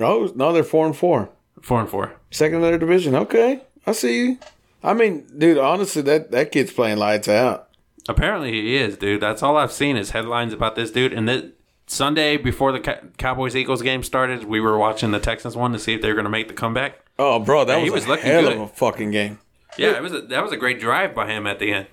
Oh 0.00 0.30
no, 0.34 0.52
they're 0.52 0.64
four 0.64 0.86
and 0.86 0.96
four. 0.96 1.30
Four 1.62 1.80
and 1.80 1.88
four. 1.88 2.12
Second 2.30 2.56
in 2.56 2.62
their 2.62 2.78
division. 2.78 3.14
Okay, 3.14 3.62
I 3.86 3.92
see 3.92 4.18
you. 4.18 4.38
I 4.82 4.94
mean, 4.94 5.26
dude, 5.38 5.58
honestly, 5.58 6.02
that 6.02 6.30
that 6.32 6.52
kid's 6.52 6.72
playing 6.72 6.98
lights 6.98 7.28
out. 7.28 7.68
Apparently 8.08 8.52
he 8.52 8.76
is, 8.76 8.96
dude. 8.96 9.20
That's 9.20 9.42
all 9.42 9.56
I've 9.56 9.72
seen 9.72 9.96
is 9.96 10.10
headlines 10.10 10.52
about 10.52 10.74
this 10.76 10.90
dude. 10.90 11.12
And 11.12 11.28
this 11.28 11.44
Sunday 11.86 12.36
before 12.36 12.72
the 12.72 12.80
Cowboys 13.18 13.54
Eagles 13.54 13.82
game 13.82 14.02
started, 14.02 14.44
we 14.44 14.60
were 14.60 14.78
watching 14.78 15.10
the 15.10 15.20
Texans 15.20 15.56
one 15.56 15.72
to 15.72 15.78
see 15.78 15.94
if 15.94 16.02
they 16.02 16.08
were 16.08 16.14
going 16.14 16.24
to 16.24 16.30
make 16.30 16.48
the 16.48 16.54
comeback. 16.54 17.00
Oh, 17.18 17.38
bro, 17.38 17.64
that 17.64 17.78
Yeah, 17.78 17.84
he 17.84 17.90
was, 17.90 18.02
was 18.02 18.06
a 18.06 18.08
looking 18.08 18.26
hell 18.26 18.42
good. 18.42 18.52
of 18.54 18.60
a 18.62 18.68
fucking 18.68 19.10
game. 19.10 19.38
Yeah, 19.76 19.96
it 19.96 20.02
was 20.02 20.12
a, 20.12 20.20
that 20.22 20.42
was 20.42 20.52
a 20.52 20.56
great 20.56 20.80
drive 20.80 21.14
by 21.14 21.26
him 21.30 21.46
at 21.46 21.58
the 21.58 21.72
end. 21.72 21.86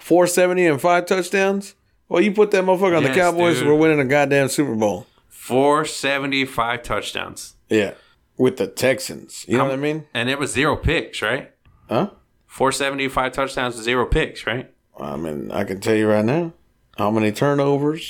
470 0.00 0.66
and 0.66 0.80
five 0.80 1.06
touchdowns. 1.06 1.74
Well, 2.08 2.20
you 2.22 2.32
put 2.32 2.50
that 2.50 2.64
motherfucker 2.64 2.96
on 2.96 3.02
the 3.04 3.10
Cowboys, 3.14 3.58
dude. 3.58 3.68
we're 3.68 3.74
winning 3.74 4.00
a 4.00 4.04
goddamn 4.04 4.48
Super 4.48 4.74
Bowl. 4.74 5.06
475 5.28 6.82
touchdowns. 6.82 7.54
Yeah. 7.68 7.94
With 8.36 8.56
the 8.56 8.66
Texans. 8.66 9.44
You 9.48 9.58
know 9.58 9.64
what 9.64 9.72
I 9.72 9.76
mean? 9.76 10.06
And 10.12 10.28
it 10.28 10.38
was 10.38 10.52
zero 10.52 10.76
picks, 10.76 11.22
right? 11.22 11.52
Huh? 11.88 12.10
475 12.46 13.32
touchdowns, 13.32 13.76
zero 13.76 14.06
picks, 14.06 14.46
right? 14.46 14.70
I 14.98 15.16
mean, 15.16 15.50
I 15.50 15.64
can 15.64 15.80
tell 15.80 15.94
you 15.94 16.08
right 16.08 16.24
now. 16.24 16.52
How 16.96 17.10
many 17.10 17.32
turnovers? 17.32 18.02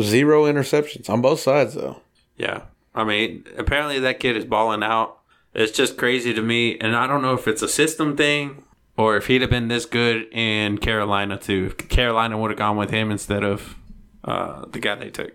Zero 0.00 0.44
interceptions 0.44 1.08
on 1.08 1.20
both 1.20 1.40
sides, 1.40 1.74
though. 1.74 2.00
Yeah. 2.36 2.62
I 2.94 3.04
mean, 3.04 3.44
apparently 3.56 3.98
that 4.00 4.20
kid 4.20 4.36
is 4.36 4.44
balling 4.44 4.82
out. 4.82 5.18
It's 5.52 5.72
just 5.72 5.96
crazy 5.96 6.32
to 6.34 6.42
me. 6.42 6.78
And 6.78 6.96
I 6.96 7.06
don't 7.06 7.22
know 7.22 7.34
if 7.34 7.46
it's 7.46 7.62
a 7.62 7.68
system 7.68 8.16
thing 8.16 8.64
or 8.96 9.16
if 9.16 9.26
he'd 9.26 9.40
have 9.42 9.50
been 9.50 9.68
this 9.68 9.86
good 9.86 10.26
in 10.32 10.78
Carolina, 10.78 11.36
too. 11.38 11.66
If 11.66 11.88
Carolina 11.88 12.38
would 12.38 12.50
have 12.50 12.58
gone 12.58 12.76
with 12.76 12.90
him 12.90 13.10
instead 13.10 13.44
of 13.44 13.76
uh, 14.24 14.64
the 14.66 14.78
guy 14.78 14.94
they 14.94 15.10
took, 15.10 15.32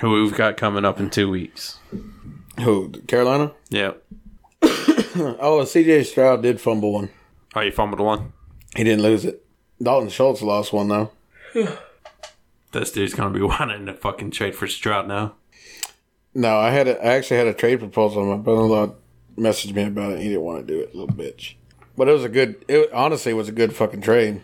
who 0.00 0.22
we've 0.22 0.34
got 0.34 0.56
coming 0.56 0.84
up 0.84 1.00
in 1.00 1.10
two 1.10 1.28
weeks. 1.28 1.78
Who? 2.60 2.90
Carolina? 3.06 3.52
Yep. 3.70 4.02
Oh, 5.40 5.64
CJ 5.64 6.06
Stroud 6.06 6.42
did 6.42 6.60
fumble 6.60 6.92
one. 6.92 7.08
Oh, 7.54 7.60
you 7.60 7.70
fumbled 7.72 8.00
one? 8.00 8.32
He 8.76 8.84
didn't 8.84 9.02
lose 9.02 9.24
it. 9.24 9.44
Dalton 9.82 10.08
Schultz 10.10 10.42
lost 10.42 10.72
one, 10.72 10.88
though. 10.88 11.10
This 12.70 12.92
dude's 12.92 13.14
going 13.14 13.32
to 13.32 13.38
be 13.38 13.42
wanting 13.46 13.86
to 13.86 13.94
fucking 13.94 14.30
trade 14.30 14.54
for 14.54 14.66
Stroud 14.66 15.08
now. 15.08 15.34
No, 16.34 16.58
I 16.58 16.70
had 16.70 16.86
a, 16.86 17.02
I 17.02 17.14
actually 17.14 17.38
had 17.38 17.46
a 17.46 17.54
trade 17.54 17.78
proposal. 17.78 18.24
My 18.26 18.36
brother-in-law 18.36 18.94
messaged 19.38 19.74
me 19.74 19.84
about 19.84 20.12
it. 20.12 20.18
He 20.18 20.28
didn't 20.28 20.42
want 20.42 20.66
to 20.66 20.74
do 20.74 20.78
it, 20.80 20.94
little 20.94 21.08
bitch. 21.14 21.54
But 21.96 22.08
it 22.08 22.12
was 22.12 22.24
a 22.24 22.28
good. 22.28 22.62
It 22.68 22.92
honestly 22.92 23.32
was 23.32 23.48
a 23.48 23.52
good 23.52 23.74
fucking 23.74 24.02
trade. 24.02 24.42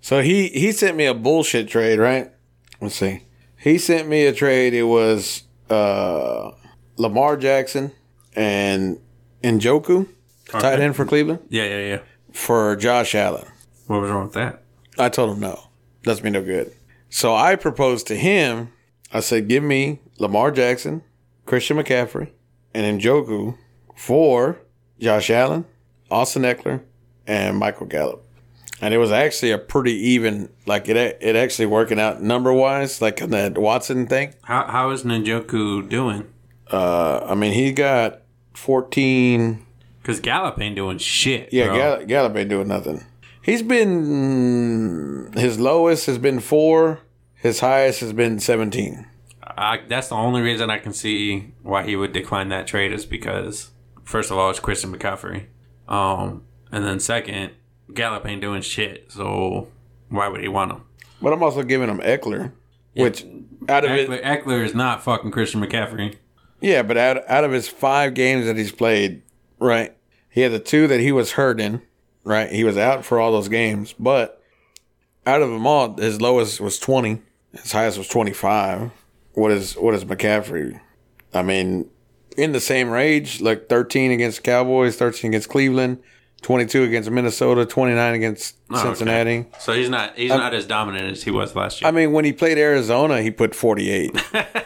So 0.00 0.22
he 0.22 0.48
he 0.48 0.72
sent 0.72 0.96
me 0.96 1.04
a 1.04 1.12
bullshit 1.14 1.68
trade, 1.68 1.98
right? 1.98 2.32
Let's 2.80 2.96
see. 2.96 3.24
He 3.58 3.76
sent 3.78 4.08
me 4.08 4.24
a 4.24 4.32
trade. 4.32 4.72
It 4.72 4.84
was 4.84 5.42
uh 5.70 6.52
Lamar 6.96 7.36
Jackson 7.36 7.92
and 8.34 8.98
Njoku, 9.42 10.08
tight 10.48 10.64
Okay. 10.74 10.82
end 10.82 10.96
for 10.96 11.04
Cleveland, 11.04 11.40
Yeah, 11.50 11.64
yeah, 11.64 11.78
yeah. 11.86 11.98
For 12.34 12.76
Josh 12.76 13.14
Allen. 13.14 13.46
What 13.86 14.02
was 14.02 14.10
wrong 14.10 14.24
with 14.24 14.34
that? 14.34 14.62
I 14.98 15.08
told 15.08 15.30
him 15.30 15.40
no. 15.40 15.68
Does 16.02 16.22
me 16.22 16.30
no 16.30 16.42
good. 16.42 16.72
So 17.08 17.34
I 17.34 17.56
proposed 17.56 18.06
to 18.08 18.16
him. 18.16 18.70
I 19.12 19.20
said, 19.20 19.48
"Give 19.48 19.62
me 19.62 20.00
Lamar 20.18 20.50
Jackson, 20.50 21.02
Christian 21.46 21.78
McCaffrey, 21.78 22.32
and 22.74 23.00
Njoku 23.00 23.56
for 23.96 24.58
Josh 24.98 25.30
Allen, 25.30 25.64
Austin 26.10 26.42
Ekeler, 26.42 26.82
and 27.26 27.56
Michael 27.56 27.86
Gallup." 27.86 28.22
And 28.80 28.92
it 28.92 28.98
was 28.98 29.12
actually 29.12 29.52
a 29.52 29.58
pretty 29.58 29.92
even, 29.92 30.50
like 30.66 30.88
it 30.88 30.96
it 30.96 31.36
actually 31.36 31.66
working 31.66 32.00
out 32.00 32.20
number 32.20 32.52
wise, 32.52 33.00
like 33.00 33.20
in 33.20 33.30
that 33.30 33.56
Watson 33.56 34.06
thing. 34.06 34.34
How 34.42 34.66
how 34.66 34.90
is 34.90 35.04
Njoku 35.04 35.88
doing? 35.88 36.26
Uh, 36.70 37.20
I 37.24 37.34
mean, 37.34 37.52
he 37.52 37.72
got 37.72 38.22
fourteen. 38.52 39.63
Because 40.04 40.20
Gallup 40.20 40.60
ain't 40.60 40.76
doing 40.76 40.98
shit. 40.98 41.48
Yeah. 41.50 41.68
Gallup, 41.74 42.06
Gallup 42.08 42.36
ain't 42.36 42.50
doing 42.50 42.68
nothing. 42.68 43.02
He's 43.40 43.62
been 43.62 45.32
his 45.34 45.58
lowest 45.58 46.04
has 46.04 46.18
been 46.18 46.40
four. 46.40 47.00
His 47.36 47.60
highest 47.60 48.00
has 48.00 48.12
been 48.12 48.38
seventeen. 48.38 49.06
I, 49.42 49.80
that's 49.88 50.08
the 50.08 50.14
only 50.14 50.42
reason 50.42 50.68
I 50.68 50.78
can 50.78 50.92
see 50.92 51.52
why 51.62 51.84
he 51.84 51.96
would 51.96 52.12
decline 52.12 52.50
that 52.50 52.66
trade 52.66 52.92
is 52.92 53.06
because 53.06 53.70
first 54.04 54.30
of 54.30 54.36
all, 54.36 54.50
it's 54.50 54.60
Christian 54.60 54.94
McCaffrey, 54.94 55.46
um, 55.88 56.42
and 56.70 56.84
then 56.84 57.00
second, 57.00 57.52
Gallup 57.92 58.26
ain't 58.26 58.42
doing 58.42 58.60
shit. 58.60 59.10
So 59.10 59.68
why 60.10 60.28
would 60.28 60.42
he 60.42 60.48
want 60.48 60.72
him? 60.72 60.82
But 61.22 61.32
I'm 61.32 61.42
also 61.42 61.62
giving 61.62 61.88
him 61.88 62.00
Ekeler, 62.00 62.52
which 62.94 63.24
out 63.70 63.84
of 63.86 63.90
it, 63.92 64.10
Ekeler, 64.10 64.22
Ekeler 64.22 64.64
is 64.64 64.74
not 64.74 65.02
fucking 65.02 65.30
Christian 65.30 65.62
McCaffrey. 65.62 66.16
yeah, 66.60 66.82
but 66.82 66.96
out 66.98 67.18
out 67.28 67.44
of 67.44 67.52
his 67.52 67.68
five 67.68 68.12
games 68.14 68.46
that 68.46 68.56
he's 68.56 68.72
played, 68.72 69.22
right, 69.64 69.96
he 70.30 70.42
had 70.42 70.52
the 70.52 70.58
two 70.58 70.86
that 70.86 71.00
he 71.00 71.12
was 71.12 71.32
hurt 71.32 71.60
in, 71.60 71.82
right. 72.22 72.50
He 72.50 72.64
was 72.64 72.76
out 72.76 73.04
for 73.04 73.18
all 73.18 73.32
those 73.32 73.48
games, 73.48 73.94
but 73.98 74.42
out 75.26 75.42
of 75.42 75.50
them 75.50 75.66
all, 75.66 75.96
his 75.96 76.20
lowest 76.20 76.60
was 76.60 76.78
twenty, 76.78 77.22
his 77.52 77.72
highest 77.72 77.98
was 77.98 78.08
twenty 78.08 78.32
five. 78.32 78.90
What 79.32 79.50
is 79.50 79.74
what 79.74 79.94
is 79.94 80.04
McCaffrey? 80.04 80.80
I 81.32 81.42
mean, 81.42 81.90
in 82.36 82.52
the 82.52 82.60
same 82.60 82.90
range, 82.90 83.40
like 83.40 83.68
thirteen 83.68 84.10
against 84.10 84.44
Cowboys, 84.44 84.96
thirteen 84.96 85.30
against 85.30 85.48
Cleveland. 85.48 86.02
22 86.44 86.82
against 86.84 87.10
Minnesota, 87.10 87.64
29 87.66 88.14
against 88.14 88.56
Oh, 88.70 88.74
okay. 88.76 88.88
Cincinnati. 88.88 89.46
So 89.58 89.72
he's 89.72 89.88
not 89.88 90.16
he's 90.16 90.30
uh, 90.30 90.36
not 90.36 90.52
as 90.54 90.66
dominant 90.66 91.10
as 91.12 91.22
he 91.24 91.30
was 91.30 91.56
last 91.56 91.80
year. 91.80 91.88
I 91.88 91.90
mean, 91.90 92.12
when 92.12 92.24
he 92.24 92.32
played 92.32 92.58
Arizona, 92.58 93.22
he 93.22 93.30
put 93.30 93.54
48. 93.54 94.12
you 94.14 94.20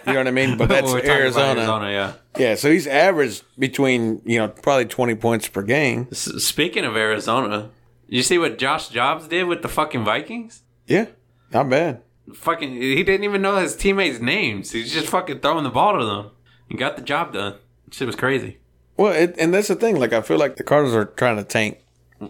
know 0.07 0.14
what 0.14 0.27
I 0.27 0.31
mean? 0.33 0.57
But 0.59 0.69
that's 0.69 0.87
We're 0.93 0.99
talking 1.01 1.09
about 1.11 1.21
Arizona. 1.21 1.61
Arizona, 1.61 1.91
yeah. 1.91 2.12
Yeah, 2.38 2.55
so 2.57 2.71
he's 2.71 2.87
averaged 2.87 3.45
between, 3.59 4.21
you 4.25 4.38
know, 4.38 4.49
probably 4.49 4.87
20 4.87 5.14
points 5.14 5.49
per 5.49 5.62
game. 5.62 6.09
S- 6.11 6.43
Speaking 6.45 6.85
of 6.85 6.97
Arizona, 6.97 7.71
you 8.09 8.23
see 8.23 8.38
what 8.38 8.59
Josh 8.59 8.88
Dobbs 8.88 9.29
did 9.29 9.45
with 9.45 9.62
the 9.62 9.69
fucking 9.69 10.05
Vikings? 10.05 10.62
Yeah, 10.87 11.07
not 11.53 11.69
bad. 11.71 12.03
Fucking, 12.35 12.75
he 12.75 13.03
didn't 13.05 13.25
even 13.25 13.41
know 13.43 13.57
his 13.57 13.75
teammates' 13.77 14.21
names. 14.21 14.73
He's 14.73 14.93
just 14.93 15.07
fucking 15.09 15.41
throwing 15.41 15.64
the 15.64 15.71
ball 15.71 15.99
to 15.99 16.05
them. 16.05 16.31
He 16.69 16.77
got 16.77 16.97
the 16.97 17.03
job 17.03 17.33
done. 17.33 17.55
Shit 17.91 18.07
was 18.07 18.17
crazy. 18.17 18.59
Well, 18.99 19.13
it, 19.13 19.37
and 19.39 19.55
that's 19.55 19.69
the 19.69 19.77
thing. 19.77 19.97
Like, 19.97 20.13
I 20.13 20.21
feel 20.21 20.39
like 20.39 20.57
the 20.57 20.65
Cardinals 20.65 20.95
are 20.95 21.07
trying 21.07 21.37
to 21.37 21.45
tank. 21.45 21.79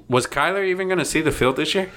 Was 0.08 0.26
Kyler 0.26 0.64
even 0.66 0.86
going 0.86 0.98
to 0.98 1.04
see 1.04 1.22
the 1.22 1.32
field 1.32 1.56
this 1.56 1.74
year? 1.74 1.90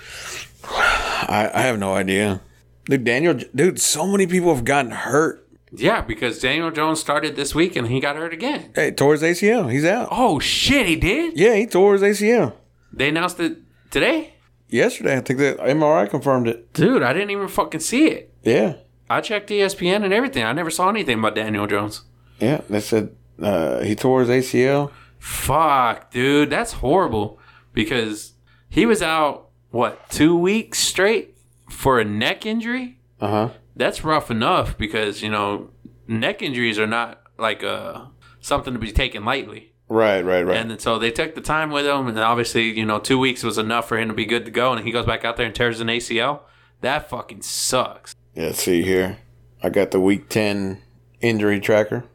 I, 0.64 1.52
I 1.54 1.62
have 1.64 1.78
no 1.78 1.94
idea. 1.94 2.42
Dude, 2.86 3.04
Daniel, 3.04 3.34
dude, 3.54 3.80
so 3.80 4.08
many 4.08 4.26
people 4.28 4.56
have 4.56 4.64
gotten 4.64 4.92
hurt. 4.92 5.46
Yeah, 5.74 6.02
because 6.02 6.40
Daniel 6.40 6.72
Jones 6.72 7.00
started 7.00 7.36
this 7.36 7.54
week 7.54 7.76
and 7.76 7.88
he 7.88 8.00
got 8.00 8.16
hurt 8.16 8.34
again. 8.34 8.72
Hey, 8.76 8.92
tore 8.92 9.14
his 9.14 9.22
ACL. 9.22 9.72
He's 9.72 9.86
out. 9.86 10.10
Oh 10.12 10.40
shit, 10.40 10.86
he 10.86 10.96
did. 10.96 11.38
Yeah, 11.38 11.56
he 11.56 11.66
tore 11.66 11.94
his 11.94 12.02
ACL. 12.02 12.54
They 12.92 13.10
announced 13.10 13.40
it 13.40 13.60
today. 13.90 14.34
Yesterday, 14.68 15.18
I 15.18 15.22
think 15.22 15.40
the 15.40 15.58
MRI 15.62 16.10
confirmed 16.10 16.48
it. 16.48 16.74
Dude, 16.74 17.04
I 17.04 17.14
didn't 17.14 17.32
even 17.32 17.48
fucking 17.48 17.80
see 17.82 18.08
it. 18.08 18.34
Yeah. 18.44 18.76
I 19.10 19.22
checked 19.22 19.50
ESPN 19.50 20.04
and 20.04 20.14
everything. 20.14 20.44
I 20.44 20.54
never 20.54 20.70
saw 20.70 20.90
anything 20.90 21.20
about 21.20 21.36
Daniel 21.36 21.68
Jones. 21.68 22.02
Yeah, 22.40 22.62
they 22.70 22.80
said 22.82 23.16
uh, 23.42 23.82
he 23.82 23.96
tore 23.96 24.22
his 24.22 24.30
ACL. 24.30 24.92
Fuck, 25.20 26.12
dude, 26.12 26.50
that's 26.50 26.74
horrible. 26.74 27.40
Because 27.74 28.34
he 28.70 28.86
was 28.86 29.02
out 29.02 29.50
what 29.70 30.10
two 30.10 30.36
weeks 30.36 30.80
straight 30.80 31.38
for 31.70 32.00
a 32.00 32.06
neck 32.06 32.46
injury. 32.46 33.00
Uh 33.20 33.28
huh. 33.28 33.50
That's 33.76 34.04
rough 34.04 34.30
enough 34.30 34.78
because 34.78 35.22
you 35.22 35.30
know 35.30 35.70
neck 36.08 36.42
injuries 36.42 36.78
are 36.78 36.88
not 36.88 37.22
like 37.38 37.64
uh 37.64 38.06
something 38.42 38.74
to 38.74 38.80
be 38.80 38.92
taken 38.92 39.24
lightly. 39.24 39.72
Right, 39.88 40.24
right, 40.24 40.44
right. 40.44 40.56
And 40.56 40.72
then, 40.72 40.80
so 40.80 40.98
they 40.98 41.12
took 41.12 41.36
the 41.36 41.42
time 41.42 41.70
with 41.70 41.86
him, 41.86 42.08
and 42.08 42.18
obviously, 42.18 42.72
you 42.72 42.86
know, 42.86 42.98
two 42.98 43.20
weeks 43.20 43.44
was 43.44 43.58
enough 43.58 43.90
for 43.90 43.98
him 43.98 44.08
to 44.08 44.14
be 44.14 44.26
good 44.26 44.46
to 44.46 44.52
go. 44.52 44.72
And 44.72 44.86
he 44.86 44.92
goes 44.92 45.06
back 45.06 45.26
out 45.26 45.36
there 45.36 45.46
and 45.46 45.54
tears 45.54 45.82
an 45.82 45.88
ACL. 45.88 46.44
That 46.80 47.10
fucking 47.10 47.42
sucks. 47.42 48.16
Yeah, 48.34 48.54
see 48.54 48.84
here. 48.84 49.18
I 49.62 49.70
got 49.70 49.92
the 49.92 50.00
week 50.00 50.30
10 50.30 50.82
injury 51.20 51.60
tracker. 51.60 52.06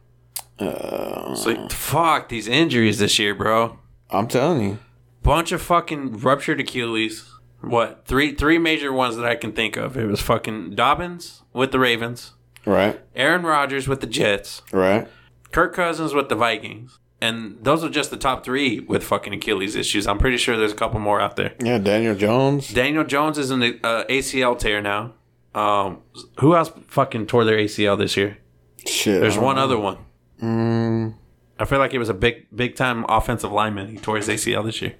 Uh, 0.59 1.35
So 1.35 1.67
fuck 1.69 2.29
these 2.29 2.47
injuries 2.47 2.99
this 2.99 3.19
year, 3.19 3.35
bro. 3.35 3.77
I'm 4.09 4.27
telling 4.27 4.61
you. 4.61 4.79
Bunch 5.23 5.51
of 5.51 5.61
fucking 5.61 6.19
ruptured 6.19 6.59
Achilles. 6.59 7.29
What 7.61 8.03
three 8.05 8.33
three 8.33 8.57
major 8.59 8.93
ones 8.93 9.15
that 9.17 9.25
I 9.25 9.35
can 9.35 9.51
think 9.51 9.77
of? 9.77 9.97
It 9.97 10.05
was 10.05 10.21
fucking 10.21 10.75
Dobbins 10.75 11.41
with 11.53 11.71
the 11.71 11.79
Ravens, 11.79 12.33
Right, 12.65 12.99
Aaron 13.15 13.43
Rodgers 13.43 13.87
with 13.87 13.99
the 13.99 14.07
Jets, 14.07 14.61
right. 14.71 15.07
Kirk 15.51 15.73
Cousins 15.73 16.13
with 16.13 16.29
the 16.29 16.35
Vikings, 16.35 16.99
and 17.19 17.57
those 17.63 17.83
are 17.83 17.89
just 17.89 18.11
the 18.11 18.17
top 18.17 18.45
three 18.45 18.79
with 18.81 19.03
fucking 19.03 19.33
Achilles 19.33 19.75
issues. 19.75 20.05
I'm 20.05 20.19
pretty 20.19 20.37
sure 20.37 20.55
there's 20.55 20.71
a 20.71 20.75
couple 20.75 20.99
more 20.99 21.19
out 21.19 21.35
there. 21.35 21.55
Yeah, 21.59 21.79
Daniel 21.79 22.13
Jones. 22.13 22.69
Daniel 22.71 23.03
Jones 23.03 23.37
is 23.39 23.49
in 23.49 23.59
the 23.59 23.79
uh, 23.83 24.05
ACL 24.05 24.57
tear 24.57 24.79
now. 24.81 25.13
Um, 25.55 26.03
who 26.39 26.55
else 26.55 26.71
fucking 26.87 27.25
tore 27.25 27.43
their 27.43 27.57
ACL 27.57 27.97
this 27.97 28.15
year? 28.15 28.37
Shit. 28.85 29.19
There's 29.19 29.37
one 29.37 29.55
know. 29.55 29.63
other 29.63 29.79
one. 29.79 29.97
Mm, 30.41 31.15
I 31.59 31.65
feel 31.65 31.79
like 31.79 31.93
it 31.93 31.99
was 31.99 32.09
a 32.09 32.13
big, 32.13 32.47
big 32.55 32.75
time 32.75 33.05
offensive 33.09 33.51
lineman. 33.51 33.89
He 33.89 33.97
tore 33.97 34.17
his 34.17 34.27
ACL 34.27 34.63
this 34.63 34.81
year. 34.81 34.95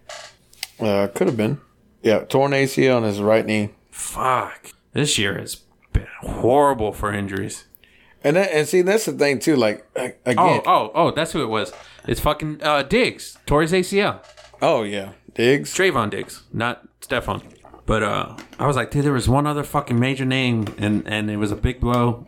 uh, 0.80 1.08
could 1.14 1.28
have 1.28 1.38
been. 1.38 1.60
Yeah, 2.02 2.20
torn 2.26 2.52
ACL 2.52 2.98
on 2.98 3.04
his 3.04 3.20
right 3.20 3.46
knee. 3.46 3.70
Fuck. 3.92 4.72
This 4.94 5.18
year 5.18 5.38
has 5.38 5.56
been 5.94 6.08
horrible 6.22 6.94
for 6.94 7.14
injuries. 7.14 7.66
And 8.24 8.36
that, 8.36 8.52
and 8.52 8.68
see, 8.68 8.82
that's 8.82 9.06
the 9.06 9.12
thing 9.14 9.40
too. 9.40 9.56
Like 9.56 9.86
a- 9.96 10.14
Oh, 10.38 10.62
oh, 10.66 10.92
oh, 10.96 11.12
that's 11.12 11.32
who 11.34 11.44
it 11.44 11.48
was. 11.48 11.72
It's 12.08 12.20
fucking 12.20 12.62
uh, 12.64 12.84
Diggs. 12.84 13.38
Tore 13.46 13.62
his 13.62 13.72
ACL. 13.74 14.24
Oh, 14.62 14.84
yeah, 14.84 15.12
Diggs. 15.36 15.74
Trevon 15.74 16.10
Diggs, 16.10 16.44
not 16.52 16.88
Stefon. 17.02 17.44
But 17.86 18.04
uh, 18.04 18.36
I 18.60 18.66
was 18.68 18.76
like, 18.76 18.92
dude, 18.92 19.06
there 19.06 19.14
was 19.14 19.30
one 19.30 19.46
other 19.48 19.64
fucking 19.64 20.00
major 20.00 20.26
name, 20.26 20.66
and, 20.78 21.08
and 21.08 21.30
it 21.30 21.38
was 21.38 21.52
a 21.52 21.56
big 21.56 21.80
blow 21.80 22.28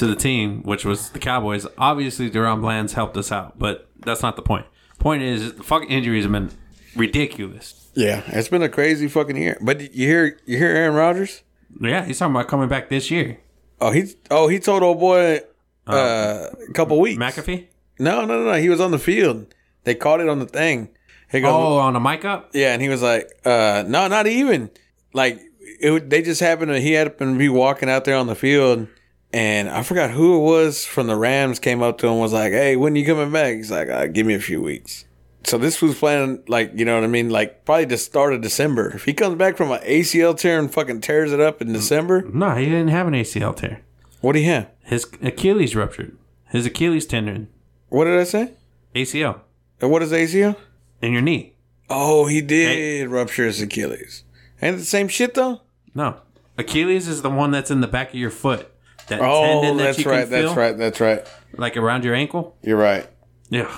to 0.00 0.06
the 0.06 0.16
team, 0.16 0.62
which 0.62 0.84
was 0.84 1.10
the 1.10 1.18
Cowboys. 1.18 1.66
Obviously, 1.78 2.30
DaRon 2.30 2.60
Bland's 2.60 2.94
helped 2.94 3.16
us 3.16 3.30
out, 3.30 3.58
but 3.58 3.88
that's 4.00 4.22
not 4.22 4.36
the 4.36 4.42
point. 4.42 4.66
Point 4.98 5.22
is, 5.22 5.54
the 5.54 5.62
fucking 5.62 5.88
injuries 5.88 6.24
have 6.24 6.32
been 6.32 6.50
ridiculous. 6.96 7.88
Yeah, 7.94 8.22
it's 8.26 8.48
been 8.48 8.62
a 8.62 8.68
crazy 8.68 9.08
fucking 9.08 9.36
year. 9.36 9.58
But 9.60 9.94
you 9.94 10.06
hear 10.06 10.38
you 10.46 10.58
hear 10.58 10.68
Aaron 10.68 10.94
Rodgers? 10.94 11.42
Yeah, 11.80 12.04
he's 12.04 12.18
talking 12.18 12.34
about 12.34 12.48
coming 12.48 12.68
back 12.68 12.88
this 12.88 13.10
year. 13.10 13.38
Oh, 13.80 13.90
he 13.90 14.12
oh 14.30 14.48
he 14.48 14.58
told 14.58 14.82
old 14.82 15.00
boy 15.00 15.40
uh, 15.86 16.46
a 16.68 16.72
couple 16.72 16.98
weeks. 17.00 17.20
McAfee? 17.20 17.66
No, 17.98 18.24
no, 18.24 18.42
no, 18.42 18.52
no. 18.52 18.54
He 18.54 18.68
was 18.68 18.80
on 18.80 18.90
the 18.90 18.98
field. 18.98 19.54
They 19.84 19.94
caught 19.94 20.20
it 20.20 20.28
on 20.28 20.38
the 20.38 20.46
thing. 20.46 20.90
He 21.30 21.40
goes, 21.40 21.52
Oh, 21.52 21.78
on 21.78 21.94
a 21.94 22.00
mic 22.00 22.24
up? 22.24 22.50
yeah, 22.54 22.72
and 22.72 22.82
he 22.82 22.88
was 22.88 23.02
like, 23.02 23.30
uh, 23.44 23.84
no, 23.86 24.08
not 24.08 24.26
even. 24.26 24.70
Like 25.12 25.40
it, 25.80 26.10
they 26.10 26.22
just 26.22 26.40
happened 26.40 26.72
to. 26.72 26.80
He 26.80 26.92
happened 26.92 27.34
to 27.34 27.38
be 27.38 27.48
walking 27.48 27.88
out 27.88 28.04
there 28.04 28.16
on 28.16 28.26
the 28.26 28.34
field, 28.34 28.88
and 29.32 29.68
I 29.68 29.82
forgot 29.82 30.10
who 30.10 30.36
it 30.36 30.40
was 30.44 30.84
from 30.84 31.06
the 31.06 31.16
Rams 31.16 31.58
came 31.58 31.82
up 31.82 31.98
to 31.98 32.06
him 32.06 32.12
and 32.14 32.20
was 32.22 32.32
like, 32.32 32.52
"Hey, 32.52 32.76
when 32.76 32.96
you 32.96 33.04
coming 33.06 33.30
back?" 33.32 33.54
He's 33.56 33.70
like, 33.70 33.88
uh, 33.88 34.06
"Give 34.06 34.26
me 34.26 34.34
a 34.34 34.40
few 34.40 34.60
weeks." 34.60 35.04
So 35.44 35.56
this 35.56 35.80
was 35.80 35.98
planned, 35.98 36.40
like 36.48 36.72
you 36.74 36.84
know 36.84 36.94
what 36.96 37.04
I 37.04 37.08
mean, 37.08 37.30
like 37.30 37.64
probably 37.64 37.86
the 37.86 37.96
start 37.96 38.34
of 38.34 38.40
December. 38.42 38.90
If 38.90 39.04
he 39.04 39.14
comes 39.14 39.36
back 39.36 39.56
from 39.56 39.70
an 39.72 39.80
ACL 39.84 40.36
tear 40.36 40.58
and 40.58 40.70
fucking 40.72 41.00
tears 41.00 41.32
it 41.32 41.40
up 41.40 41.62
in 41.62 41.72
December, 41.72 42.22
No, 42.32 42.54
he 42.56 42.66
didn't 42.66 42.88
have 42.88 43.06
an 43.06 43.14
ACL 43.14 43.56
tear. 43.56 43.80
what 44.20 44.32
do 44.34 44.40
you 44.40 44.50
have? 44.50 44.68
His 44.84 45.06
Achilles 45.22 45.74
ruptured. 45.74 46.16
His 46.50 46.66
Achilles 46.66 47.06
tendon, 47.06 47.48
What 47.88 48.04
did 48.04 48.18
I 48.18 48.24
say? 48.24 48.52
ACL, 48.94 49.40
And 49.80 49.90
what 49.90 50.02
is 50.02 50.12
ACL? 50.12 50.56
in 51.00 51.12
your 51.14 51.22
knee. 51.22 51.54
Oh, 51.88 52.26
he 52.26 52.40
did 52.42 53.08
rupture 53.08 53.46
his 53.46 53.62
Achilles. 53.62 54.24
Ain't 54.60 54.74
it 54.74 54.78
the 54.80 54.84
same 54.84 55.08
shit 55.08 55.32
though? 55.34 55.62
No, 55.94 56.16
Achilles 56.58 57.08
is 57.08 57.22
the 57.22 57.30
one 57.30 57.50
that's 57.50 57.70
in 57.70 57.80
the 57.80 57.86
back 57.88 58.08
of 58.10 58.16
your 58.16 58.30
foot. 58.30 58.70
That 59.10 59.20
Oh, 59.20 59.42
tendon 59.44 59.76
that 59.76 59.82
that's 59.84 59.98
you 59.98 60.04
can 60.04 60.12
right. 60.12 60.28
feel, 60.28 60.42
That's 60.48 60.56
right. 60.56 60.76
That's 60.78 61.00
right. 61.00 61.26
like 61.56 61.76
around 61.76 62.04
your 62.04 62.14
ankle. 62.14 62.56
You're 62.62 62.78
right. 62.78 63.06
Yeah, 63.50 63.70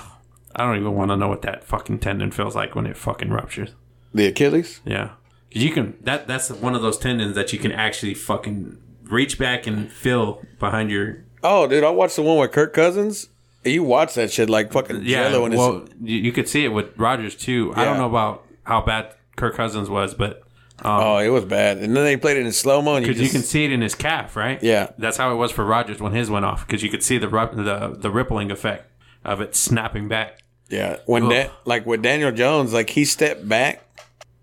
I 0.55 0.65
don't 0.65 0.77
even 0.79 0.93
want 0.95 1.11
to 1.11 1.17
know 1.17 1.27
what 1.27 1.41
that 1.43 1.63
fucking 1.63 1.99
tendon 1.99 2.31
feels 2.31 2.55
like 2.55 2.75
when 2.75 2.85
it 2.85 2.95
fucking 2.97 3.29
ruptures. 3.31 3.71
The 4.13 4.27
Achilles. 4.27 4.79
Yeah, 4.85 5.09
'Cause 5.53 5.63
you 5.63 5.71
can 5.71 5.95
that 6.01 6.27
that's 6.27 6.49
one 6.51 6.75
of 6.75 6.81
those 6.81 6.97
tendons 6.97 7.35
that 7.35 7.51
you 7.51 7.59
can 7.59 7.71
actually 7.71 8.13
fucking 8.13 8.77
reach 9.05 9.37
back 9.37 9.67
and 9.67 9.91
feel 9.91 10.41
behind 10.59 10.89
your 10.91 11.25
Oh, 11.43 11.67
dude, 11.67 11.83
I 11.83 11.89
watched 11.89 12.15
the 12.15 12.21
one 12.21 12.37
with 12.37 12.51
Kirk 12.51 12.73
Cousins. 12.73 13.27
You 13.65 13.83
watch 13.83 14.13
that 14.13 14.31
shit 14.31 14.49
like 14.49 14.71
fucking 14.71 15.01
yeah. 15.03 15.29
jello 15.29 15.45
his. 15.49 15.57
well, 15.57 15.85
you, 16.01 16.17
you 16.17 16.31
could 16.31 16.47
see 16.47 16.63
it 16.65 16.69
with 16.69 16.97
Rodgers 16.97 17.35
too. 17.35 17.73
I 17.75 17.83
don't 17.85 17.97
know 17.97 18.05
about 18.07 18.45
how 18.63 18.81
bad 18.81 19.13
Kirk 19.35 19.55
Cousins 19.55 19.89
was, 19.89 20.13
but 20.13 20.42
Oh, 20.85 21.17
it 21.17 21.29
was 21.29 21.45
bad. 21.45 21.77
And 21.77 21.95
then 21.95 22.03
they 22.03 22.17
played 22.17 22.37
it 22.37 22.45
in 22.45 22.51
slow 22.51 22.81
mo, 22.81 22.95
and 22.95 23.05
you, 23.05 23.11
Because 23.13 23.21
you 23.21 23.27
just, 23.27 23.35
can 23.35 23.43
see 23.43 23.65
it 23.65 23.71
in 23.71 23.81
his 23.81 23.95
calf, 23.95 24.35
right? 24.35 24.61
Yeah. 24.61 24.91
That's 24.97 25.17
how 25.17 25.31
it 25.31 25.35
was 25.35 25.51
for 25.51 25.63
Rodgers 25.65 25.99
when 26.01 26.11
his 26.13 26.29
went 26.29 26.45
off. 26.45 26.65
Because 26.67 26.83
you 26.83 26.89
could 26.89 27.03
see 27.03 27.17
the, 27.17 27.29
ru- 27.29 27.55
the 27.63 27.95
the 27.97 28.09
rippling 28.11 28.51
effect 28.51 28.89
of 29.23 29.39
it 29.41 29.55
snapping 29.55 30.07
back. 30.07 30.39
yeah. 30.69 30.97
When 31.05 31.29
that, 31.29 31.51
like 31.65 31.85
with 31.85 32.01
Daniel 32.01 32.31
Jones, 32.31 32.73
like 32.73 32.89
he 32.91 33.05
stepped 33.05 33.47
back, 33.47 33.81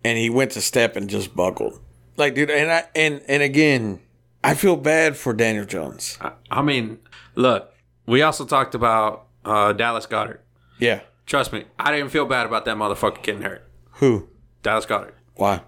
and 0.05 0.17
he 0.19 0.31
went 0.31 0.53
to 0.53 0.61
step 0.61 0.97
and 0.97 1.09
just 1.11 1.35
buckled. 1.37 1.79
Like, 2.17 2.35
dude, 2.35 2.51
and 2.51 2.71
I 2.71 2.85
and 2.95 3.23
and 3.29 3.43
again, 3.43 4.01
I 4.43 4.55
feel 4.55 4.77
bad 4.77 5.17
for 5.17 5.33
Daniel 5.35 5.65
Jones. 5.67 6.17
I, 6.21 6.33
I 6.51 6.63
mean, 6.63 6.99
look, 7.35 7.73
we 8.07 8.23
also 8.23 8.45
talked 8.47 8.75
about 8.75 9.27
uh, 9.45 9.73
Dallas 9.75 10.07
Goedert. 10.07 10.39
Yeah. 10.79 11.01
Trust 11.27 11.53
me, 11.53 11.65
I 11.79 11.93
didn't 11.93 12.11
feel 12.11 12.25
bad 12.27 12.47
about 12.47 12.65
that 12.65 12.77
motherfucker 12.77 13.23
getting 13.23 13.43
hurt. 13.43 13.69
Who? 14.01 14.29
Dallas 14.63 14.85
Goedert. 14.87 15.13
Why? 15.37 15.61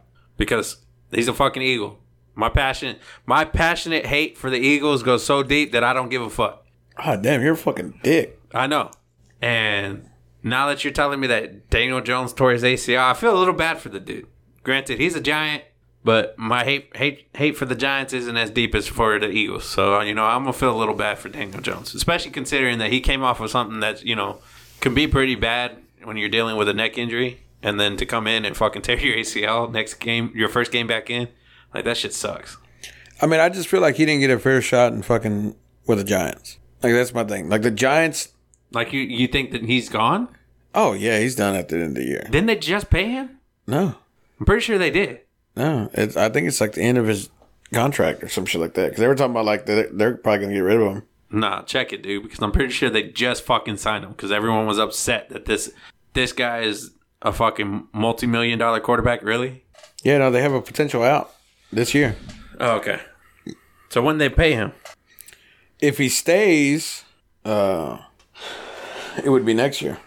Because 0.42 0.78
he's 1.12 1.28
a 1.28 1.32
fucking 1.32 1.62
eagle. 1.62 2.00
My 2.34 2.48
passion, 2.48 2.96
my 3.26 3.44
passionate 3.44 4.06
hate 4.06 4.36
for 4.36 4.50
the 4.50 4.58
Eagles 4.58 5.04
goes 5.04 5.24
so 5.24 5.44
deep 5.44 5.70
that 5.70 5.84
I 5.84 5.92
don't 5.92 6.08
give 6.08 6.22
a 6.22 6.30
fuck. 6.30 6.66
Oh, 6.98 7.16
damn, 7.16 7.42
you're 7.42 7.52
a 7.52 7.56
fucking 7.56 8.00
dick. 8.02 8.40
I 8.52 8.66
know. 8.66 8.90
And 9.40 10.08
now 10.42 10.66
that 10.66 10.82
you're 10.82 10.92
telling 10.92 11.20
me 11.20 11.28
that 11.28 11.70
Daniel 11.70 12.00
Jones 12.00 12.32
tore 12.32 12.50
his 12.50 12.64
ACL, 12.64 12.98
I 12.98 13.14
feel 13.14 13.36
a 13.36 13.38
little 13.38 13.54
bad 13.54 13.78
for 13.78 13.88
the 13.88 14.00
dude. 14.00 14.26
Granted, 14.64 14.98
he's 14.98 15.14
a 15.14 15.20
giant, 15.20 15.62
but 16.02 16.36
my 16.36 16.64
hate 16.64 16.96
hate 16.96 17.28
hate 17.34 17.56
for 17.56 17.64
the 17.64 17.76
Giants 17.76 18.12
isn't 18.12 18.36
as 18.36 18.50
deep 18.50 18.74
as 18.74 18.88
for 18.88 19.20
the 19.20 19.28
Eagles. 19.28 19.64
So 19.64 19.96
uh, 19.96 20.02
you 20.02 20.14
know, 20.14 20.24
I'm 20.24 20.42
gonna 20.42 20.52
feel 20.52 20.74
a 20.74 20.78
little 20.78 20.94
bad 20.94 21.18
for 21.18 21.28
Daniel 21.28 21.60
Jones, 21.60 21.94
especially 21.94 22.32
considering 22.32 22.78
that 22.78 22.92
he 22.92 23.00
came 23.00 23.22
off 23.22 23.40
of 23.40 23.50
something 23.50 23.80
that 23.80 24.04
you 24.04 24.14
know 24.16 24.38
can 24.80 24.94
be 24.94 25.06
pretty 25.06 25.34
bad 25.34 25.78
when 26.04 26.16
you're 26.16 26.28
dealing 26.28 26.56
with 26.56 26.68
a 26.68 26.74
neck 26.74 26.96
injury, 26.98 27.40
and 27.62 27.78
then 27.78 27.96
to 27.96 28.06
come 28.06 28.26
in 28.26 28.44
and 28.44 28.56
fucking 28.56 28.82
tear 28.82 28.98
your 28.98 29.16
ACL 29.16 29.70
next 29.70 29.94
game, 29.94 30.32
your 30.34 30.48
first 30.48 30.72
game 30.72 30.86
back 30.86 31.10
in, 31.10 31.28
like 31.74 31.84
that 31.84 31.96
shit 31.96 32.12
sucks. 32.14 32.56
I 33.20 33.26
mean, 33.26 33.40
I 33.40 33.48
just 33.48 33.68
feel 33.68 33.80
like 33.80 33.96
he 33.96 34.04
didn't 34.04 34.20
get 34.20 34.30
a 34.30 34.38
fair 34.38 34.60
shot 34.60 34.92
in 34.92 35.02
fucking 35.02 35.54
with 35.86 35.98
the 35.98 36.04
Giants. 36.04 36.58
Like 36.82 36.92
that's 36.92 37.14
my 37.14 37.24
thing. 37.24 37.48
Like 37.48 37.62
the 37.62 37.70
Giants. 37.70 38.28
Like 38.72 38.92
you, 38.92 39.00
you 39.00 39.28
think 39.28 39.52
that 39.52 39.62
he's 39.64 39.88
gone? 39.88 40.28
Oh 40.74 40.92
yeah, 40.94 41.18
he's 41.20 41.36
done 41.36 41.54
at 41.54 41.68
the 41.68 41.76
end 41.76 41.84
of 41.88 41.94
the 41.96 42.04
year. 42.04 42.26
Didn't 42.30 42.46
they 42.46 42.56
just 42.56 42.90
pay 42.90 43.08
him? 43.10 43.38
No, 43.66 43.94
I'm 44.40 44.46
pretty 44.46 44.62
sure 44.62 44.78
they 44.78 44.90
did. 44.90 45.20
no. 45.54 45.90
It's 45.92 46.16
I 46.16 46.28
think 46.30 46.48
it's 46.48 46.60
like 46.60 46.72
the 46.72 46.82
end 46.82 46.98
of 46.98 47.06
his 47.06 47.28
contract 47.72 48.22
or 48.24 48.28
some 48.28 48.44
shit 48.46 48.60
like 48.60 48.74
that. 48.74 48.88
Because 48.88 49.00
they 49.00 49.06
were 49.06 49.14
talking 49.14 49.32
about 49.32 49.44
like 49.44 49.66
they're, 49.66 49.88
they're 49.92 50.16
probably 50.16 50.40
gonna 50.46 50.54
get 50.54 50.60
rid 50.60 50.80
of 50.80 50.92
him. 50.96 51.02
Nah, 51.30 51.62
check 51.62 51.92
it, 51.92 52.02
dude, 52.02 52.22
because 52.24 52.40
I'm 52.42 52.52
pretty 52.52 52.72
sure 52.72 52.90
they 52.90 53.04
just 53.04 53.44
fucking 53.44 53.76
signed 53.78 54.04
him 54.04 54.10
because 54.10 54.32
everyone 54.32 54.66
was 54.66 54.78
upset 54.78 55.28
that 55.30 55.44
this 55.44 55.70
this 56.14 56.32
guy 56.32 56.60
is 56.60 56.90
a 57.22 57.32
fucking 57.32 57.88
multi 57.92 58.26
million 58.26 58.58
dollar 58.58 58.80
quarterback. 58.80 59.22
Really? 59.22 59.64
Yeah, 60.02 60.18
no, 60.18 60.30
they 60.30 60.42
have 60.42 60.52
a 60.52 60.60
potential 60.60 61.02
out 61.02 61.32
this 61.72 61.94
year. 61.94 62.16
Oh, 62.60 62.76
okay. 62.76 63.00
So 63.88 64.02
when 64.02 64.18
they 64.18 64.28
pay 64.28 64.52
him? 64.52 64.72
If 65.80 65.98
he 65.98 66.08
stays, 66.08 67.04
uh, 67.44 67.98
it 69.22 69.30
would 69.30 69.44
be 69.44 69.54
next 69.54 69.82
year. 69.82 69.98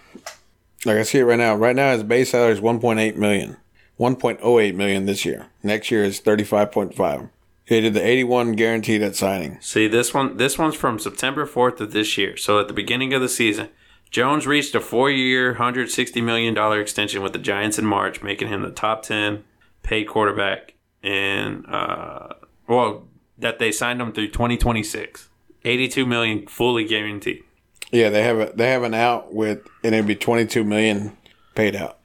Like 0.86 0.98
I 0.98 1.04
see 1.04 1.20
it 1.20 1.24
right 1.24 1.38
now. 1.38 1.56
Right 1.56 1.76
now, 1.76 1.92
his 1.94 2.04
base 2.04 2.32
salary 2.32 2.54
is 2.54 2.62
1.8 2.62 3.16
million. 3.16 3.58
1.08 4.00 4.76
million 4.76 5.06
this 5.06 5.26
year. 5.26 5.48
Next 5.64 5.90
year 5.90 6.04
is 6.04 6.20
35.5. 6.20 7.30
He 7.66 7.82
did 7.82 7.94
the 7.94 8.06
81 8.06 8.52
guaranteed 8.54 9.02
at 9.02 9.16
signing. 9.16 9.58
See 9.62 9.88
this 9.88 10.14
one. 10.14 10.38
This 10.38 10.58
one's 10.58 10.76
from 10.76 11.00
September 11.00 11.48
4th 11.48 11.80
of 11.80 11.94
this 11.94 12.18
year. 12.18 12.38
So 12.38 12.60
at 12.60 12.68
the 12.68 12.74
beginning 12.74 13.14
of 13.14 13.22
the 13.22 13.30
season, 13.30 13.70
Jones 14.16 14.48
reached 14.48 14.74
a 14.76 14.80
four-year, 14.80 15.50
160 15.50 16.22
million 16.22 16.54
dollar 16.54 16.80
extension 16.80 17.22
with 17.22 17.34
the 17.34 17.38
Giants 17.38 17.78
in 17.78 17.86
March, 17.86 18.24
making 18.24 18.48
him 18.48 18.62
the 18.62 18.72
top 18.72 19.04
10 19.04 19.44
paid 19.84 20.06
quarterback 20.06 20.76
in 21.04 21.66
uh, 21.66 22.34
well 22.66 23.10
that 23.38 23.60
they 23.60 23.74
signed 23.74 24.00
him 24.00 24.14
through 24.14 24.30
2026. 24.30 25.28
82 25.66 26.06
million 26.06 26.48
fully 26.48 26.86
guaranteed. 26.86 27.44
Yeah, 27.92 28.10
they 28.10 28.24
have 28.24 28.40
a 28.40 28.54
they 28.56 28.72
have 28.72 28.84
an 28.84 28.94
out 28.94 29.34
with 29.34 29.68
and 29.84 29.94
it'd 29.94 30.08
be 30.08 30.16
22 30.16 30.64
million 30.64 31.18
paid 31.54 31.76
out 31.76 31.98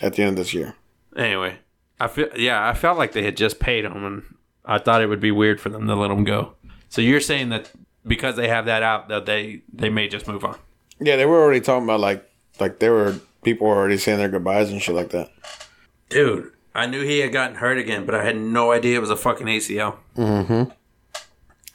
at 0.00 0.14
the 0.14 0.22
end 0.22 0.30
of 0.30 0.36
this 0.36 0.54
year. 0.54 0.74
Anyway, 1.18 1.58
I 2.00 2.08
feel 2.08 2.30
yeah, 2.34 2.66
I 2.66 2.72
felt 2.72 2.96
like 2.96 3.12
they 3.12 3.24
had 3.24 3.36
just 3.36 3.60
paid 3.60 3.84
him, 3.84 4.06
and 4.06 4.22
I 4.64 4.78
thought 4.78 5.02
it 5.02 5.08
would 5.08 5.20
be 5.20 5.32
weird 5.32 5.60
for 5.60 5.68
them 5.68 5.86
to 5.86 5.94
let 5.94 6.10
him 6.10 6.24
go. 6.24 6.54
So 6.88 7.02
you're 7.02 7.20
saying 7.20 7.50
that 7.50 7.70
because 8.06 8.36
they 8.36 8.48
have 8.48 8.64
that 8.64 8.82
out, 8.82 9.10
that 9.10 9.26
they 9.26 9.64
they 9.70 9.90
may 9.90 10.08
just 10.08 10.26
move 10.26 10.46
on. 10.46 10.56
Yeah, 11.00 11.16
they 11.16 11.26
were 11.26 11.40
already 11.42 11.60
talking 11.60 11.84
about 11.84 12.00
like 12.00 12.28
like 12.60 12.78
there 12.80 12.92
were 12.92 13.16
people 13.42 13.66
were 13.66 13.76
already 13.76 13.98
saying 13.98 14.18
their 14.18 14.28
goodbyes 14.28 14.70
and 14.70 14.82
shit 14.82 14.94
like 14.94 15.10
that. 15.10 15.30
Dude, 16.08 16.52
I 16.74 16.86
knew 16.86 17.02
he 17.04 17.18
had 17.20 17.32
gotten 17.32 17.56
hurt 17.56 17.78
again, 17.78 18.04
but 18.06 18.14
I 18.14 18.24
had 18.24 18.36
no 18.36 18.72
idea 18.72 18.96
it 18.96 19.00
was 19.00 19.10
a 19.10 19.16
fucking 19.16 19.46
ACL. 19.46 19.96
Mhm. 20.16 20.72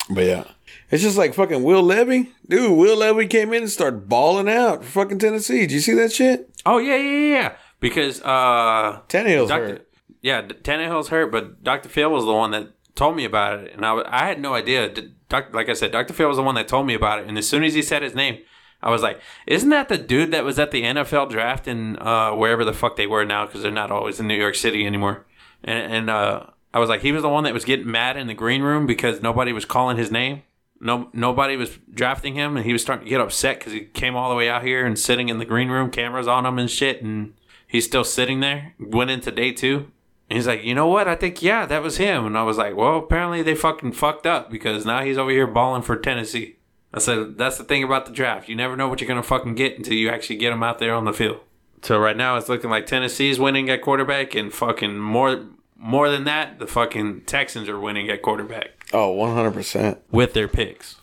But 0.09 0.26
yeah, 0.26 0.43
it's 0.91 1.03
just 1.03 1.17
like 1.17 1.34
fucking 1.34 1.63
Will 1.63 1.82
Levis, 1.84 2.28
dude. 2.47 2.78
Will 2.78 2.97
Levis 2.97 3.28
came 3.30 3.53
in 3.53 3.63
and 3.63 3.71
started 3.71 4.09
balling 4.09 4.49
out 4.49 4.84
for 4.84 5.03
fucking 5.03 5.19
Tennessee. 5.19 5.61
Did 5.61 5.71
you 5.71 5.80
see 5.80 5.93
that 5.93 6.11
shit? 6.11 6.49
Oh 6.65 6.78
yeah, 6.78 6.95
yeah, 6.97 7.11
yeah, 7.11 7.36
yeah. 7.41 7.51
Because 7.80 8.21
uh, 8.21 9.01
Tannehill's 9.09 9.49
Doctor, 9.49 9.67
hurt. 9.67 9.88
yeah, 10.21 10.41
Tannehill's 10.41 11.09
hurt, 11.09 11.32
but 11.32 11.63
Doctor 11.63 11.89
Phil 11.89 12.09
was 12.09 12.26
the 12.26 12.34
one 12.34 12.51
that 12.51 12.69
told 12.95 13.15
me 13.15 13.26
about 13.26 13.59
it, 13.59 13.74
and 13.76 13.86
I, 13.86 14.01
I 14.07 14.26
had 14.26 14.39
no 14.39 14.53
idea. 14.53 14.89
Doc, 15.30 15.47
like 15.53 15.67
I 15.69 15.74
said, 15.74 15.91
Doctor 15.91 16.13
Phil 16.13 16.28
was 16.28 16.38
the 16.38 16.43
one 16.43 16.55
that 16.55 16.67
told 16.67 16.86
me 16.88 16.93
about 16.93 17.19
it, 17.19 17.28
and 17.28 17.38
as 17.38 17.47
soon 17.47 17.63
as 17.63 17.74
he 17.74 17.82
said 17.82 18.03
his 18.03 18.15
name, 18.15 18.39
I 18.84 18.91
was 18.91 19.01
like, 19.01 19.19
"Isn't 19.47 19.69
that 19.69 19.89
the 19.89 19.97
dude 19.97 20.31
that 20.31 20.43
was 20.43 20.59
at 20.59 20.71
the 20.71 20.84
NFL 20.84 21.29
draft 21.29 21.67
in 21.67 21.97
uh, 21.99 22.31
wherever 22.31 22.65
the 22.65 22.73
fuck 22.73 22.95
they 22.95 23.07
were 23.07 23.25
now? 23.25 23.45
Because 23.45 23.61
they're 23.63 23.71
not 23.71 23.91
always 23.91 24.19
in 24.19 24.27
New 24.27 24.38
York 24.38 24.55
City 24.55 24.86
anymore." 24.86 25.25
And 25.63 25.91
and 25.93 26.09
uh, 26.09 26.47
I 26.73 26.79
was 26.79 26.89
like, 26.89 27.01
he 27.01 27.11
was 27.11 27.21
the 27.21 27.29
one 27.29 27.43
that 27.43 27.53
was 27.53 27.65
getting 27.65 27.89
mad 27.89 28.17
in 28.17 28.27
the 28.27 28.34
green 28.34 28.63
room 28.63 28.88
because 28.88 29.21
nobody 29.21 29.53
was 29.53 29.65
calling 29.65 29.97
his 29.97 30.11
name. 30.11 30.41
No, 30.79 31.09
nobody 31.13 31.55
was 31.55 31.77
drafting 31.93 32.34
him, 32.34 32.57
and 32.57 32.65
he 32.65 32.73
was 32.73 32.81
starting 32.81 33.05
to 33.05 33.09
get 33.09 33.21
upset 33.21 33.59
because 33.59 33.71
he 33.71 33.81
came 33.81 34.15
all 34.15 34.29
the 34.29 34.36
way 34.36 34.49
out 34.49 34.63
here 34.63 34.86
and 34.86 34.99
sitting 34.99 35.29
in 35.29 35.38
the 35.38 35.45
green 35.45 35.69
room, 35.69 35.89
cameras 35.89 36.27
on 36.27 36.45
him 36.45 36.59
and 36.59 36.69
shit, 36.69 37.01
and 37.01 37.36
he's 37.67 37.86
still 37.86 38.03
sitting 38.03 38.41
there. 38.41 38.73
Went 38.79 39.11
into 39.11 39.31
day 39.31 39.53
two, 39.53 39.91
and 40.29 40.38
he's 40.38 40.47
like, 40.47 40.63
you 40.63 40.75
know 40.75 40.88
what? 40.88 41.07
I 41.07 41.15
think 41.15 41.41
yeah, 41.41 41.65
that 41.67 41.84
was 41.84 41.97
him. 41.97 42.25
And 42.25 42.38
I 42.38 42.43
was 42.43 42.57
like, 42.57 42.75
well, 42.75 42.97
apparently 42.97 43.43
they 43.43 43.55
fucking 43.55 43.93
fucked 43.93 44.25
up 44.25 44.49
because 44.49 44.86
now 44.86 45.03
he's 45.03 45.17
over 45.17 45.31
here 45.31 45.47
balling 45.47 45.84
for 45.84 45.95
Tennessee. 45.95 46.57
I 46.94 47.00
said 47.00 47.38
that's 47.38 47.58
the 47.58 47.64
thing 47.64 47.84
about 47.84 48.06
the 48.06 48.12
draft. 48.12 48.48
You 48.48 48.56
never 48.56 48.76
know 48.76 48.88
what 48.88 49.02
you're 49.02 49.08
gonna 49.08 49.24
fucking 49.24 49.56
get 49.56 49.78
until 49.78 49.94
you 49.96 50.10
actually 50.10 50.36
get 50.38 50.52
them 50.52 50.62
out 50.64 50.80
there 50.80 50.94
on 50.94 51.06
the 51.06 51.14
field. 51.14 51.39
So 51.82 51.98
right 52.00 52.16
now 52.16 52.38
it's 52.38 52.48
looking 52.50 52.70
like 52.70 52.86
Tennessee's 52.86 53.39
winning 53.39 53.70
at 53.70 53.82
quarterback, 53.82 54.36
and 54.36 54.54
fucking 54.54 54.98
more 55.00 55.46
more 55.78 56.10
than 56.10 56.24
that, 56.26 56.60
the 56.60 56.68
fucking 56.68 57.22
Texans 57.22 57.68
are 57.68 57.80
winning 57.80 58.10
at 58.10 58.22
quarterback 58.22 58.70
Oh, 58.94 59.10
100 59.12 59.52
percent. 59.52 59.98
with 60.12 60.34
their 60.34 60.48
picks. 60.48 60.96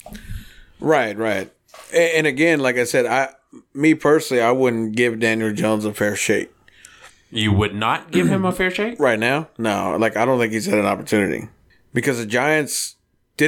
Right, 0.79 1.17
right. 1.19 1.51
And, 1.93 2.11
and 2.15 2.27
again, 2.27 2.61
like 2.61 2.77
I 2.77 2.85
said, 2.85 3.05
I 3.07 3.35
me 3.75 3.95
personally, 3.95 4.43
I 4.43 4.53
wouldn't 4.53 4.95
give 4.97 5.19
Daniel 5.19 5.53
Jones 5.53 5.85
a 5.85 5.93
fair 5.93 6.15
shake 6.15 6.51
You 7.31 7.53
would 7.53 7.75
not 7.75 8.11
give 8.13 8.29
him 8.29 8.45
a 8.45 8.53
fair 8.61 8.71
shake. 8.71 8.99
right 9.01 9.19
now. 9.19 9.49
No, 9.59 9.97
like 9.99 10.17
I 10.17 10.25
don't 10.25 10.39
think 10.39 10.53
he's 10.53 10.67
had 10.67 10.79
an 10.79 10.87
opportunity 10.87 11.49
because 11.93 12.19
the 12.19 12.27
Giants 12.27 12.97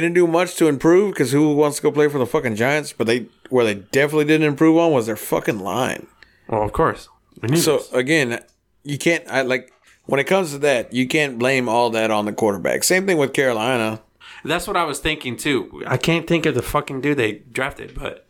didn't 0.01 0.13
do 0.15 0.27
much 0.27 0.55
to 0.55 0.67
improve. 0.67 1.13
Because 1.13 1.31
who 1.31 1.53
wants 1.55 1.77
to 1.77 1.83
go 1.83 1.91
play 1.91 2.07
for 2.09 2.17
the 2.19 2.25
fucking 2.25 2.55
Giants? 2.55 2.93
But 2.93 3.07
they 3.07 3.27
where 3.49 3.65
they 3.65 3.75
definitely 3.75 4.25
didn't 4.25 4.47
improve 4.47 4.77
on 4.77 4.91
was 4.91 5.05
their 5.05 5.15
fucking 5.15 5.59
line. 5.59 6.07
Well, 6.47 6.63
of 6.63 6.73
course. 6.73 7.09
So 7.55 7.77
this. 7.77 7.91
again, 7.93 8.43
you 8.83 8.97
can't. 8.97 9.23
I 9.27 9.41
like 9.41 9.71
when 10.05 10.19
it 10.19 10.25
comes 10.25 10.51
to 10.51 10.57
that, 10.59 10.93
you 10.93 11.07
can't 11.07 11.37
blame 11.39 11.69
all 11.69 11.89
that 11.91 12.11
on 12.11 12.25
the 12.25 12.33
quarterback. 12.33 12.83
Same 12.83 13.05
thing 13.05 13.17
with 13.17 13.33
Carolina. 13.33 14.01
That's 14.45 14.67
what 14.67 14.75
I 14.75 14.83
was 14.83 14.99
thinking 14.99 15.37
too. 15.37 15.83
I 15.87 15.95
can't 15.97 16.27
think 16.27 16.45
of 16.45 16.53
the 16.55 16.61
fucking 16.61 16.99
dude 17.01 17.17
they 17.17 17.31
drafted, 17.51 17.95
but 17.97 18.27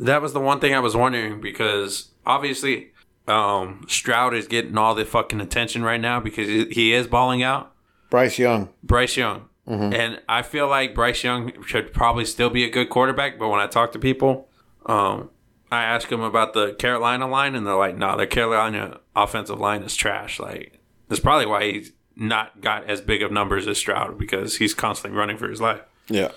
that 0.00 0.20
was 0.20 0.32
the 0.32 0.40
one 0.40 0.58
thing 0.58 0.74
I 0.74 0.80
was 0.80 0.96
wondering 0.96 1.40
because 1.40 2.08
obviously 2.26 2.90
um, 3.28 3.84
Stroud 3.88 4.34
is 4.34 4.48
getting 4.48 4.76
all 4.76 4.96
the 4.96 5.04
fucking 5.04 5.40
attention 5.40 5.84
right 5.84 6.00
now 6.00 6.18
because 6.18 6.48
he- 6.48 6.70
he 6.70 6.92
is 6.92 7.06
balling 7.06 7.40
out. 7.42 7.72
Bryce 8.10 8.36
Young. 8.38 8.68
Bryce 8.82 9.16
Young. 9.16 9.48
And 9.66 10.20
I 10.28 10.42
feel 10.42 10.66
like 10.68 10.94
Bryce 10.94 11.22
Young 11.22 11.62
should 11.64 11.92
probably 11.92 12.24
still 12.24 12.50
be 12.50 12.64
a 12.64 12.70
good 12.70 12.90
quarterback, 12.90 13.38
but 13.38 13.48
when 13.48 13.60
I 13.60 13.66
talk 13.68 13.92
to 13.92 13.98
people, 13.98 14.48
um, 14.86 15.30
I 15.70 15.84
ask 15.84 16.08
them 16.08 16.20
about 16.20 16.52
the 16.52 16.74
Carolina 16.74 17.26
line, 17.28 17.54
and 17.54 17.66
they're 17.66 17.74
like, 17.76 17.96
"No, 17.96 18.16
the 18.16 18.26
Carolina 18.26 19.00
offensive 19.16 19.58
line 19.60 19.82
is 19.82 19.94
trash." 19.96 20.38
Like, 20.40 20.80
that's 21.08 21.20
probably 21.20 21.46
why 21.46 21.70
he's 21.70 21.92
not 22.16 22.60
got 22.60 22.84
as 22.90 23.00
big 23.00 23.22
of 23.22 23.30
numbers 23.32 23.66
as 23.68 23.78
Stroud 23.78 24.18
because 24.18 24.56
he's 24.58 24.74
constantly 24.74 25.16
running 25.18 25.38
for 25.38 25.48
his 25.48 25.60
life, 25.60 25.80
Yeah. 26.08 26.32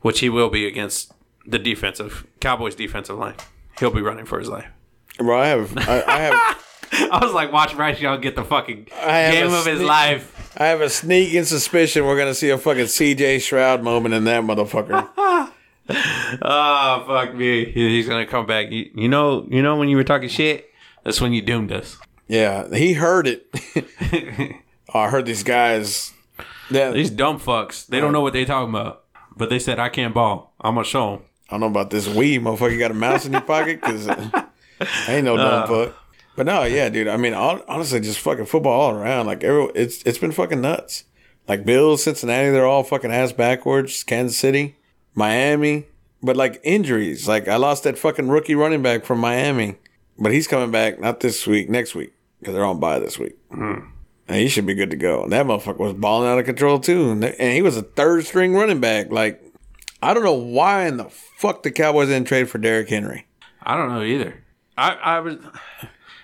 which 0.00 0.20
he 0.20 0.28
will 0.30 0.48
be 0.48 0.66
against 0.66 1.12
the 1.46 1.58
defensive 1.58 2.26
Cowboys 2.40 2.74
defensive 2.74 3.18
line. 3.18 3.34
He'll 3.78 3.90
be 3.90 4.00
running 4.00 4.24
for 4.24 4.38
his 4.38 4.48
life. 4.48 4.66
Bro, 5.18 5.38
I 5.40 5.46
have 5.48 5.76
I, 5.76 6.02
I 6.06 6.18
have 6.20 6.64
I 7.12 7.20
was 7.22 7.32
like, 7.32 7.52
watch 7.52 7.76
Bryce 7.76 8.00
Young 8.00 8.20
get 8.20 8.36
the 8.36 8.44
fucking 8.44 8.84
game 8.84 9.52
of 9.52 9.64
his 9.66 9.80
life. 9.80 10.54
I 10.58 10.66
have 10.66 10.80
a 10.80 10.90
sneaking 10.90 11.44
suspicion 11.44 12.04
we're 12.04 12.18
gonna 12.18 12.34
see 12.34 12.50
a 12.50 12.58
fucking 12.58 12.86
CJ 12.86 13.40
Stroud 13.40 13.82
moment 13.82 14.14
in 14.14 14.24
that 14.24 14.42
motherfucker. 14.42 15.08
Oh 15.16 15.52
fuck 17.06 17.34
me! 17.34 17.64
He's 17.70 18.08
gonna 18.08 18.26
come 18.26 18.46
back. 18.46 18.70
You, 18.70 18.90
you 18.94 19.08
know, 19.08 19.46
you 19.48 19.62
know 19.62 19.76
when 19.76 19.88
you 19.88 19.96
were 19.96 20.04
talking 20.04 20.28
shit. 20.28 20.70
That's 21.04 21.20
when 21.20 21.32
you 21.32 21.42
doomed 21.42 21.72
us. 21.72 21.96
yeah, 22.28 22.68
he 22.74 22.94
heard 22.94 23.26
it. 23.26 23.46
Oh, 24.92 25.00
I 25.00 25.08
heard 25.08 25.26
these 25.26 25.44
guys. 25.44 26.12
Yeah, 26.68 26.90
These 26.90 27.10
dumb 27.10 27.38
fucks. 27.38 27.86
They 27.86 28.00
don't 28.00 28.08
uh, 28.08 28.12
know 28.12 28.20
what 28.22 28.32
they 28.32 28.44
talking 28.44 28.70
about. 28.70 29.04
But 29.36 29.48
they 29.48 29.58
said 29.58 29.78
I 29.78 29.88
can't 29.88 30.12
ball. 30.12 30.52
I'm 30.60 30.74
gonna 30.74 30.84
show 30.84 31.10
them. 31.12 31.22
I 31.48 31.52
don't 31.52 31.60
know 31.60 31.66
about 31.66 31.90
this 31.90 32.08
weed, 32.08 32.42
motherfucker. 32.42 32.72
You 32.72 32.78
got 32.78 32.90
a 32.90 32.94
mouse 32.94 33.24
in 33.24 33.32
your 33.32 33.40
pocket? 33.40 33.80
Because 33.80 34.08
I 34.08 34.46
ain't 35.08 35.24
no 35.24 35.36
dumb 35.36 35.62
uh, 35.62 35.66
fuck. 35.66 35.96
But 36.40 36.46
no, 36.46 36.62
yeah, 36.62 36.88
dude. 36.88 37.06
I 37.06 37.18
mean, 37.18 37.34
honestly, 37.34 38.00
just 38.00 38.18
fucking 38.20 38.46
football 38.46 38.80
all 38.80 38.94
around. 38.94 39.26
Like, 39.26 39.44
every, 39.44 39.64
it's 39.74 40.02
it's 40.04 40.16
been 40.16 40.32
fucking 40.32 40.62
nuts. 40.62 41.04
Like 41.46 41.66
Bills, 41.66 42.02
Cincinnati, 42.02 42.48
they're 42.48 42.64
all 42.64 42.82
fucking 42.82 43.12
ass 43.12 43.30
backwards. 43.32 44.02
Kansas 44.02 44.38
City, 44.38 44.78
Miami, 45.14 45.84
but 46.22 46.38
like 46.38 46.58
injuries. 46.64 47.28
Like 47.28 47.46
I 47.46 47.56
lost 47.56 47.84
that 47.84 47.98
fucking 47.98 48.30
rookie 48.30 48.54
running 48.54 48.80
back 48.80 49.04
from 49.04 49.18
Miami, 49.18 49.76
but 50.18 50.32
he's 50.32 50.48
coming 50.48 50.70
back 50.70 50.98
not 50.98 51.20
this 51.20 51.46
week, 51.46 51.68
next 51.68 51.94
week 51.94 52.14
because 52.38 52.54
they're 52.54 52.64
on 52.64 52.80
bye 52.80 52.98
this 52.98 53.18
week. 53.18 53.36
Hmm. 53.52 53.80
And 54.26 54.38
he 54.38 54.48
should 54.48 54.64
be 54.64 54.72
good 54.72 54.92
to 54.92 54.96
go. 54.96 55.24
And 55.24 55.32
that 55.32 55.44
motherfucker 55.44 55.76
was 55.76 55.92
balling 55.92 56.26
out 56.26 56.38
of 56.38 56.46
control 56.46 56.80
too, 56.80 57.10
and, 57.10 57.22
and 57.22 57.52
he 57.52 57.60
was 57.60 57.76
a 57.76 57.82
third 57.82 58.24
string 58.24 58.54
running 58.54 58.80
back. 58.80 59.12
Like 59.12 59.44
I 60.02 60.14
don't 60.14 60.24
know 60.24 60.32
why 60.32 60.86
in 60.86 60.96
the 60.96 61.10
fuck 61.10 61.64
the 61.64 61.70
Cowboys 61.70 62.08
didn't 62.08 62.28
trade 62.28 62.48
for 62.48 62.56
Derrick 62.56 62.88
Henry. 62.88 63.26
I 63.62 63.76
don't 63.76 63.90
know 63.90 64.02
either. 64.02 64.42
I 64.78 64.92
I 64.92 65.20
was. 65.20 65.36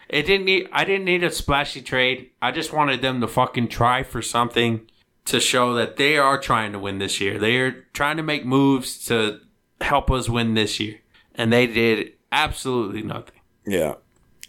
It 0.08 0.22
didn't 0.22 0.46
need. 0.46 0.68
I 0.72 0.84
didn't 0.84 1.04
need 1.04 1.24
a 1.24 1.30
splashy 1.30 1.82
trade. 1.82 2.30
I 2.40 2.52
just 2.52 2.72
wanted 2.72 3.02
them 3.02 3.20
to 3.20 3.28
fucking 3.28 3.68
try 3.68 4.02
for 4.02 4.22
something 4.22 4.88
to 5.24 5.40
show 5.40 5.74
that 5.74 5.96
they 5.96 6.16
are 6.16 6.40
trying 6.40 6.72
to 6.72 6.78
win 6.78 6.98
this 6.98 7.20
year. 7.20 7.38
They 7.38 7.56
are 7.58 7.84
trying 7.92 8.16
to 8.16 8.22
make 8.22 8.46
moves 8.46 9.04
to 9.06 9.40
help 9.80 10.10
us 10.10 10.28
win 10.28 10.54
this 10.54 10.78
year, 10.78 11.00
and 11.34 11.52
they 11.52 11.66
did 11.66 12.12
absolutely 12.30 13.02
nothing. 13.02 13.40
Yeah. 13.66 13.94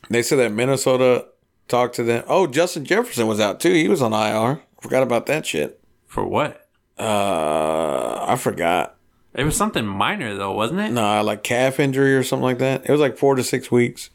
They 0.10 0.22
said 0.22 0.38
that 0.38 0.51
Minnesota 0.51 1.28
talked 1.68 1.95
to 1.95 2.03
them. 2.03 2.24
Oh, 2.28 2.47
Justin 2.47 2.86
Jefferson 2.86 3.28
was 3.28 3.39
out 3.39 3.60
too. 3.60 3.74
He 3.74 3.88
was 3.88 4.01
on 4.01 4.14
IR. 4.14 4.62
Forgot 4.82 5.03
about 5.03 5.26
that 5.26 5.45
shit. 5.45 5.82
For 6.05 6.24
what? 6.24 6.68
Uh, 6.97 8.26
I 8.28 8.36
forgot. 8.38 8.95
It 9.34 9.43
was 9.43 9.55
something 9.55 9.86
minor 9.86 10.36
though, 10.36 10.53
wasn't 10.53 10.80
it? 10.80 10.91
No, 10.91 11.22
like 11.24 11.43
calf 11.43 11.80
injury 11.80 12.16
or 12.16 12.24
something 12.24 12.43
like 12.43 12.60
that. 12.60 12.86
It 12.86 12.91
was 12.91 13.01
like 13.01 13.18
four 13.18 13.36
to 13.36 13.43
six 13.43 13.72
weeks. 13.72 14.10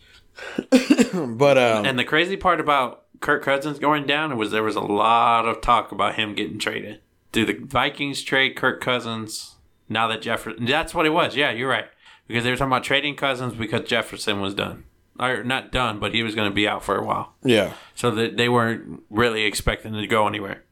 but 1.12 1.58
um, 1.58 1.84
And 1.84 1.98
the 1.98 2.04
crazy 2.04 2.36
part 2.36 2.60
about 2.60 3.04
Kirk 3.20 3.42
Cousins 3.42 3.78
going 3.78 4.06
down 4.06 4.36
was 4.36 4.50
there 4.50 4.62
was 4.62 4.76
a 4.76 4.80
lot 4.80 5.46
of 5.46 5.60
talk 5.60 5.92
about 5.92 6.16
him 6.16 6.34
getting 6.34 6.58
traded. 6.58 7.00
Do 7.30 7.46
the 7.46 7.54
Vikings 7.54 8.22
trade 8.22 8.56
Kirk 8.56 8.80
Cousins 8.80 9.56
now 9.88 10.08
that 10.08 10.22
Jefferson? 10.22 10.64
That's 10.66 10.94
what 10.94 11.06
it 11.06 11.10
was. 11.10 11.36
Yeah, 11.36 11.50
you're 11.50 11.68
right. 11.68 11.86
Because 12.28 12.44
they 12.44 12.50
were 12.50 12.56
talking 12.56 12.72
about 12.72 12.84
trading 12.84 13.14
Cousins 13.16 13.54
because 13.54 13.88
Jefferson 13.88 14.40
was 14.40 14.54
done, 14.54 14.84
or 15.18 15.42
not 15.44 15.72
done, 15.72 15.98
but 15.98 16.14
he 16.14 16.22
was 16.22 16.34
going 16.34 16.50
to 16.50 16.54
be 16.54 16.68
out 16.68 16.84
for 16.84 16.96
a 16.96 17.04
while. 17.04 17.34
yeah, 17.42 17.74
So 17.94 18.10
that 18.12 18.36
they 18.36 18.48
weren't 18.48 19.02
really 19.10 19.44
expecting 19.44 19.92
to 19.94 20.06
go 20.06 20.26
anywhere. 20.26 20.62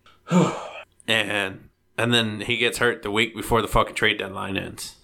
and 1.09 1.69
and 1.99 2.15
then 2.15 2.41
he 2.43 2.57
gets 2.57 2.79
hurt 2.79 3.03
the 3.03 3.11
week 3.11 3.35
before 3.35 3.63
the 3.63 3.69
fucking 3.69 3.95
trade 3.95 4.19
deadline 4.19 4.57
ends. 4.57 4.97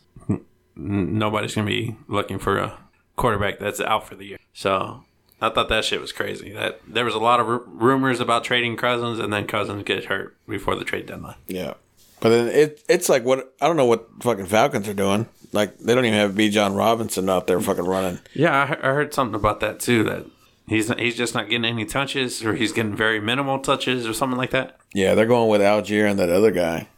Nobody's 0.74 1.54
gonna 1.54 1.66
be 1.66 1.96
looking 2.06 2.38
for 2.38 2.58
a 2.58 2.78
quarterback 3.16 3.58
that's 3.58 3.80
out 3.80 4.06
for 4.06 4.14
the 4.14 4.24
year. 4.26 4.38
So 4.54 5.04
I 5.40 5.50
thought 5.50 5.68
that 5.68 5.84
shit 5.84 6.00
was 6.00 6.12
crazy. 6.12 6.52
That 6.52 6.80
there 6.86 7.04
was 7.04 7.14
a 7.14 7.18
lot 7.18 7.40
of 7.40 7.46
ru- 7.46 7.64
rumors 7.66 8.20
about 8.20 8.44
trading 8.44 8.76
Cousins, 8.76 9.18
and 9.18 9.32
then 9.32 9.46
Cousins 9.46 9.82
gets 9.84 10.06
hurt 10.06 10.36
before 10.48 10.76
the 10.76 10.84
trade 10.84 11.06
deadline. 11.06 11.36
yeah. 11.46 11.74
But 12.18 12.30
then 12.30 12.48
it 12.48 12.82
it's 12.88 13.10
like 13.10 13.24
what 13.24 13.54
I 13.60 13.66
don't 13.66 13.76
know 13.76 13.84
what 13.84 14.08
fucking 14.20 14.46
Falcons 14.46 14.88
are 14.88 14.94
doing. 14.94 15.28
Like 15.52 15.76
they 15.78 15.94
don't 15.94 16.06
even 16.06 16.18
have 16.18 16.32
Bijan 16.32 16.74
Robinson 16.76 17.28
out 17.28 17.46
there 17.46 17.60
fucking 17.60 17.84
running. 17.84 18.20
Yeah, 18.32 18.62
I, 18.62 18.66
he- 18.66 18.72
I 18.82 18.92
heard 18.94 19.12
something 19.12 19.34
about 19.34 19.60
that 19.60 19.80
too. 19.80 20.02
That 20.04 20.24
he's 20.66 20.90
he's 20.94 21.14
just 21.14 21.34
not 21.34 21.50
getting 21.50 21.66
any 21.66 21.84
touches, 21.84 22.42
or 22.42 22.54
he's 22.54 22.72
getting 22.72 22.96
very 22.96 23.20
minimal 23.20 23.58
touches, 23.58 24.06
or 24.06 24.14
something 24.14 24.38
like 24.38 24.50
that. 24.52 24.78
Yeah, 24.94 25.14
they're 25.14 25.26
going 25.26 25.50
with 25.50 25.60
Allgeier 25.60 26.10
and 26.10 26.18
that 26.18 26.30
other 26.30 26.50
guy. 26.50 26.88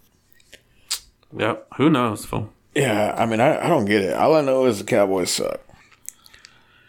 Yep. 1.36 1.66
Who 1.76 1.90
knows, 1.90 2.24
fool? 2.24 2.52
Yeah, 2.74 3.14
I 3.18 3.26
mean, 3.26 3.40
I, 3.40 3.64
I 3.64 3.68
don't 3.68 3.84
get 3.86 4.02
it. 4.02 4.14
All 4.14 4.36
I 4.36 4.40
know 4.40 4.66
is 4.66 4.78
the 4.78 4.84
Cowboys 4.84 5.30
suck. 5.30 5.60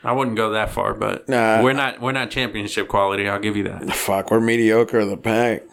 I 0.04 0.14
wouldn't 0.14 0.38
go 0.38 0.52
that 0.52 0.70
far, 0.72 0.94
but 0.94 1.28
Nah. 1.28 1.62
we're 1.62 1.74
not 1.74 2.00
we're 2.02 2.12
not 2.14 2.32
championship 2.32 2.88
quality. 2.88 3.28
I'll 3.28 3.40
give 3.40 3.58
you 3.58 3.64
that. 3.66 3.92
Fuck, 3.94 4.32
we're 4.32 4.40
mediocre 4.40 5.00
of 5.00 5.10
the 5.10 5.18
pack. 5.18 5.64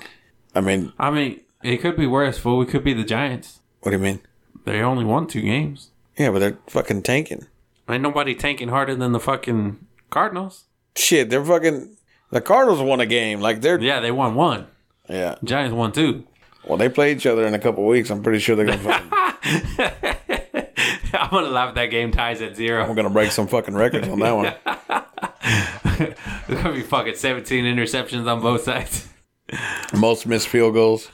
I 0.55 0.61
mean, 0.61 0.93
I 0.99 1.11
mean, 1.11 1.41
it 1.63 1.77
could 1.79 1.97
be 1.97 2.07
worse. 2.07 2.39
Fool, 2.39 2.59
we 2.59 2.67
could 2.67 2.83
be 2.85 2.93
the 2.93 3.05
Giants. 3.05 3.61
what 3.83 3.91
do 3.93 3.97
you 3.97 4.03
mean? 4.03 4.21
They 4.65 4.81
only 4.81 5.05
won 5.05 5.27
two 5.29 5.43
games. 5.43 5.91
Yeah, 6.19 6.31
but 6.31 6.41
they're 6.41 6.59
fucking 6.67 7.03
tanking. 7.03 7.47
Ain't 7.89 8.03
nobody 8.03 8.35
tanking 8.35 8.69
harder 8.69 8.97
than 8.97 9.13
the 9.13 9.21
fucking 9.21 9.79
Cardinals. 10.11 10.65
Shit, 10.97 11.31
they're 11.31 11.45
fucking. 11.45 11.97
The 12.31 12.41
Cardinals 12.41 12.81
won 12.83 12.99
a 13.01 13.07
game. 13.07 13.41
Like 13.41 13.61
they're 13.61 13.79
Yeah, 13.81 14.01
they 14.01 14.11
won 14.11 14.35
one. 14.35 14.67
yeah. 15.09 15.37
Giants 15.45 15.73
won 15.75 15.93
two. 15.93 16.25
Well, 16.67 16.79
they 16.79 16.89
play 16.89 17.13
each 17.13 17.27
other 17.27 17.47
in 17.47 17.55
a 17.55 17.61
couple 17.61 17.87
weeks. 17.87 18.11
I'm 18.11 18.25
pretty 18.25 18.41
sure 18.41 18.57
they're 18.57 18.67
gonna. 18.67 18.79
Fucking, 18.83 20.17
I'm 21.13 21.31
gonna 21.31 21.49
laugh 21.49 21.71
if 21.71 21.75
that 21.77 21.87
game 21.87 22.13
ties 22.13 22.43
at 22.43 22.57
zero. 22.57 22.85
I'm 22.85 22.95
gonna 22.95 23.11
break 23.11 23.33
some 23.33 23.47
fucking 23.47 23.75
records 23.75 24.09
on 24.09 24.19
that 24.21 24.33
one. 24.33 24.55
There's 26.49 26.63
gonna 26.63 26.75
be 26.75 26.83
fucking 26.83 27.17
17 27.17 27.65
interceptions 27.65 28.31
on 28.31 28.41
both 28.41 28.63
sides. 28.63 29.09
Most 29.95 30.27
missed 30.27 30.49
field 30.49 30.75
goals. 30.75 31.11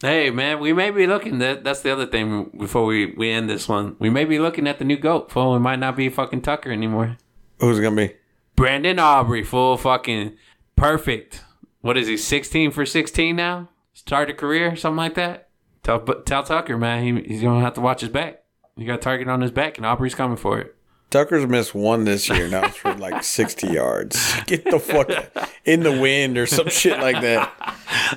Hey 0.00 0.28
man, 0.28 0.60
we 0.60 0.74
may 0.74 0.90
be 0.90 1.06
looking 1.06 1.38
that 1.38 1.64
that's 1.64 1.80
the 1.80 1.90
other 1.90 2.04
thing 2.04 2.50
before 2.58 2.84
we, 2.84 3.14
we 3.16 3.30
end 3.30 3.48
this 3.48 3.66
one. 3.66 3.96
We 3.98 4.10
may 4.10 4.26
be 4.26 4.38
looking 4.38 4.66
at 4.66 4.78
the 4.78 4.84
new 4.84 4.98
GOAT, 4.98 5.30
fool. 5.30 5.56
It 5.56 5.60
might 5.60 5.78
not 5.78 5.96
be 5.96 6.10
fucking 6.10 6.42
Tucker 6.42 6.70
anymore. 6.70 7.16
Who's 7.58 7.78
it 7.78 7.82
gonna 7.82 7.96
be? 7.96 8.14
Brandon 8.54 8.98
Aubrey, 8.98 9.42
full 9.42 9.78
fucking 9.78 10.36
perfect. 10.76 11.42
What 11.80 11.96
is 11.96 12.06
he, 12.06 12.18
16 12.18 12.70
for 12.70 12.84
16 12.84 13.34
now? 13.34 13.70
Start 13.94 14.28
a 14.28 14.34
career, 14.34 14.76
something 14.76 14.98
like 14.98 15.14
that? 15.14 15.48
Tell, 15.84 15.98
but 15.98 16.26
tell 16.26 16.42
Tucker, 16.42 16.76
man, 16.76 17.04
he, 17.04 17.28
he's 17.28 17.42
going 17.42 17.60
to 17.60 17.64
have 17.64 17.74
to 17.74 17.80
watch 17.80 18.00
his 18.00 18.10
back. 18.10 18.42
You 18.76 18.86
got 18.86 18.94
a 18.94 18.98
target 18.98 19.28
on 19.28 19.42
his 19.42 19.52
back, 19.52 19.76
and 19.76 19.86
Aubrey's 19.86 20.14
coming 20.14 20.38
for 20.38 20.58
it. 20.58 20.74
Tucker's 21.10 21.46
missed 21.46 21.74
one 21.74 22.04
this 22.04 22.28
year. 22.28 22.48
Now 22.48 22.64
it's 22.64 22.76
for 22.78 22.94
like 22.94 23.22
60 23.22 23.68
yards. 23.68 24.34
Get 24.46 24.64
the 24.64 24.80
fuck 24.80 25.10
in 25.64 25.84
the 25.84 25.92
wind 25.92 26.36
or 26.38 26.46
some 26.46 26.70
shit 26.70 26.98
like 26.98 27.20
that. 27.20 27.52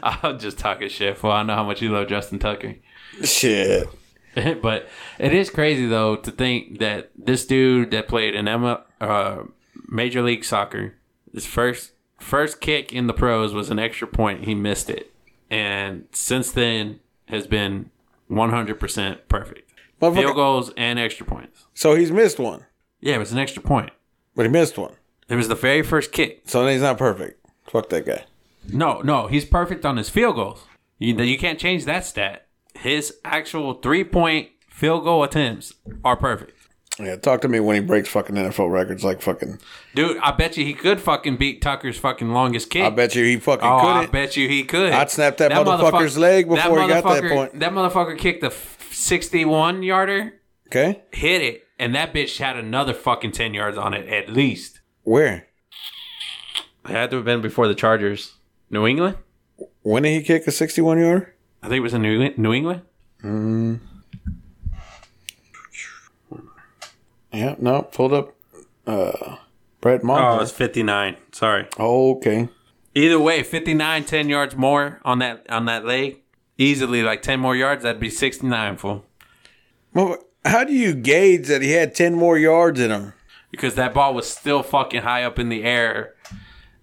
I'm 0.24 0.40
just 0.40 0.58
talking 0.58 0.90
shit, 0.90 1.18
fool. 1.18 1.32
I 1.32 1.44
know 1.44 1.54
how 1.56 1.64
much 1.64 1.82
you 1.82 1.92
love 1.92 2.08
Justin 2.08 2.40
Tucker. 2.40 2.76
Shit. 3.24 3.88
but 4.62 4.88
it 5.20 5.34
is 5.34 5.50
crazy, 5.50 5.86
though, 5.86 6.16
to 6.16 6.32
think 6.32 6.80
that 6.80 7.12
this 7.16 7.46
dude 7.46 7.92
that 7.92 8.08
played 8.08 8.34
in 8.34 8.48
Emma, 8.48 8.84
uh, 9.02 9.44
Major 9.90 10.22
League 10.22 10.46
Soccer, 10.46 10.96
his 11.34 11.46
first 11.46 11.92
first 12.18 12.62
kick 12.62 12.94
in 12.94 13.08
the 13.08 13.14
pros 13.14 13.54
was 13.54 13.70
an 13.70 13.78
extra 13.78 14.08
point. 14.08 14.46
He 14.46 14.56
missed 14.56 14.90
it. 14.90 15.14
And 15.52 16.06
since 16.14 16.52
then 16.52 17.00
has 17.28 17.48
been 17.48 17.90
100% 18.30 19.20
perfect. 19.28 19.72
Field 20.00 20.36
goals 20.36 20.72
and 20.78 21.00
extra 21.00 21.26
points. 21.26 21.66
So 21.74 21.96
he's 21.96 22.12
missed 22.12 22.38
one, 22.40 22.66
Yeah, 23.02 23.16
it 23.16 23.20
was 23.20 23.32
an 23.32 23.40
extra 23.40 23.62
point. 23.64 23.92
but 24.36 24.46
he 24.46 24.52
missed 24.52 24.78
one. 24.78 24.94
It 25.30 25.36
was 25.36 25.48
the 25.48 25.56
very 25.56 25.82
first 25.82 26.12
kick. 26.12 26.42
So 26.46 26.64
then 26.64 26.74
he's 26.74 26.82
not 26.82 26.98
perfect. 26.98 27.44
Fuck 27.66 27.90
that 27.90 28.06
guy. 28.06 28.26
No, 28.72 29.02
no, 29.02 29.28
he's 29.28 29.46
perfect 29.46 29.86
on 29.86 29.98
his 29.98 30.10
field 30.10 30.36
goals. 30.36 30.64
You, 31.00 31.16
you 31.22 31.38
can't 31.38 31.60
change 31.60 31.86
that 31.86 32.06
stat. 32.06 32.48
His 32.76 33.16
actual 33.26 33.74
three 33.76 34.04
point 34.04 34.50
field 34.70 35.04
goal 35.04 35.24
attempts 35.24 35.74
are 36.06 36.16
perfect. 36.16 36.57
Yeah, 37.00 37.16
talk 37.16 37.42
to 37.42 37.48
me 37.48 37.60
when 37.60 37.76
he 37.76 37.82
breaks 37.82 38.10
fucking 38.10 38.36
NFL 38.36 38.72
records 38.72 39.04
like 39.04 39.22
fucking. 39.22 39.60
Dude, 39.94 40.18
I 40.18 40.32
bet 40.32 40.58
you 40.58 40.66
he 40.66 40.74
could 40.74 41.00
fucking 41.00 41.38
beat 41.38 41.62
Tucker's 41.62 41.98
fucking 42.00 42.32
longest 42.32 42.72
kick. 42.72 42.84
I 42.84 42.90
bet 42.90 43.14
you 43.14 43.24
he 43.24 43.38
fucking 43.38 43.68
Oh, 43.68 43.78
I 43.78 43.82
couldn't. 44.00 44.12
bet 44.12 44.36
you 44.36 44.48
he 44.50 44.64
could. 44.64 44.92
I'd 44.94 45.12
snap 45.12 45.38
that 45.38 45.52
motherfucker's 45.52 46.18
motherfucker- 46.18 46.20
leg 46.20 46.48
before 46.50 46.82
he 46.82 46.88
got 46.88 47.04
that 47.04 47.24
point. 47.32 47.60
That 47.60 47.72
motherfucker 47.72 48.18
kicked 48.18 48.42
the 48.42 48.50
61 48.90 49.84
yarder, 49.84 50.34
Okay, 50.68 51.04
hit 51.12 51.42
it, 51.44 51.64
and 51.78 51.94
that 51.94 52.14
bitch 52.16 52.40
had 52.40 52.58
another 52.58 52.94
fucking 52.96 53.32
10 53.32 53.54
yards 53.54 53.78
on 53.78 53.94
it 53.94 54.08
at 54.10 54.30
least. 54.30 54.80
where? 55.04 55.46
It 56.86 56.92
had 56.92 57.12
to 57.12 57.18
have 57.18 57.26
been 57.26 57.42
before 57.42 57.68
the 57.68 57.76
Chargers. 57.76 58.34
New 58.72 58.88
England? 58.88 59.18
When 59.84 60.04
did 60.04 60.14
he 60.14 60.22
kick 60.24 60.48
a 60.48 60.52
61 60.52 60.98
yarder? 61.00 61.36
I 61.62 61.68
think 61.68 61.78
it 61.78 61.82
was 61.82 61.94
in 61.94 62.02
New, 62.02 62.34
New 62.38 62.54
England. 62.54 62.82
Mm. 63.24 63.80
Yeah, 67.38 67.56
no, 67.60 67.84
pulled 67.84 68.14
up. 68.14 68.34
Uh, 68.86 69.38
Brett 69.82 70.02
Oh, 70.04 70.08
Monk. 70.08 70.42
it's 70.42 70.52
59. 70.52 71.18
Sorry. 71.32 71.68
Oh, 71.78 72.16
okay. 72.18 72.50
Either 72.96 73.20
way, 73.20 73.44
59, 73.44 74.04
10 74.06 74.30
yards 74.30 74.56
more 74.56 75.00
on 75.06 75.20
that 75.20 75.46
on 75.50 75.66
that 75.66 75.86
leg. 75.86 76.22
Easily 76.58 77.04
like 77.04 77.22
10 77.22 77.40
more 77.40 77.56
yards, 77.56 77.84
that'd 77.84 78.02
be 78.02 78.10
69 78.10 78.78
full. 78.78 79.06
Well, 79.94 80.18
how 80.46 80.64
do 80.64 80.74
you 80.74 80.96
gauge 80.96 81.48
that 81.48 81.62
he 81.62 81.72
had 81.72 81.94
10 81.94 82.16
more 82.16 82.38
yards 82.38 82.80
in 82.80 82.92
him? 82.92 83.14
because 83.50 83.76
that 83.76 83.94
ball 83.94 84.14
was 84.14 84.30
still 84.30 84.62
fucking 84.62 85.02
high 85.04 85.24
up 85.24 85.40
in 85.40 85.48
the 85.50 85.64
air. 85.64 86.16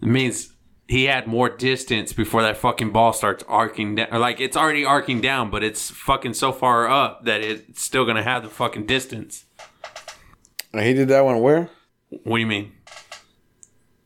It 0.01 0.09
means 0.09 0.55
he 0.89 1.05
had 1.05 1.27
more 1.27 1.49
distance 1.51 2.13
before 2.15 2.41
that 2.43 2.57
fucking 2.57 2.91
ball 2.91 3.13
starts 3.13 3.45
arcing 3.47 3.97
down. 3.97 4.09
Or 4.11 4.19
like 4.19 4.41
it's 4.41 4.57
already 4.57 4.85
arcing 4.85 5.21
down, 5.21 5.51
but 5.51 5.63
it's 5.63 5.91
fucking 5.91 6.35
so 6.35 6.53
far 6.53 6.89
up 6.89 7.25
that 7.27 7.43
it's 7.43 7.83
still 7.83 8.05
gonna 8.07 8.23
have 8.23 8.43
the 8.45 8.49
fucking 8.49 8.87
distance. 8.87 9.45
He 10.83 10.95
did 10.95 11.09
that 11.09 11.25
one 11.25 11.41
where? 11.41 11.71
What 12.09 12.37
do 12.37 12.41
you 12.41 12.47
mean? 12.47 12.73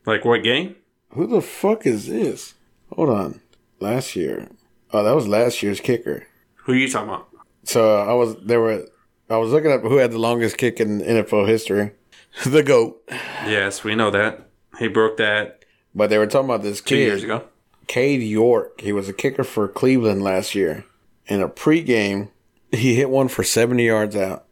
Like 0.07 0.25
what 0.25 0.43
game? 0.43 0.77
Who 1.11 1.27
the 1.27 1.43
fuck 1.43 1.87
is 1.87 2.07
this? 2.07 2.55
Hold 2.93 3.11
on. 3.11 3.41
Last 3.81 4.17
year. 4.17 4.49
Oh, 4.93 5.05
that 5.05 5.15
was 5.15 5.29
last 5.29 5.63
year's 5.63 5.81
kicker. 5.81 6.27
Who 6.65 6.73
are 6.73 6.77
you 6.77 6.91
talking 6.91 7.09
about? 7.09 7.29
So 7.65 7.99
I 7.99 8.13
was 8.15 8.37
there 8.43 8.61
were 8.61 8.87
I 9.29 9.37
was 9.37 9.53
looking 9.53 9.71
up 9.71 9.83
who 9.83 9.97
had 9.97 10.13
the 10.13 10.19
longest 10.19 10.57
kick 10.57 10.81
in 10.81 11.01
NFL 11.01 11.47
history. 11.47 11.93
the 12.47 12.63
GOAT. 12.63 13.03
Yes, 13.47 13.85
we 13.85 13.95
know 13.95 14.11
that. 14.11 14.49
He 14.79 14.89
broke 14.89 15.17
that 15.17 15.65
But 15.95 16.09
they 16.09 16.19
were 16.19 16.27
talking 16.27 16.49
about 16.49 16.63
this 16.63 16.81
two 16.81 16.97
years 16.97 17.23
ago. 17.23 17.45
Cade 17.87 18.23
York. 18.23 18.81
He 18.81 18.93
was 18.93 19.09
a 19.09 19.13
kicker 19.13 19.45
for 19.45 19.67
Cleveland 19.67 20.23
last 20.23 20.55
year. 20.55 20.85
In 21.27 21.43
a 21.43 21.49
pregame, 21.49 22.31
he 22.71 22.95
hit 22.95 23.11
one 23.11 23.29
for 23.29 23.43
70 23.43 23.85
yards 23.85 24.15
out. 24.15 24.45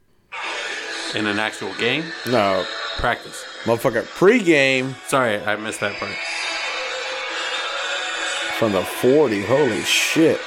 In 1.16 1.26
an 1.26 1.38
actual 1.38 1.72
game? 1.74 2.04
No, 2.26 2.64
Practice. 2.98 3.42
motherfucker, 3.64 4.02
pregame 4.18 4.94
Sorry, 5.08 5.42
I 5.42 5.56
missed 5.56 5.80
that 5.80 5.96
part. 5.98 6.12
from 8.58 8.72
the 8.72 8.82
40. 8.82 9.42
Holy 9.42 9.82
shit. 9.82 10.40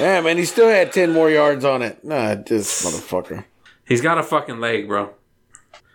Yeah, 0.00 0.20
man, 0.20 0.36
he 0.36 0.44
still 0.44 0.68
had 0.68 0.92
10 0.92 1.12
more 1.12 1.30
yards 1.30 1.64
on 1.64 1.80
it. 1.82 2.04
Nah, 2.04 2.34
this 2.34 2.84
motherfucker. 2.84 3.44
He's 3.86 4.00
got 4.02 4.18
a 4.18 4.22
fucking 4.22 4.60
leg, 4.60 4.88
bro. 4.88 5.10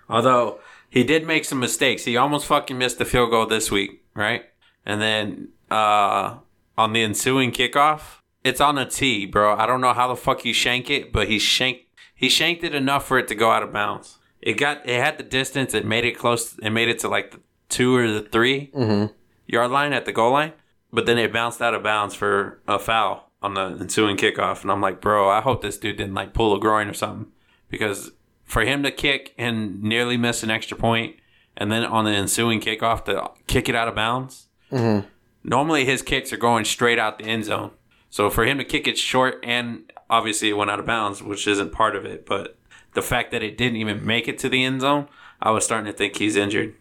Although 0.10 0.60
he 0.90 1.04
did 1.04 1.28
make 1.28 1.46
some 1.46 1.60
mistakes. 1.60 2.06
He 2.06 2.18
almost 2.18 2.48
fucking 2.48 2.78
missed 2.78 2.98
the 2.98 3.06
field 3.06 3.30
goal 3.30 3.46
this 3.46 3.70
week, 3.70 4.04
right? 4.16 4.46
And 4.86 5.00
then 5.02 5.50
uh 5.70 6.38
on 6.78 6.94
the 6.94 7.04
ensuing 7.04 7.52
kickoff, 7.52 8.21
it's 8.44 8.62
on 8.62 8.78
a 8.78 8.86
tee, 8.86 9.26
bro. 9.26 9.56
I 9.56 9.66
don't 9.66 9.82
know 9.82 9.94
how 9.94 10.08
the 10.08 10.16
fuck 10.16 10.46
you 10.46 10.54
shank 10.54 10.90
it, 10.90 11.12
but 11.12 11.28
he 11.28 11.40
shanked 11.40 11.86
he 12.16 12.30
shanked 12.30 12.64
it 12.64 12.76
enough 12.76 13.08
for 13.08 13.18
it 13.18 13.28
to 13.30 13.36
go 13.36 13.52
out 13.52 13.64
of 13.64 13.74
bounds. 13.74 14.20
It 14.42 14.54
got 14.54 14.88
it 14.88 15.02
had 15.02 15.18
the 15.18 15.24
distance. 15.24 15.74
It 15.74 15.86
made 15.86 16.06
it 16.06 16.18
close. 16.18 16.58
It 16.60 16.70
made 16.72 16.90
it 16.90 17.00
to 17.00 17.08
like 17.08 17.32
the 17.32 17.40
two 17.70 17.96
or 17.96 18.08
the 18.08 18.22
3 18.22 18.72
mm-hmm. 18.76 19.14
yard 19.48 19.72
line 19.72 19.94
at 19.94 20.06
the 20.06 20.12
goal 20.12 20.34
line, 20.34 20.54
but 20.92 21.06
then 21.06 21.18
it 21.18 21.34
bounced 21.34 21.62
out 21.62 21.74
of 21.74 21.84
bounds 21.84 22.14
for 22.14 22.62
a 22.68 22.78
foul 22.78 23.32
on 23.42 23.54
the 23.54 23.78
ensuing 23.80 24.18
kickoff. 24.18 24.62
And 24.62 24.72
I'm 24.72 24.82
like, 24.82 25.02
bro, 25.02 25.30
I 25.30 25.42
hope 25.42 25.62
this 25.62 25.78
dude 25.78 25.98
didn't 25.98 26.14
like 26.14 26.34
pull 26.34 26.56
a 26.56 26.60
groin 26.60 26.88
or 26.88 26.94
something 26.94 27.32
because 27.70 28.12
for 28.44 28.64
him 28.64 28.84
to 28.84 28.92
kick 28.92 29.34
and 29.38 29.82
nearly 29.82 30.18
miss 30.18 30.44
an 30.44 30.52
extra 30.52 30.78
point, 30.78 31.16
and 31.56 31.72
then 31.72 31.84
on 31.84 32.06
the 32.06 32.12
ensuing 32.12 32.60
kickoff 32.60 33.06
to 33.06 33.32
kick 33.48 33.70
it 33.70 33.76
out 33.76 33.88
of 33.88 33.96
bounds. 33.96 34.48
Mm-hmm. 34.72 35.08
Normally 35.44 35.86
his 35.86 36.02
kicks 36.02 36.32
are 36.32 36.38
going 36.38 36.66
straight 36.66 37.00
out 37.00 37.18
the 37.18 37.26
end 37.26 37.46
zone. 37.46 37.72
So 38.12 38.30
for 38.30 38.46
him 38.46 38.60
to 38.60 38.64
kick 38.64 38.88
it 38.88 38.98
short 39.00 39.40
and 39.42 39.92
obviously 40.10 40.50
it 40.50 40.54
went 40.54 40.70
out 40.70 40.80
of 40.80 40.86
bounds, 40.86 41.24
which 41.24 41.48
isn't 41.48 41.72
part 41.72 41.96
of 41.96 42.06
it, 42.06 42.26
but 42.28 42.58
the 42.94 43.02
fact 43.02 43.32
that 43.32 43.42
it 43.42 43.58
didn't 43.58 43.78
even 43.78 44.06
make 44.06 44.28
it 44.28 44.38
to 44.40 44.50
the 44.50 44.64
end 44.64 44.82
zone, 44.82 45.08
I 45.42 45.50
was 45.52 45.66
starting 45.66 45.92
to 45.92 45.98
think 45.98 46.18
he's 46.18 46.36
injured 46.36 46.76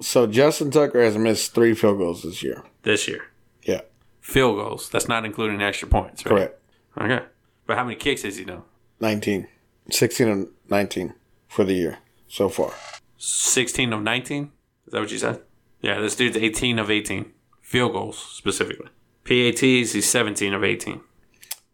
So 0.00 0.26
Justin 0.26 0.70
Tucker 0.70 1.02
has 1.02 1.16
missed 1.18 1.54
three 1.54 1.74
field 1.74 1.98
goals 1.98 2.22
this 2.22 2.42
year. 2.42 2.62
this 2.82 3.08
year. 3.08 3.24
Yeah, 3.62 3.80
Field 4.20 4.56
goals. 4.56 4.88
That's 4.90 5.08
not 5.08 5.24
including 5.24 5.60
extra 5.62 5.88
points, 5.88 6.24
right? 6.24 6.30
correct. 6.30 6.60
Okay. 6.98 7.24
But 7.66 7.76
how 7.78 7.84
many 7.84 7.96
kicks 7.96 8.22
has 8.22 8.36
he 8.36 8.44
done? 8.44 8.62
19. 9.00 9.48
16 9.90 10.28
and 10.28 10.48
19 10.68 11.14
for 11.48 11.64
the 11.64 11.74
year 11.74 11.98
so 12.28 12.48
far. 12.48 12.72
16 13.16 13.92
of 13.92 14.02
19? 14.02 14.50
Is 14.86 14.92
that 14.92 15.00
what 15.00 15.10
you 15.10 15.18
said? 15.18 15.40
Yeah, 15.80 16.00
this 16.00 16.16
dude's 16.16 16.36
18 16.36 16.78
of 16.78 16.90
18. 16.90 17.32
Field 17.62 17.92
goals, 17.92 18.18
specifically. 18.18 18.88
PATs, 19.24 19.60
he's 19.92 20.08
17 20.08 20.52
of 20.54 20.62
18. 20.64 21.00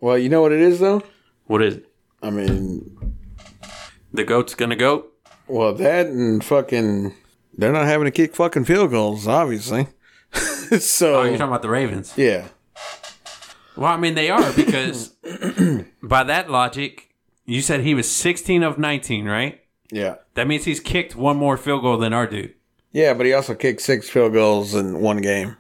Well, 0.01 0.17
you 0.19 0.29
know 0.29 0.41
what 0.43 0.53
it 0.53 0.61
is, 0.61 0.81
though? 0.81 1.03
What 1.47 1.63
is 1.63 1.77
it? 1.77 1.87
I 2.23 2.31
mean, 2.31 3.17
The 4.13 4.25
GOAT's 4.25 4.55
gonna 4.55 4.77
go? 4.77 5.07
well, 5.49 5.73
that 5.75 6.07
and 6.07 6.43
fucking. 6.45 7.15
They're 7.57 7.73
not 7.73 7.87
having 7.87 8.05
to 8.07 8.11
kick 8.11 8.35
fucking 8.37 8.65
field 8.65 8.91
goals, 8.91 9.27
obviously. 9.27 9.89
so, 10.79 11.21
Oh, 11.21 11.23
you're 11.25 11.33
talking 11.33 11.49
about 11.49 11.63
the 11.63 11.69
Ravens. 11.69 12.15
yeah. 12.17 12.49
Well, 13.77 13.93
I 13.93 13.97
mean, 13.97 14.15
they 14.15 14.31
are 14.31 14.53
because 14.53 15.09
by 16.03 16.23
that 16.25 16.51
logic, 16.51 17.15
you 17.47 17.63
said 17.63 17.81
he 17.81 17.95
was 17.95 18.11
16 18.11 18.63
of 18.63 18.79
19, 18.79 19.27
right? 19.27 19.61
Yeah. 19.91 20.17
That 20.35 20.47
means 20.47 20.65
he's 20.65 20.81
kicked 20.81 21.17
one 21.17 21.37
more 21.37 21.57
field 21.57 21.83
goal 21.83 21.97
than 21.97 22.13
our 22.13 22.27
dude. 22.27 22.55
Yeah, 22.93 23.15
but 23.15 23.27
he 23.27 23.33
also 23.33 23.55
kicked 23.55 23.81
six 23.81 24.09
field 24.11 24.33
goals 24.33 24.75
in 24.75 25.01
one 25.01 25.19
game. 25.19 25.57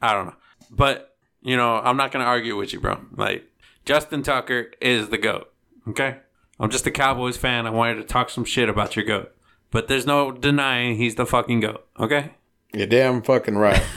I 0.00 0.12
don't 0.12 0.26
know. 0.26 0.34
But, 0.70 1.11
you 1.42 1.56
know, 1.56 1.76
I'm 1.76 1.96
not 1.96 2.12
going 2.12 2.22
to 2.22 2.28
argue 2.28 2.56
with 2.56 2.72
you, 2.72 2.80
bro. 2.80 3.00
Like, 3.16 3.44
Justin 3.84 4.22
Tucker 4.22 4.70
is 4.80 5.08
the 5.08 5.18
GOAT. 5.18 5.52
Okay? 5.88 6.18
I'm 6.60 6.70
just 6.70 6.86
a 6.86 6.90
Cowboys 6.90 7.36
fan. 7.36 7.66
I 7.66 7.70
wanted 7.70 7.96
to 7.96 8.04
talk 8.04 8.30
some 8.30 8.44
shit 8.44 8.68
about 8.68 8.96
your 8.96 9.04
GOAT. 9.04 9.34
But 9.70 9.88
there's 9.88 10.06
no 10.06 10.30
denying 10.30 10.96
he's 10.96 11.16
the 11.16 11.26
fucking 11.26 11.60
GOAT. 11.60 11.86
Okay? 11.98 12.32
You're 12.72 12.86
damn 12.86 13.22
fucking 13.22 13.56
right. 13.56 13.82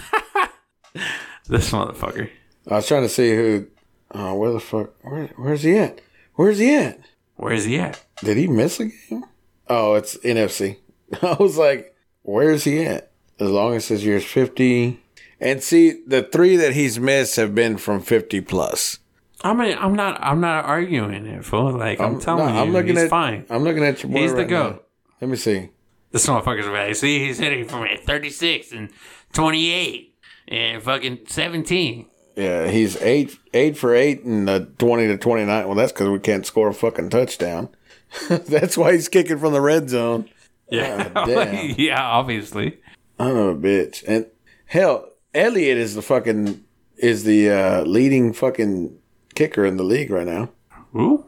This 1.47 1.71
motherfucker. 1.71 2.29
I 2.67 2.75
was 2.75 2.87
trying 2.87 3.03
to 3.03 3.09
see 3.09 3.35
who. 3.35 3.67
Oh, 4.11 4.35
where 4.35 4.51
the 4.51 4.59
fuck? 4.59 4.93
Where, 5.03 5.27
where's 5.35 5.61
he 5.61 5.77
at? 5.77 6.01
Where's 6.33 6.57
he 6.57 6.73
at? 6.73 6.99
Where's 7.35 7.65
he 7.65 7.77
at? 7.77 8.03
Did 8.23 8.37
he 8.37 8.47
miss 8.47 8.79
a 8.79 8.85
game? 8.85 9.25
Oh, 9.67 9.93
it's 9.93 10.17
NFC. 10.17 10.77
I 11.21 11.33
was 11.39 11.57
like, 11.57 11.95
where's 12.23 12.63
he 12.63 12.83
at? 12.85 13.11
As 13.39 13.49
long 13.49 13.75
as 13.75 13.87
his 13.87 14.03
year's 14.03 14.25
50. 14.25 14.99
And 15.39 15.61
see, 15.61 16.01
the 16.07 16.23
three 16.23 16.55
that 16.55 16.73
he's 16.73 16.99
missed 16.99 17.35
have 17.35 17.53
been 17.53 17.77
from 17.77 18.01
50 18.01 18.41
plus. 18.41 18.99
I 19.41 19.53
mean, 19.53 19.77
I'm 19.79 19.93
not. 19.95 20.17
I'm 20.23 20.39
not 20.41 20.65
arguing 20.65 21.25
it, 21.25 21.45
fool. 21.45 21.73
Like 21.77 21.99
I'm, 21.99 22.19
telling 22.19 22.45
no, 22.47 22.53
you, 22.53 22.59
I'm 22.59 22.71
looking 22.73 22.95
he's 22.95 23.03
at, 23.03 23.09
fine. 23.09 23.45
I'm 23.49 23.63
looking 23.63 23.83
at 23.83 24.01
your 24.01 24.11
boy 24.11 24.21
He's 24.21 24.33
the 24.33 24.45
GOAT. 24.45 24.71
now. 24.75 24.79
Let 25.21 25.29
me 25.29 25.35
see. 25.35 25.69
This 26.11 26.25
motherfucker's 26.25 26.67
bad. 26.67 26.95
See, 26.95 27.19
he's 27.25 27.37
hitting 27.37 27.65
from 27.67 27.85
36 28.05 28.71
and 28.71 28.89
28 29.33 30.15
and 30.47 30.81
fucking 30.81 31.19
17. 31.27 32.05
Yeah, 32.37 32.67
he's 32.69 32.99
eight 33.01 33.37
eight 33.53 33.77
for 33.77 33.93
eight 33.93 34.21
in 34.21 34.45
the 34.45 34.71
20 34.79 35.07
to 35.07 35.17
29. 35.17 35.65
Well, 35.67 35.75
that's 35.75 35.91
because 35.91 36.09
we 36.09 36.19
can't 36.19 36.45
score 36.45 36.69
a 36.69 36.73
fucking 36.73 37.09
touchdown. 37.09 37.69
that's 38.29 38.77
why 38.77 38.93
he's 38.93 39.09
kicking 39.09 39.37
from 39.37 39.53
the 39.53 39.61
red 39.61 39.89
zone. 39.89 40.29
Yeah, 40.69 41.11
Ah, 41.15 41.25
damn. 41.25 41.75
yeah, 41.77 42.01
obviously. 42.01 42.79
I'm 43.19 43.35
a 43.35 43.55
bitch. 43.55 44.03
And 44.07 44.25
hell, 44.65 45.09
Elliott 45.35 45.77
is 45.77 45.93
the 45.95 46.01
fucking 46.01 46.63
is 46.97 47.23
the 47.25 47.49
uh, 47.49 47.81
leading 47.83 48.33
fucking 48.33 48.97
kicker 49.35 49.65
in 49.65 49.77
the 49.77 49.83
league 49.83 50.09
right 50.09 50.25
now. 50.25 50.49
Ooh, 50.95 51.25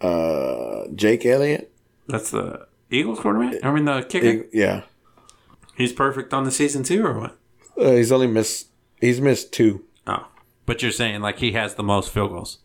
Uh, 0.00 0.86
Jake 0.94 1.24
Elliott. 1.24 1.72
that's 2.08 2.30
the 2.30 2.66
Eagles 2.90 3.20
quarterback. 3.20 3.64
I 3.64 3.70
mean, 3.72 3.84
the 3.84 4.02
kicker. 4.02 4.46
Yeah, 4.52 4.82
He's 5.76 5.92
perfect 5.92 6.34
on 6.34 6.44
the 6.44 6.50
season 6.50 6.82
too, 6.82 7.04
or 7.06 7.18
what? 7.20 7.38
uh, 7.80 7.92
he's 7.92 8.10
only 8.12 8.26
missed. 8.26 8.68
He's 9.00 9.20
missed 9.20 9.52
two. 9.52 9.84
Oh, 10.06 10.26
but 10.66 10.82
you're 10.82 10.90
saying 10.92 11.20
like 11.20 11.38
he 11.38 11.52
has 11.52 11.74
the 11.76 11.82
most 11.84 12.10
field 12.10 12.30
goals. 12.30 12.58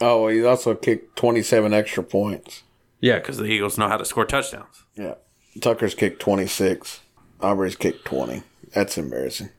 Oh, 0.00 0.28
he's 0.28 0.44
also 0.44 0.74
kicked 0.74 1.16
27 1.16 1.72
extra 1.72 2.04
points. 2.04 2.62
Yeah, 3.00 3.18
because 3.18 3.38
the 3.38 3.44
Eagles 3.46 3.78
know 3.78 3.88
how 3.88 3.96
to 3.96 4.04
score 4.04 4.24
touchdowns. 4.26 4.84
Yeah, 4.94 5.14
Tucker's 5.60 5.94
kicked 5.94 6.20
26. 6.20 7.00
Aubrey's 7.40 7.76
kicked 7.76 8.04
20. 8.04 8.42
That's 8.74 8.98
embarrassing. 8.98 9.50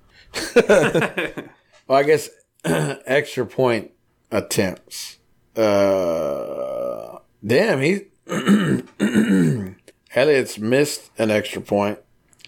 Well, 0.55 1.97
I 1.97 2.03
guess 2.03 2.29
extra 2.63 3.45
point 3.45 3.91
attempts. 4.31 5.17
Uh, 5.55 7.19
damn, 7.45 7.81
he 7.81 8.01
Elliott's 10.15 10.57
missed 10.59 11.11
an 11.17 11.31
extra 11.31 11.61
point. 11.61 11.99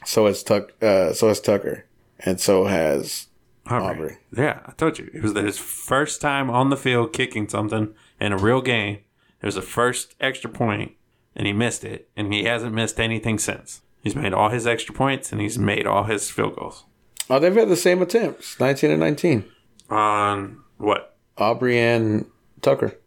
So 0.05 0.25
has 0.25 0.43
Tuck. 0.43 0.71
Uh, 0.82 1.13
so 1.13 1.27
has 1.27 1.39
Tucker, 1.39 1.86
and 2.19 2.39
so 2.39 2.65
has 2.65 3.27
Aubrey. 3.67 3.88
Aubrey. 3.88 4.17
Yeah, 4.36 4.61
I 4.65 4.71
told 4.71 4.97
you 4.97 5.09
it 5.13 5.21
was 5.21 5.34
his 5.34 5.57
first 5.57 6.21
time 6.21 6.49
on 6.49 6.69
the 6.69 6.77
field 6.77 7.13
kicking 7.13 7.47
something 7.47 7.93
in 8.19 8.32
a 8.32 8.38
real 8.38 8.61
game. 8.61 8.99
It 9.41 9.45
was 9.45 9.55
the 9.55 9.61
first 9.61 10.15
extra 10.19 10.49
point, 10.49 10.93
and 11.36 11.47
he 11.47 11.53
missed 11.53 11.84
it, 11.84 12.09
and 12.15 12.34
he 12.34 12.43
hasn't 12.43 12.73
missed 12.73 12.99
anything 12.99 13.38
since. 13.39 13.82
He's 14.01 14.15
made 14.15 14.34
all 14.34 14.49
his 14.49 14.65
extra 14.65 14.95
points, 14.95 15.32
and 15.32 15.39
he's 15.39 15.59
made 15.59 15.86
all 15.86 16.05
his 16.05 16.29
field 16.29 16.55
goals. 16.55 16.86
Oh, 17.32 17.39
they've 17.39 17.55
had 17.55 17.69
the 17.69 17.77
same 17.77 18.01
attempts, 18.01 18.59
19 18.59 18.91
and 18.91 18.99
19. 18.99 19.45
On 19.89 20.61
what? 20.77 21.15
Aubrey 21.38 21.79
and 21.79 22.25
Tucker. 22.61 22.99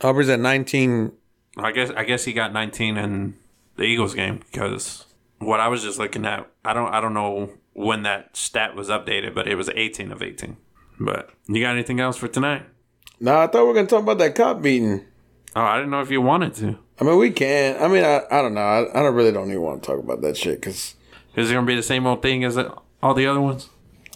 Aubrey's 0.00 0.28
at 0.28 0.40
19. 0.40 1.12
I 1.56 1.70
guess 1.70 1.90
I 1.90 2.02
guess 2.02 2.24
he 2.24 2.32
got 2.32 2.52
19 2.52 2.96
in 2.96 3.34
the 3.76 3.84
Eagles 3.84 4.14
game 4.14 4.40
because 4.50 5.04
what 5.38 5.60
I 5.60 5.68
was 5.68 5.84
just 5.84 6.00
looking 6.00 6.26
at, 6.26 6.50
I 6.64 6.74
don't 6.74 6.92
I 6.92 7.00
don't 7.00 7.14
know 7.14 7.50
when 7.74 8.02
that 8.02 8.36
stat 8.36 8.74
was 8.74 8.88
updated, 8.88 9.36
but 9.36 9.46
it 9.46 9.54
was 9.54 9.70
18 9.72 10.10
of 10.10 10.20
18. 10.20 10.56
But 10.98 11.30
you 11.46 11.60
got 11.60 11.74
anything 11.74 12.00
else 12.00 12.16
for 12.16 12.26
tonight? 12.26 12.66
No, 13.20 13.38
I 13.38 13.46
thought 13.46 13.62
we 13.62 13.68
were 13.68 13.74
going 13.74 13.86
to 13.86 13.90
talk 13.90 14.02
about 14.02 14.18
that 14.18 14.34
cop 14.34 14.62
beating. 14.62 15.04
Oh, 15.54 15.62
I 15.62 15.76
didn't 15.76 15.92
know 15.92 16.00
if 16.00 16.10
you 16.10 16.20
wanted 16.20 16.54
to. 16.56 16.76
I 17.00 17.04
mean, 17.04 17.16
we 17.18 17.30
can. 17.30 17.80
I 17.80 17.86
mean, 17.86 18.02
I, 18.02 18.22
I 18.32 18.42
don't 18.42 18.54
know. 18.54 18.60
I, 18.60 18.98
I 18.98 19.02
don't 19.04 19.14
really 19.14 19.30
don't 19.30 19.48
even 19.48 19.62
want 19.62 19.80
to 19.80 19.86
talk 19.86 20.00
about 20.00 20.22
that 20.22 20.36
shit 20.36 20.60
because, 20.60 20.96
Is 21.36 21.52
it 21.52 21.54
gonna 21.54 21.66
be 21.66 21.76
the 21.76 21.84
same 21.84 22.04
old 22.04 22.20
thing 22.20 22.42
as 22.42 22.56
all 23.02 23.14
the 23.14 23.26
other 23.26 23.40
ones? 23.40 23.68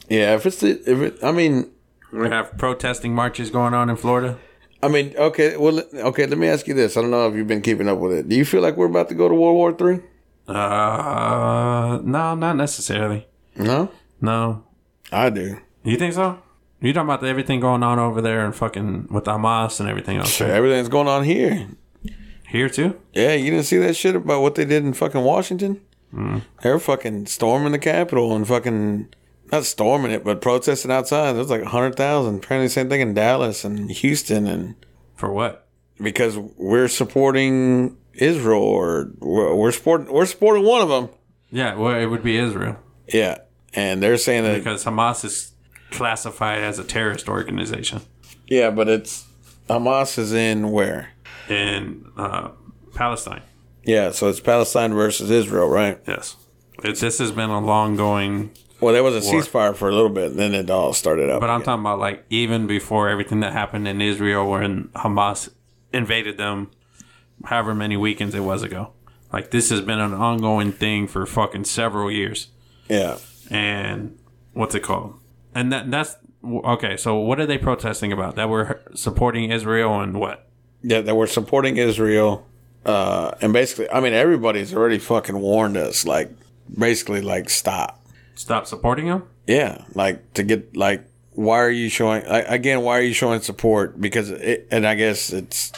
yeah, 0.08 0.34
if 0.34 0.44
it's 0.46 0.58
the, 0.60 0.70
if 0.90 0.98
it, 1.00 1.18
I 1.24 1.32
mean, 1.32 1.70
We 2.12 2.28
have 2.28 2.56
protesting 2.58 3.14
marches 3.14 3.50
going 3.50 3.74
on 3.74 3.88
in 3.90 3.96
Florida. 3.96 4.38
I 4.82 4.88
mean, 4.88 5.14
okay, 5.16 5.56
well, 5.56 5.80
okay. 5.94 6.26
Let 6.26 6.36
me 6.38 6.48
ask 6.48 6.66
you 6.66 6.74
this. 6.74 6.96
I 6.96 7.00
don't 7.02 7.10
know 7.12 7.28
if 7.28 7.34
you've 7.36 7.46
been 7.46 7.62
keeping 7.62 7.88
up 7.88 7.98
with 7.98 8.12
it. 8.12 8.28
Do 8.28 8.34
you 8.36 8.44
feel 8.44 8.60
like 8.62 8.76
we're 8.76 8.86
about 8.86 9.08
to 9.10 9.14
go 9.14 9.28
to 9.28 9.34
World 9.34 9.54
War 9.56 9.72
Three? 9.72 10.00
Uh, 10.48 12.00
no, 12.02 12.34
not 12.34 12.56
necessarily. 12.56 13.26
No, 13.56 13.90
No, 14.20 14.64
I 15.12 15.30
do. 15.30 15.58
you 15.84 15.96
think 15.96 16.14
so? 16.14 16.38
You 16.80 16.92
talking 16.92 17.06
about 17.08 17.20
the, 17.20 17.28
everything 17.28 17.60
going 17.60 17.82
on 17.84 17.98
over 18.00 18.20
there 18.20 18.44
and 18.44 18.54
fucking 18.54 19.06
with 19.10 19.24
Hamas 19.24 19.78
and 19.78 19.88
everything 19.88 20.16
else 20.16 20.30
Sure, 20.34 20.48
everything's 20.48 20.88
going 20.88 21.06
on 21.06 21.22
here. 21.24 21.68
here 22.48 22.68
too? 22.68 22.98
Yeah, 23.12 23.34
you 23.34 23.50
didn't 23.52 23.66
see 23.66 23.78
that 23.78 23.94
shit 23.94 24.16
about 24.16 24.42
what 24.42 24.54
they 24.56 24.64
did 24.64 24.84
in 24.84 24.92
fucking 24.94 25.22
Washington? 25.22 25.80
They 26.12 26.70
were 26.70 26.78
fucking 26.78 27.26
storming 27.26 27.72
the 27.72 27.78
Capitol 27.78 28.34
and 28.36 28.46
fucking 28.46 29.08
not 29.50 29.64
storming 29.64 30.10
it, 30.12 30.24
but 30.24 30.40
protesting 30.40 30.90
outside. 30.90 31.32
There's 31.32 31.50
like 31.50 31.62
hundred 31.62 31.96
thousand. 31.96 32.36
Apparently, 32.36 32.68
same 32.68 32.88
thing 32.88 33.00
in 33.00 33.14
Dallas 33.14 33.64
and 33.64 33.90
Houston, 33.90 34.46
and 34.46 34.74
For 35.16 35.32
what? 35.32 35.66
because 36.00 36.36
we're 36.38 36.88
supporting 36.88 37.96
Israel 38.14 38.62
or 38.62 39.10
we're, 39.20 39.54
we're 39.54 39.72
supporting 39.72 40.12
we're 40.12 40.26
supporting 40.26 40.64
one 40.64 40.82
of 40.82 40.88
them. 40.88 41.08
Yeah, 41.50 41.74
well, 41.76 41.94
it 41.94 42.06
would 42.06 42.22
be 42.22 42.36
Israel 42.38 42.76
Yeah, 43.12 43.38
and 43.74 44.02
they're 44.02 44.16
saying 44.16 44.44
that 44.44 44.58
because 44.58 44.84
Hamas 44.84 45.24
is 45.24 45.52
classified 45.90 46.60
as 46.60 46.78
a 46.78 46.84
terrorist 46.84 47.28
organization 47.28 48.00
yeah, 48.48 48.70
but 48.70 48.88
it's 48.88 49.24
Hamas 49.68 50.18
is 50.18 50.32
in 50.32 50.70
where? 50.72 51.10
in 51.48 52.10
uh, 52.16 52.50
Palestine. 52.94 53.42
Yeah, 53.84 54.10
so 54.12 54.28
it's 54.28 54.40
Palestine 54.40 54.94
versus 54.94 55.30
Israel, 55.30 55.68
right? 55.68 56.00
Yes, 56.06 56.36
it, 56.84 56.98
this 56.98 57.18
has 57.18 57.32
been 57.32 57.50
a 57.50 57.60
long 57.60 57.96
going. 57.96 58.50
Well, 58.80 58.92
there 58.92 59.02
was 59.04 59.14
a 59.14 59.32
War. 59.32 59.42
ceasefire 59.42 59.74
for 59.76 59.88
a 59.88 59.92
little 59.92 60.08
bit, 60.10 60.32
and 60.32 60.38
then 60.38 60.54
it 60.54 60.68
all 60.70 60.92
started 60.92 61.30
up. 61.30 61.40
But 61.40 61.50
I'm 61.50 61.56
again. 61.60 61.66
talking 61.66 61.82
about 61.82 61.98
like 62.00 62.24
even 62.30 62.66
before 62.66 63.08
everything 63.08 63.40
that 63.40 63.52
happened 63.52 63.86
in 63.88 64.00
Israel 64.00 64.48
when 64.50 64.88
Hamas 64.94 65.50
invaded 65.92 66.36
them, 66.38 66.70
however 67.44 67.74
many 67.74 67.96
weekends 67.96 68.34
it 68.34 68.40
was 68.40 68.62
ago. 68.62 68.92
Like 69.32 69.50
this 69.50 69.70
has 69.70 69.80
been 69.80 69.98
an 70.00 70.12
ongoing 70.12 70.72
thing 70.72 71.06
for 71.06 71.24
fucking 71.26 71.64
several 71.64 72.10
years. 72.10 72.48
yeah, 72.88 73.16
And 73.50 74.18
what's 74.52 74.74
it 74.74 74.80
called? 74.82 75.18
And 75.54 75.72
that 75.72 75.90
that's 75.90 76.16
okay. 76.44 76.96
So 76.96 77.16
what 77.16 77.40
are 77.40 77.46
they 77.46 77.58
protesting 77.58 78.12
about? 78.12 78.36
That 78.36 78.48
we're 78.50 78.80
supporting 78.94 79.50
Israel 79.50 80.00
and 80.00 80.18
what? 80.20 80.48
yeah, 80.82 81.00
that 81.00 81.14
we're 81.14 81.28
supporting 81.28 81.76
Israel, 81.76 82.46
uh, 82.84 83.32
and 83.40 83.52
basically, 83.52 83.90
I 83.90 84.00
mean, 84.00 84.12
everybody's 84.12 84.74
already 84.74 84.98
fucking 84.98 85.38
warned 85.38 85.76
us, 85.76 86.06
like 86.06 86.30
basically, 86.76 87.20
like 87.20 87.50
stop. 87.50 88.04
Stop 88.34 88.66
supporting 88.66 89.06
him? 89.06 89.24
Yeah, 89.46 89.84
like 89.94 90.34
to 90.34 90.42
get 90.42 90.76
like, 90.76 91.04
why 91.32 91.58
are 91.60 91.70
you 91.70 91.88
showing 91.88 92.26
like, 92.26 92.46
again? 92.48 92.82
Why 92.82 92.98
are 92.98 93.02
you 93.02 93.14
showing 93.14 93.40
support? 93.40 94.00
Because 94.00 94.30
it, 94.30 94.68
and 94.70 94.86
I 94.86 94.94
guess 94.94 95.32
it's 95.32 95.72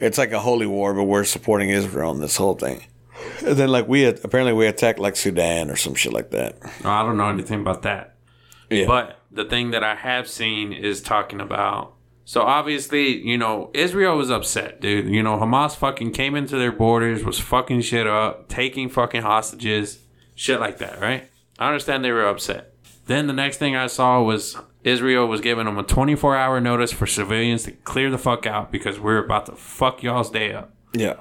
it's 0.00 0.18
like 0.18 0.32
a 0.32 0.40
holy 0.40 0.66
war, 0.66 0.94
but 0.94 1.04
we're 1.04 1.24
supporting 1.24 1.70
Israel 1.70 2.12
in 2.12 2.20
this 2.20 2.36
whole 2.36 2.54
thing. 2.54 2.84
And 3.44 3.56
then 3.56 3.68
like 3.68 3.88
we 3.88 4.04
apparently 4.04 4.52
we 4.52 4.66
attacked 4.66 4.98
like 4.98 5.16
Sudan 5.16 5.70
or 5.70 5.76
some 5.76 5.94
shit 5.94 6.12
like 6.12 6.30
that. 6.30 6.56
I 6.84 7.02
don't 7.02 7.16
know 7.16 7.28
anything 7.28 7.60
about 7.60 7.82
that. 7.82 8.16
Yeah, 8.70 8.86
But 8.86 9.20
the 9.30 9.44
thing 9.44 9.70
that 9.70 9.82
I 9.82 9.94
have 9.94 10.28
seen 10.28 10.72
is 10.72 11.00
talking 11.00 11.40
about. 11.40 11.94
So 12.28 12.42
obviously, 12.42 13.26
you 13.26 13.38
know, 13.38 13.70
Israel 13.72 14.18
was 14.18 14.30
upset, 14.30 14.82
dude. 14.82 15.08
You 15.08 15.22
know, 15.22 15.38
Hamas 15.38 15.74
fucking 15.74 16.12
came 16.12 16.36
into 16.36 16.58
their 16.58 16.70
borders, 16.70 17.24
was 17.24 17.40
fucking 17.40 17.80
shit 17.80 18.06
up, 18.06 18.50
taking 18.50 18.90
fucking 18.90 19.22
hostages, 19.22 20.00
shit 20.34 20.60
like 20.60 20.76
that, 20.76 21.00
right? 21.00 21.26
I 21.58 21.68
understand 21.68 22.04
they 22.04 22.12
were 22.12 22.26
upset. 22.26 22.74
Then 23.06 23.28
the 23.28 23.32
next 23.32 23.56
thing 23.56 23.76
I 23.76 23.86
saw 23.86 24.20
was 24.20 24.58
Israel 24.84 25.26
was 25.26 25.40
giving 25.40 25.64
them 25.64 25.78
a 25.78 25.82
24 25.82 26.36
hour 26.36 26.60
notice 26.60 26.92
for 26.92 27.06
civilians 27.06 27.62
to 27.62 27.72
clear 27.72 28.10
the 28.10 28.18
fuck 28.18 28.44
out 28.44 28.70
because 28.70 29.00
we're 29.00 29.24
about 29.24 29.46
to 29.46 29.52
fuck 29.52 30.02
y'all's 30.02 30.30
day 30.30 30.52
up. 30.52 30.74
yeah, 30.92 31.14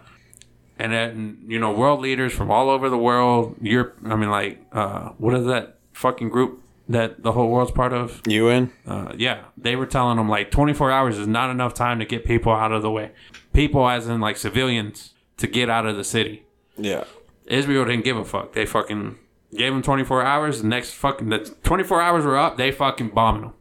And 0.78 0.92
then, 0.92 1.38
you 1.48 1.58
know, 1.58 1.72
world 1.72 2.02
leaders 2.02 2.34
from 2.34 2.52
all 2.52 2.70
over 2.70 2.90
the 2.90 2.98
world, 2.98 3.56
Europe, 3.62 3.98
I 4.04 4.18
mean, 4.18 4.30
like, 4.30 4.60
uh, 4.74 5.12
what 5.20 5.34
is 5.36 5.46
that 5.46 5.80
fucking 5.94 6.28
group 6.28 6.64
that 6.90 7.24
the 7.24 7.32
whole 7.34 7.50
world's 7.50 7.72
part 7.72 7.94
of? 7.94 8.22
UN. 8.28 8.72
Uh, 8.86 9.14
yeah, 9.18 9.46
they 9.58 9.76
were 9.76 9.86
telling 9.86 10.18
them 10.18 10.30
like 10.30 10.52
24 10.52 10.92
hours 10.92 11.18
is 11.18 11.28
not 11.28 11.50
enough 11.50 11.74
time 11.74 12.00
to 12.00 12.06
get 12.06 12.26
people 12.26 12.52
out 12.52 12.72
of 12.72 12.82
the 12.82 12.92
way. 12.92 13.12
People, 13.54 13.88
as 13.90 14.08
in 14.08 14.20
like 14.22 14.38
civilians, 14.38 15.14
to 15.38 15.48
get 15.48 15.70
out 15.70 15.86
of 15.86 15.96
the 15.98 16.04
city. 16.04 16.46
Yeah, 16.78 17.04
Israel 17.46 17.86
didn't 17.86 18.04
give 18.04 18.18
a 18.18 18.26
fuck. 18.26 18.54
They 18.54 18.66
fucking 18.66 19.18
gave 19.56 19.72
them 19.72 19.82
24 19.82 20.24
hours. 20.24 20.62
The 20.62 20.68
next 20.68 20.92
fucking 20.94 21.30
the 21.30 21.40
24 21.64 22.02
hours 22.02 22.26
were 22.26 22.38
up. 22.38 22.58
They 22.58 22.72
fucking 22.72 23.10
bombing 23.10 23.42
them. 23.42 23.54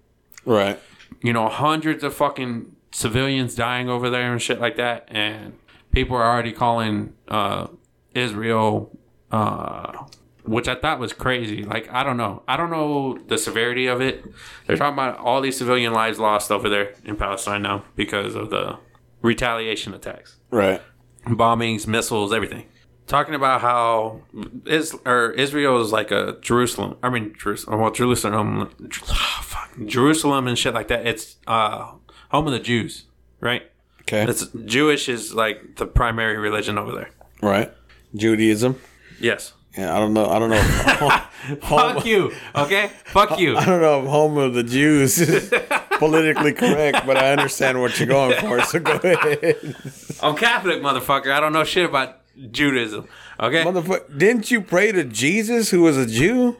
right. 0.44 0.78
You 1.22 1.32
know, 1.32 1.48
hundreds 1.48 2.04
of 2.04 2.14
fucking 2.14 2.76
civilians 2.92 3.54
dying 3.54 3.88
over 3.88 4.10
there 4.10 4.32
and 4.32 4.40
shit 4.42 4.60
like 4.60 4.76
that. 4.76 5.06
And 5.08 5.54
people 5.90 6.14
are 6.16 6.24
already 6.30 6.52
calling 6.52 7.14
uh, 7.28 7.68
Israel, 8.14 8.96
uh, 9.32 10.04
which 10.46 10.68
I 10.68 10.74
thought 10.74 10.98
was 10.98 11.12
crazy. 11.12 11.62
Like, 11.62 11.92
I 11.92 12.02
don't 12.02 12.16
know. 12.16 12.42
I 12.48 12.56
don't 12.56 12.70
know 12.70 13.18
the 13.26 13.38
severity 13.38 13.86
of 13.86 14.00
it. 14.00 14.24
They're 14.66 14.76
talking 14.76 14.94
about 14.94 15.18
all 15.18 15.40
these 15.40 15.56
civilian 15.56 15.92
lives 15.92 16.18
lost 16.18 16.50
over 16.50 16.68
there 16.68 16.94
in 17.04 17.16
Palestine 17.16 17.62
now 17.62 17.84
because 17.96 18.34
of 18.34 18.50
the 18.50 18.78
retaliation 19.22 19.94
attacks 19.94 20.36
Right. 20.50 20.80
bombings, 21.26 21.86
missiles, 21.86 22.32
everything. 22.32 22.66
Talking 23.06 23.34
about 23.36 23.60
how 23.60 24.22
is 24.64 24.94
or 25.04 25.30
Israel 25.32 25.80
is 25.80 25.92
like 25.92 26.10
a 26.10 26.38
Jerusalem. 26.40 26.96
I 27.02 27.08
mean 27.10 27.34
Jerusalem. 27.38 27.80
Well, 27.80 27.92
Jerusalem, 27.92 28.68
fuck, 28.90 29.70
Jerusalem 29.84 30.48
and 30.48 30.58
shit 30.58 30.74
like 30.74 30.88
that. 30.88 31.06
It's 31.06 31.36
uh, 31.46 31.92
home 32.30 32.46
of 32.48 32.52
the 32.52 32.58
Jews, 32.58 33.04
right? 33.40 33.62
Okay. 34.02 34.24
It's 34.28 34.46
Jewish 34.64 35.08
is 35.08 35.34
like 35.34 35.76
the 35.76 35.86
primary 35.86 36.36
religion 36.36 36.78
over 36.78 36.92
there. 36.92 37.10
right. 37.42 37.72
Judaism. 38.14 38.80
Yes. 39.20 39.52
Yeah, 39.76 39.94
I 39.94 39.98
don't 39.98 40.14
know. 40.14 40.28
I 40.28 40.38
don't 40.38 40.50
know. 40.50 40.60
Home, 41.62 41.94
Fuck 41.94 42.06
you. 42.06 42.32
Okay. 42.54 42.90
Fuck 43.04 43.38
you. 43.38 43.56
I 43.58 43.64
don't 43.66 43.80
know 43.80 44.00
if 44.00 44.06
home 44.06 44.36
of 44.36 44.54
the 44.54 44.64
Jews 44.64 45.18
is 45.20 45.52
politically 45.98 46.52
correct, 46.52 47.06
but 47.06 47.16
I 47.16 47.30
understand 47.30 47.80
what 47.80 47.98
you're 48.00 48.08
going 48.08 48.40
for. 48.40 48.60
So 48.62 48.80
go 48.80 48.92
ahead. 48.92 49.76
I'm 50.22 50.34
Catholic, 50.36 50.80
motherfucker. 50.80 51.30
I 51.30 51.38
don't 51.38 51.52
know 51.52 51.62
shit 51.62 51.84
about 51.84 52.16
Judaism. 52.50 53.06
Okay. 53.38 53.62
Motherfucker, 53.62 54.18
didn't 54.18 54.50
you 54.50 54.60
pray 54.60 54.90
to 54.90 55.04
Jesus, 55.04 55.70
who 55.70 55.82
was 55.82 55.96
a 55.96 56.06
Jew? 56.06 56.56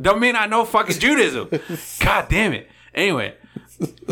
Don't 0.00 0.20
mean 0.20 0.36
I 0.36 0.46
know 0.46 0.64
fucking 0.64 0.98
Judaism. 0.98 1.50
God 1.98 2.28
damn 2.28 2.52
it. 2.52 2.68
Anyway, 2.94 3.34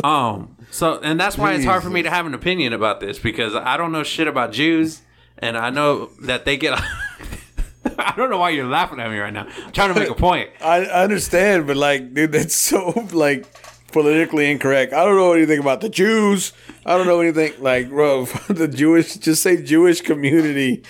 um, 0.05 0.57
so 0.71 0.99
and 1.01 1.19
that's 1.19 1.39
why 1.39 1.55
it's 1.55 1.65
hard 1.65 1.83
for 1.83 1.91
me 1.91 2.03
to 2.03 2.11
have 2.11 2.27
an 2.27 2.35
opinion 2.35 2.73
about 2.73 3.01
this 3.01 3.19
because 3.19 3.55
I 3.55 3.77
don't 3.77 3.93
know 3.93 4.03
shit 4.03 4.29
about 4.29 4.53
Jews, 4.53 5.03
and 5.39 5.57
I 5.57 5.71
know 5.71 6.11
that 6.23 6.45
they 6.45 6.57
get. 6.57 6.79
I 7.99 8.15
don't 8.17 8.31
know 8.31 8.39
why 8.39 8.51
you're 8.51 8.67
laughing 8.67 9.01
at 9.01 9.11
me 9.11 9.19
right 9.19 9.33
now. 9.33 9.47
I'm 9.65 9.73
trying 9.73 9.93
to 9.93 9.99
make 9.99 10.11
a 10.11 10.15
point. 10.15 10.51
I, 10.61 10.85
I 10.85 11.03
understand, 11.03 11.67
but 11.67 11.77
like, 11.77 12.15
dude, 12.15 12.33
that's 12.33 12.55
so 12.69 13.07
like 13.13 13.47
politically 13.93 14.51
incorrect. 14.51 14.93
I 14.93 15.05
don't 15.05 15.17
know 15.17 15.33
anything 15.33 15.59
about 15.59 15.81
the 15.81 15.89
Jews. 15.89 16.53
I 16.85 16.97
don't 16.97 17.07
know 17.07 17.21
anything 17.21 17.55
like, 17.63 17.89
bro, 17.89 18.27
the 18.49 18.69
Jewish. 18.69 19.17
Just 19.17 19.43
say 19.43 19.63
Jewish 19.63 20.01
community. 20.01 20.83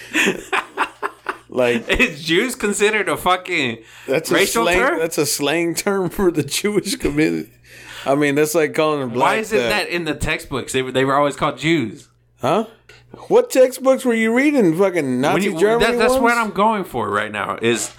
like 1.48 1.88
Is 1.88 2.22
Jews 2.22 2.54
considered 2.54 3.08
a 3.08 3.16
fucking 3.16 3.78
that's 4.06 4.30
a 4.30 4.46
slang. 4.46 4.78
term? 4.78 4.98
That's 4.98 5.18
a 5.18 5.26
slang 5.26 5.74
term 5.74 6.10
for 6.10 6.30
the 6.30 6.42
Jewish 6.42 6.96
community. 6.96 7.52
I 8.04 8.14
mean, 8.14 8.34
that's 8.34 8.54
like 8.54 8.74
calling 8.74 9.00
them 9.00 9.10
black. 9.10 9.26
Why 9.26 9.36
is 9.36 9.52
it 9.52 9.58
that 9.58 9.88
in 9.88 10.04
the 10.04 10.14
textbooks 10.14 10.72
they 10.72 10.82
were, 10.82 10.92
they 10.92 11.04
were 11.04 11.14
always 11.16 11.36
called 11.36 11.58
Jews? 11.58 12.08
Huh? 12.40 12.66
What 13.28 13.50
textbooks 13.50 14.04
were 14.04 14.14
you 14.14 14.34
reading? 14.34 14.76
Fucking 14.76 15.20
Nazi 15.20 15.44
you- 15.44 15.58
Germany. 15.58 15.92
that- 15.92 15.98
that's 15.98 16.12
ones? 16.12 16.22
what 16.22 16.38
I'm 16.38 16.50
going 16.50 16.84
for 16.84 17.08
right 17.10 17.32
now. 17.32 17.58
Is 17.60 17.90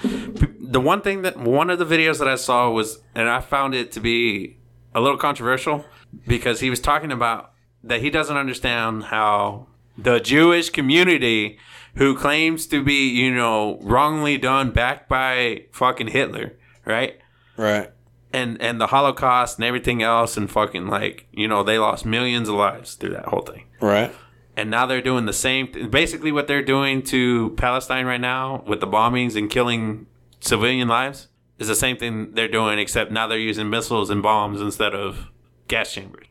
the 0.59 0.79
one 0.79 1.01
thing 1.01 1.23
that 1.23 1.37
one 1.37 1.69
of 1.69 1.79
the 1.79 1.85
videos 1.85 2.19
that 2.19 2.27
I 2.27 2.35
saw 2.35 2.69
was, 2.69 2.99
and 3.15 3.27
I 3.27 3.39
found 3.41 3.73
it 3.73 3.91
to 3.93 3.99
be 3.99 4.57
a 4.93 5.01
little 5.01 5.17
controversial 5.17 5.85
because 6.27 6.59
he 6.59 6.69
was 6.69 6.79
talking 6.79 7.11
about 7.11 7.51
that 7.83 8.01
he 8.01 8.09
doesn't 8.09 8.37
understand 8.37 9.05
how 9.05 9.67
the 9.97 10.19
Jewish 10.19 10.69
community, 10.69 11.57
who 11.95 12.15
claims 12.15 12.67
to 12.67 12.83
be, 12.83 13.09
you 13.09 13.33
know, 13.33 13.79
wrongly 13.81 14.37
done 14.37 14.69
back 14.71 15.09
by 15.09 15.63
fucking 15.71 16.07
Hitler, 16.07 16.53
right? 16.85 17.17
Right. 17.57 17.89
And 18.31 18.61
and 18.61 18.79
the 18.79 18.87
Holocaust 18.87 19.57
and 19.57 19.65
everything 19.65 20.03
else, 20.03 20.37
and 20.37 20.49
fucking 20.49 20.87
like, 20.87 21.25
you 21.31 21.47
know, 21.47 21.63
they 21.63 21.79
lost 21.79 22.05
millions 22.05 22.47
of 22.47 22.55
lives 22.55 22.93
through 22.93 23.09
that 23.11 23.25
whole 23.25 23.41
thing 23.41 23.63
Right. 23.81 24.13
And 24.59 24.69
now 24.69 24.85
they're 24.85 25.01
doing 25.01 25.25
the 25.25 25.33
same 25.33 25.67
th- 25.67 25.89
basically 25.89 26.31
what 26.31 26.47
they're 26.47 26.61
doing 26.61 27.01
to 27.01 27.51
palestine 27.51 28.05
right 28.05 28.19
now 28.21 28.63
with 28.67 28.81
the 28.81 28.87
bombings 28.87 29.35
and 29.35 29.49
killing 29.49 30.05
civilian 30.41 30.87
lives 30.87 31.27
is 31.57 31.67
the 31.67 31.75
same 31.75 31.97
thing 31.97 32.33
they're 32.33 32.47
doing 32.47 32.79
except 32.79 33.11
now 33.11 33.27
they're 33.27 33.37
using 33.37 33.69
missiles 33.69 34.09
and 34.09 34.21
bombs 34.23 34.61
instead 34.61 34.93
of 34.95 35.27
gas 35.67 35.93
chambers. 35.93 36.25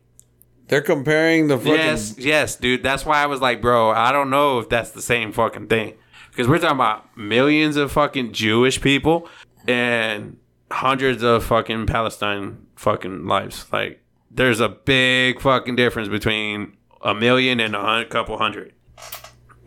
They're 0.69 0.83
comparing 0.83 1.49
the 1.49 1.57
fucking. 1.59 1.75
yes 1.75 2.19
yes 2.19 2.57
dude. 2.57 2.83
That's 2.83 3.05
why 3.07 3.23
i 3.23 3.27
was 3.27 3.41
like 3.41 3.61
bro 3.61 3.91
i 3.91 4.13
don't 4.13 4.31
know 4.31 4.59
if 4.59 4.69
that's 4.69 4.91
the 4.91 5.03
same 5.03 5.33
fucking 5.33 5.69
thing. 5.69 5.95
Because 6.31 6.49
we're 6.49 6.59
talking 6.59 6.77
about 6.77 7.17
millions 7.17 7.77
of 7.77 7.91
fucking 7.93 8.33
jewish 8.33 8.81
people 8.81 9.29
and 9.67 10.39
hundreds 10.71 11.23
of 11.23 11.45
fucking 11.45 11.87
palestine 11.87 12.67
fucking 12.77 13.27
lives. 13.27 13.67
Like 13.73 14.03
there's 14.31 14.61
a 14.61 14.69
big 14.69 15.41
fucking 15.41 15.77
difference 15.77 16.09
between 16.09 16.78
a 17.03 17.15
million 17.15 17.61
and 17.61 17.75
a 17.75 17.81
hun- 17.81 18.07
couple 18.07 18.39
hundred 18.39 18.73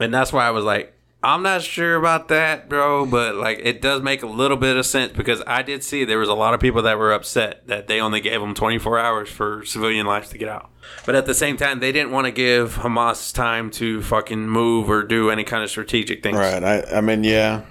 and 0.02 0.14
that's 0.14 0.34
why 0.34 0.48
I 0.48 0.52
was 0.52 0.66
like, 0.66 0.94
I'm 1.24 1.44
not 1.44 1.62
sure 1.62 1.96
about 1.96 2.30
that, 2.30 2.68
bro, 2.68 3.06
but 3.06 3.36
like 3.36 3.60
it 3.62 3.80
does 3.80 4.02
make 4.02 4.24
a 4.24 4.28
little 4.28 4.58
bit 4.58 4.76
of 4.76 4.86
sense 4.88 5.14
because 5.14 5.44
I 5.46 5.62
did 5.62 5.84
see 5.84 6.04
there 6.04 6.18
was 6.18 6.30
a 6.30 6.34
lot 6.34 6.56
of 6.56 6.60
people 6.60 6.82
that 6.82 6.98
were 6.98 7.14
upset 7.14 7.68
that 7.68 7.86
they 7.88 8.02
only 8.02 8.22
gave 8.22 8.42
them 8.42 8.56
24 8.56 8.98
hours 8.98 9.30
for 9.30 9.64
civilian 9.64 10.08
lives 10.08 10.30
to 10.30 10.40
get 10.40 10.50
out. 10.50 10.72
But 11.06 11.14
at 11.14 11.28
the 11.28 11.36
same 11.36 11.58
time, 11.58 11.80
they 11.80 11.92
didn't 11.92 12.12
want 12.12 12.26
to 12.26 12.32
give 12.32 12.78
Hamas 12.78 13.32
time 13.32 13.70
to 13.72 14.02
fucking 14.02 14.50
move 14.50 14.90
or 14.90 15.04
do 15.04 15.30
any 15.30 15.44
kind 15.44 15.64
of 15.64 15.70
strategic 15.70 16.24
things. 16.24 16.38
Right. 16.38 16.64
I, 16.64 16.82
I 16.98 17.02
mean, 17.02 17.24
yeah. 17.24 17.62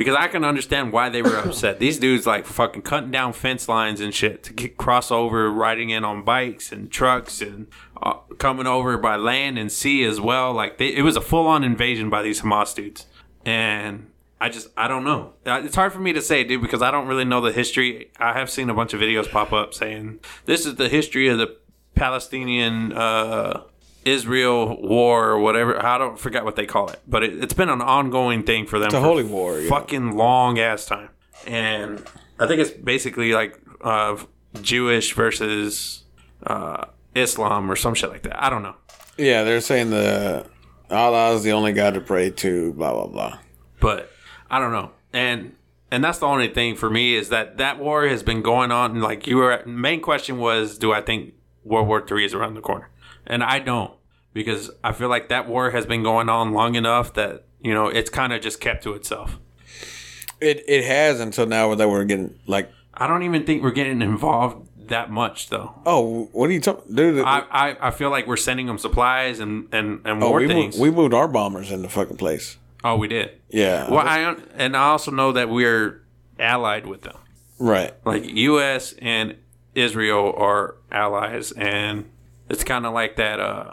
Because 0.00 0.16
I 0.16 0.28
can 0.28 0.46
understand 0.46 0.94
why 0.94 1.10
they 1.10 1.20
were 1.20 1.36
upset. 1.36 1.78
These 1.78 1.98
dudes 1.98 2.26
like 2.26 2.46
fucking 2.46 2.80
cutting 2.80 3.10
down 3.10 3.34
fence 3.34 3.68
lines 3.68 4.00
and 4.00 4.14
shit 4.14 4.42
to 4.44 4.54
get 4.54 4.78
cross 4.78 5.10
over, 5.10 5.52
riding 5.52 5.90
in 5.90 6.06
on 6.06 6.24
bikes 6.24 6.72
and 6.72 6.90
trucks 6.90 7.42
and 7.42 7.66
uh, 8.02 8.14
coming 8.38 8.66
over 8.66 8.96
by 8.96 9.16
land 9.16 9.58
and 9.58 9.70
sea 9.70 10.02
as 10.04 10.18
well. 10.18 10.54
Like 10.54 10.78
they, 10.78 10.86
it 10.86 11.02
was 11.02 11.16
a 11.16 11.20
full 11.20 11.46
on 11.46 11.62
invasion 11.62 12.08
by 12.08 12.22
these 12.22 12.40
Hamas 12.40 12.74
dudes, 12.74 13.08
and 13.44 14.06
I 14.40 14.48
just 14.48 14.68
I 14.74 14.88
don't 14.88 15.04
know. 15.04 15.34
Uh, 15.44 15.60
It's 15.66 15.76
hard 15.76 15.92
for 15.92 16.00
me 16.00 16.14
to 16.14 16.22
say, 16.22 16.44
dude, 16.44 16.62
because 16.62 16.80
I 16.80 16.90
don't 16.90 17.06
really 17.06 17.26
know 17.26 17.42
the 17.42 17.52
history. 17.52 18.10
I 18.18 18.32
have 18.32 18.48
seen 18.48 18.70
a 18.70 18.74
bunch 18.74 18.94
of 18.94 19.02
videos 19.02 19.30
pop 19.30 19.52
up 19.52 19.74
saying 19.74 20.20
this 20.46 20.64
is 20.64 20.76
the 20.76 20.88
history 20.88 21.28
of 21.28 21.36
the 21.36 21.58
Palestinian. 21.94 22.94
Uh, 22.94 23.64
Israel 24.04 24.80
war 24.80 25.28
or 25.30 25.38
whatever. 25.38 25.84
I 25.84 25.98
don't 25.98 26.18
forget 26.18 26.44
what 26.44 26.56
they 26.56 26.66
call 26.66 26.88
it, 26.88 27.00
but 27.06 27.22
it, 27.22 27.42
it's 27.42 27.54
been 27.54 27.68
an 27.68 27.82
ongoing 27.82 28.42
thing 28.44 28.66
for 28.66 28.78
them. 28.78 28.86
It's 28.86 28.94
a 28.94 29.00
holy 29.00 29.24
war. 29.24 29.58
Yeah. 29.58 29.68
fucking 29.68 30.16
long 30.16 30.58
ass 30.58 30.86
time. 30.86 31.10
And 31.46 32.02
I 32.38 32.46
think 32.46 32.60
it's 32.60 32.70
basically 32.70 33.32
like 33.32 33.58
uh, 33.82 34.16
Jewish 34.62 35.14
versus 35.14 36.04
uh, 36.46 36.86
Islam 37.14 37.70
or 37.70 37.76
some 37.76 37.94
shit 37.94 38.10
like 38.10 38.22
that. 38.22 38.42
I 38.42 38.50
don't 38.50 38.62
know. 38.62 38.76
Yeah, 39.18 39.44
they're 39.44 39.60
saying 39.60 39.90
the 39.90 40.46
Allah 40.90 41.34
is 41.34 41.42
the 41.42 41.52
only 41.52 41.72
God 41.72 41.94
to 41.94 42.00
pray 42.00 42.30
to, 42.30 42.72
blah, 42.72 42.92
blah, 42.92 43.06
blah. 43.06 43.38
but 43.80 44.10
I 44.50 44.58
don't 44.58 44.72
know. 44.72 44.90
And 45.12 45.54
and 45.90 46.04
that's 46.04 46.18
the 46.18 46.26
only 46.26 46.48
thing 46.48 46.76
for 46.76 46.88
me 46.88 47.14
is 47.14 47.30
that 47.30 47.58
that 47.58 47.78
war 47.78 48.06
has 48.06 48.22
been 48.22 48.42
going 48.42 48.70
on. 48.70 49.00
Like 49.00 49.26
you 49.26 49.36
were, 49.36 49.62
main 49.66 50.00
question 50.00 50.38
was, 50.38 50.78
do 50.78 50.92
I 50.92 51.00
think 51.00 51.34
World 51.64 51.88
War 51.88 52.06
Three 52.06 52.24
is 52.24 52.32
around 52.32 52.54
the 52.54 52.60
corner? 52.60 52.88
And 53.30 53.44
I 53.44 53.60
don't 53.60 53.94
because 54.34 54.70
I 54.82 54.92
feel 54.92 55.08
like 55.08 55.28
that 55.28 55.48
war 55.48 55.70
has 55.70 55.86
been 55.86 56.02
going 56.02 56.28
on 56.28 56.52
long 56.52 56.74
enough 56.74 57.14
that 57.14 57.44
you 57.62 57.72
know 57.72 57.86
it's 57.86 58.10
kind 58.10 58.32
of 58.32 58.42
just 58.42 58.60
kept 58.60 58.82
to 58.82 58.92
itself. 58.94 59.38
It 60.40 60.64
it 60.68 60.84
has 60.84 61.20
until 61.20 61.46
now 61.46 61.74
that 61.74 61.88
we're 61.88 62.04
getting 62.04 62.38
like, 62.46 62.70
I 62.92 63.06
don't 63.06 63.22
even 63.22 63.46
think 63.46 63.62
we're 63.62 63.70
getting 63.70 64.02
involved 64.02 64.66
that 64.88 65.10
much 65.10 65.48
though. 65.48 65.80
oh, 65.86 66.28
what 66.32 66.50
are 66.50 66.52
you 66.52 66.60
talking, 66.60 66.94
dude? 66.94 67.24
I, 67.24 67.44
I, 67.50 67.88
I 67.88 67.90
feel 67.92 68.10
like 68.10 68.26
we're 68.26 68.36
sending 68.36 68.66
them 68.66 68.78
supplies 68.78 69.38
and 69.38 69.68
and 69.72 70.00
and 70.04 70.22
oh, 70.22 70.28
more 70.28 70.40
we, 70.40 70.48
things. 70.48 70.76
moved, 70.76 70.82
we 70.82 70.90
moved 70.90 71.14
our 71.14 71.28
bombers 71.28 71.70
in 71.70 71.82
the 71.82 71.88
fucking 71.88 72.16
place. 72.16 72.58
oh, 72.82 72.96
we 72.96 73.06
did. 73.06 73.30
Yeah, 73.48 73.88
Well, 73.90 74.06
I 74.06 74.36
and 74.56 74.76
I 74.76 74.88
also 74.88 75.12
know 75.12 75.32
that 75.32 75.48
we're 75.48 76.02
allied 76.38 76.86
with 76.86 77.02
them. 77.02 77.16
right. 77.58 77.94
like 78.04 78.24
U.S. 78.24 78.94
and 79.00 79.36
Israel 79.74 80.34
are 80.36 80.76
allies, 80.90 81.52
and 81.52 82.10
it's 82.50 82.64
kind 82.64 82.84
of 82.86 82.92
like 82.92 83.16
that. 83.16 83.40
Uh, 83.40 83.72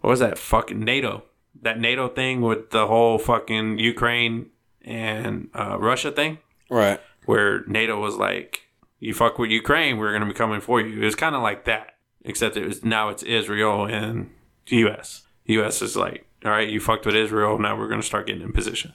what 0.00 0.10
was 0.10 0.20
that 0.20 0.38
fucking 0.38 0.80
NATO? 0.80 1.24
That 1.62 1.78
NATO 1.80 2.08
thing 2.08 2.40
with 2.42 2.70
the 2.70 2.86
whole 2.86 3.18
fucking 3.18 3.78
Ukraine 3.78 4.50
and 4.82 5.48
uh, 5.54 5.78
Russia 5.78 6.10
thing, 6.12 6.38
Right. 6.70 7.00
where 7.24 7.64
NATO 7.66 8.00
was 8.00 8.16
like, 8.16 8.62
"You 9.00 9.14
fuck 9.14 9.38
with 9.38 9.50
Ukraine, 9.50 9.96
we're 9.96 10.12
gonna 10.12 10.26
be 10.26 10.32
coming 10.34 10.60
for 10.60 10.80
you." 10.80 11.00
It 11.00 11.04
was 11.04 11.14
kind 11.14 11.34
of 11.34 11.42
like 11.42 11.64
that, 11.64 11.94
except 12.24 12.56
it 12.56 12.66
was 12.66 12.84
now 12.84 13.08
it's 13.08 13.22
Israel 13.22 13.84
and 13.86 14.30
the 14.68 14.76
U.S. 14.78 15.22
The 15.46 15.54
U.S. 15.54 15.80
is 15.82 15.96
like, 15.96 16.26
"All 16.44 16.50
right, 16.50 16.68
you 16.68 16.78
fucked 16.80 17.06
with 17.06 17.16
Israel, 17.16 17.58
now 17.58 17.76
we're 17.76 17.88
gonna 17.88 18.02
start 18.02 18.26
getting 18.26 18.42
in 18.42 18.52
position." 18.52 18.92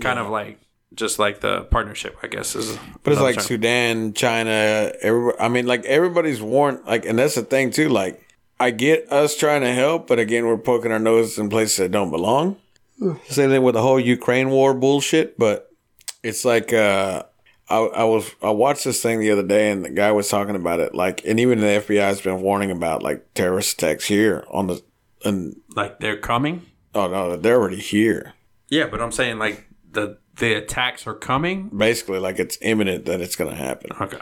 Kind 0.00 0.18
of 0.18 0.28
like. 0.28 0.58
Just 0.94 1.18
like 1.18 1.40
the 1.40 1.62
partnership, 1.64 2.16
I 2.22 2.26
guess 2.26 2.54
is. 2.54 2.76
But 3.02 3.12
it's 3.12 3.22
like 3.22 3.36
term. 3.36 3.44
Sudan, 3.44 4.12
China, 4.14 4.92
everybody. 5.00 5.38
I 5.38 5.48
mean, 5.48 5.66
like 5.66 5.84
everybody's 5.84 6.42
warned. 6.42 6.80
Like, 6.86 7.06
and 7.06 7.18
that's 7.18 7.34
the 7.34 7.42
thing 7.42 7.70
too. 7.70 7.88
Like, 7.88 8.22
I 8.60 8.70
get 8.70 9.10
us 9.10 9.36
trying 9.36 9.62
to 9.62 9.72
help, 9.72 10.06
but 10.06 10.18
again, 10.18 10.46
we're 10.46 10.58
poking 10.58 10.92
our 10.92 10.98
noses 10.98 11.38
in 11.38 11.48
places 11.48 11.78
that 11.78 11.90
don't 11.90 12.10
belong. 12.10 12.56
Same 13.28 13.50
thing 13.50 13.62
with 13.62 13.74
the 13.74 13.82
whole 13.82 13.98
Ukraine 13.98 14.50
war 14.50 14.74
bullshit. 14.74 15.38
But 15.38 15.70
it's 16.22 16.44
like, 16.44 16.72
uh, 16.72 17.24
I, 17.68 17.78
I 17.78 18.04
was 18.04 18.30
I 18.42 18.50
watched 18.50 18.84
this 18.84 19.00
thing 19.02 19.18
the 19.20 19.30
other 19.30 19.42
day, 19.42 19.70
and 19.70 19.84
the 19.84 19.90
guy 19.90 20.12
was 20.12 20.28
talking 20.28 20.56
about 20.56 20.78
it. 20.78 20.94
Like, 20.94 21.24
and 21.24 21.40
even 21.40 21.60
the 21.60 21.66
FBI 21.66 22.00
has 22.00 22.20
been 22.20 22.42
warning 22.42 22.70
about 22.70 23.02
like 23.02 23.32
terrorist 23.34 23.74
attacks 23.74 24.04
here 24.04 24.44
on 24.50 24.66
the, 24.66 24.82
and 25.24 25.56
like 25.74 25.98
they're 26.00 26.18
coming. 26.18 26.66
oh 26.94 27.08
no, 27.08 27.36
they're 27.36 27.58
already 27.58 27.80
here. 27.80 28.34
Yeah, 28.68 28.86
but 28.86 29.00
I'm 29.00 29.12
saying 29.12 29.38
like 29.38 29.66
the 29.90 30.18
the 30.42 30.54
attacks 30.54 31.06
are 31.06 31.14
coming. 31.14 31.68
Basically, 31.68 32.18
like 32.18 32.40
it's 32.40 32.58
imminent 32.60 33.06
that 33.06 33.20
it's 33.20 33.36
going 33.36 33.50
to 33.50 33.56
happen. 33.56 33.92
Okay. 34.00 34.18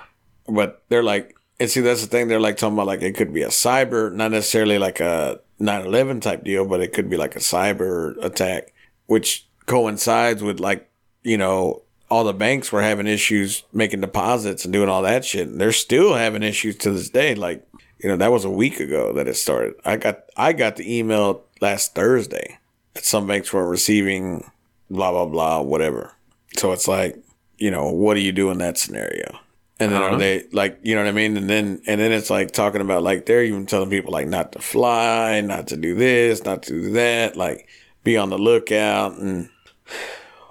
but 0.47 0.83
they're 0.91 1.03
like 1.03 1.35
and 1.59 1.71
see 1.71 1.81
that's 1.81 2.03
the 2.03 2.07
thing 2.07 2.29
they're 2.29 2.39
like 2.39 2.59
talking 2.59 2.75
about 2.75 2.87
like 2.87 3.01
it 3.01 3.17
could 3.17 3.33
be 3.33 3.43
a 3.43 3.49
cyber 3.49 4.13
not 4.13 4.31
necessarily 4.31 4.79
like 4.79 5.01
a 5.01 5.41
9-11 5.61 6.21
type 6.21 6.45
deal 6.45 6.67
but 6.67 6.81
it 6.81 6.93
could 6.93 7.09
be 7.09 7.17
like 7.17 7.37
a 7.37 7.39
cyber 7.39 8.23
attack 8.23 8.73
which 9.07 9.47
coincides 9.67 10.43
with 10.43 10.61
like 10.61 10.91
you 11.23 11.39
know 11.39 11.83
all 12.11 12.25
the 12.25 12.35
banks 12.35 12.73
were 12.73 12.83
having 12.83 13.07
issues 13.07 13.63
making 13.73 14.01
deposits 14.01 14.65
and 14.65 14.73
doing 14.73 14.89
all 14.89 15.03
that 15.03 15.25
shit 15.25 15.49
and 15.49 15.61
they're 15.61 15.73
still 15.73 16.15
having 16.15 16.43
issues 16.43 16.77
to 16.77 16.91
this 16.91 17.09
day 17.09 17.35
like 17.35 17.67
you 17.99 18.09
know 18.09 18.17
that 18.17 18.33
was 18.33 18.45
a 18.45 18.51
week 18.51 18.81
ago 18.81 19.13
that 19.13 19.29
it 19.29 19.35
started 19.37 19.75
i 19.85 19.97
got 19.97 20.25
i 20.37 20.53
got 20.53 20.77
the 20.77 20.99
email 20.99 21.45
last 21.61 21.95
thursday 21.95 22.59
that 22.95 23.05
some 23.05 23.27
banks 23.27 23.53
were 23.53 23.69
receiving 23.69 24.51
blah 24.91 25.11
blah 25.11 25.27
blah 25.27 25.61
whatever 25.61 26.13
so 26.57 26.73
it's 26.73 26.89
like 26.89 27.17
you 27.59 27.71
know 27.71 27.91
what 27.91 28.15
do 28.15 28.21
you 28.21 28.33
do 28.33 28.51
in 28.51 28.59
that 28.59 28.77
scenario 28.77 29.39
and 29.79 29.93
then 29.93 30.01
don't 30.01 30.03
are 30.03 30.09
uh-huh. 30.11 30.19
they 30.19 30.45
like 30.53 30.79
you 30.83 30.95
know 30.95 31.03
what 31.03 31.09
I 31.09 31.13
mean? 31.13 31.39
And 31.39 31.49
then 31.49 31.81
and 31.87 31.99
then 31.99 32.13
it's 32.13 32.29
like 32.29 32.51
talking 32.51 32.83
about 32.83 33.03
like 33.03 33.25
they're 33.25 33.45
even 33.45 33.65
telling 33.65 33.89
people 33.89 34.13
like 34.13 34.29
not 34.29 34.53
to 34.53 34.59
fly, 34.59 35.41
not 35.41 35.69
to 35.69 35.77
do 35.79 35.95
this, 35.95 36.45
not 36.45 36.63
to 36.65 36.73
do 36.73 36.91
that, 36.93 37.35
like 37.35 37.67
be 38.05 38.15
on 38.19 38.29
the 38.29 38.37
lookout 38.37 39.17
and 39.17 39.49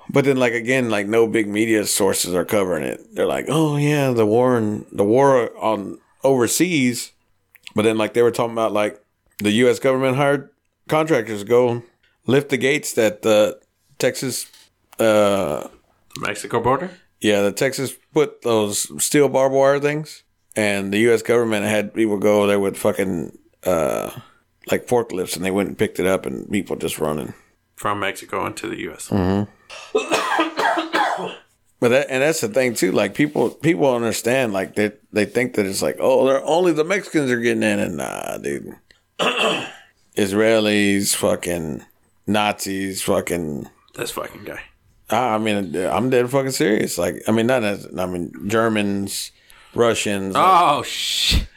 but 0.10 0.26
then 0.26 0.38
like 0.38 0.54
again, 0.54 0.90
like 0.90 1.06
no 1.06 1.28
big 1.28 1.48
media 1.48 1.86
sources 1.86 2.34
are 2.34 2.44
covering 2.44 2.84
it. 2.84 3.14
They're 3.14 3.28
like, 3.28 3.46
Oh 3.50 3.78
yeah, 3.78 4.10
the 4.10 4.26
war 4.26 4.58
and 4.58 4.88
the 4.92 5.04
war 5.04 5.56
on 5.60 6.00
overseas 6.24 7.12
but 7.76 7.84
then 7.84 7.98
like 7.98 8.14
they 8.14 8.22
were 8.22 8.32
talking 8.32 8.54
about 8.54 8.74
like 8.74 9.02
the 9.38 9.52
US 9.52 9.80
government 9.80 10.18
hired 10.18 10.50
contractors 10.88 11.42
to 11.42 11.48
go 11.48 11.84
lift 12.26 12.50
the 12.50 12.58
gates 12.58 12.94
that 12.94 13.22
the 13.22 13.60
Texas 14.00 14.48
uh 15.00 15.68
Mexico 16.20 16.60
border. 16.60 16.90
yeah, 17.22 17.42
the 17.42 17.52
Texas 17.52 17.94
put 18.14 18.42
those 18.42 18.88
steel 19.04 19.30
barbed 19.30 19.54
wire 19.54 19.80
things, 19.80 20.24
and 20.56 20.92
the 20.92 20.98
U.S. 21.10 21.22
government 21.22 21.66
had 21.66 21.94
people 21.94 22.18
go 22.18 22.48
there 22.48 22.60
with 22.60 22.76
fucking 22.78 23.38
uh, 23.66 24.10
like 24.72 24.88
forklifts, 24.88 25.36
and 25.36 25.46
they 25.46 25.52
went 25.52 25.70
and 25.70 25.78
picked 25.78 26.00
it 26.00 26.08
up, 26.08 26.26
and 26.26 26.50
people 26.50 26.76
just 26.76 26.98
running. 27.00 27.34
from 27.76 28.00
Mexico 28.00 28.46
into 28.46 28.68
the 28.68 28.80
U.S. 28.90 29.10
Mm. 29.10 29.48
But 31.82 31.90
that, 31.90 32.08
and 32.10 32.22
that's 32.22 32.42
the 32.42 32.50
thing 32.50 32.74
too. 32.74 32.92
Like 32.92 33.14
people, 33.16 33.52
people 33.52 33.96
understand. 33.96 34.52
Like 34.52 34.76
they, 34.76 34.92
they 35.14 35.24
think 35.24 35.54
that 35.54 35.66
it's 35.66 35.82
like, 35.82 35.96
oh, 36.02 36.26
they're 36.28 36.44
only 36.44 36.74
the 36.74 36.84
Mexicans 36.84 37.32
are 37.32 37.40
getting 37.40 37.64
in, 37.64 37.80
and 37.80 37.96
nah, 37.96 38.38
dude. 38.38 38.76
Israelis, 40.18 41.16
fucking 41.16 41.86
Nazis, 42.28 43.02
fucking. 43.02 43.70
This 43.96 44.12
fucking 44.12 44.44
guy. 44.46 44.62
I 45.10 45.36
I 45.36 45.38
mean, 45.38 45.76
I'm 45.76 46.10
dead 46.10 46.30
fucking 46.30 46.52
serious. 46.52 46.98
Like, 46.98 47.22
I 47.28 47.32
mean, 47.32 47.48
not 47.48 47.64
as 47.64 47.88
I 47.98 48.06
mean, 48.06 48.32
Germans, 48.48 49.32
Russians. 49.74 50.36
like, 50.36 50.44
Oh 50.46 50.84
shit! 50.84 51.48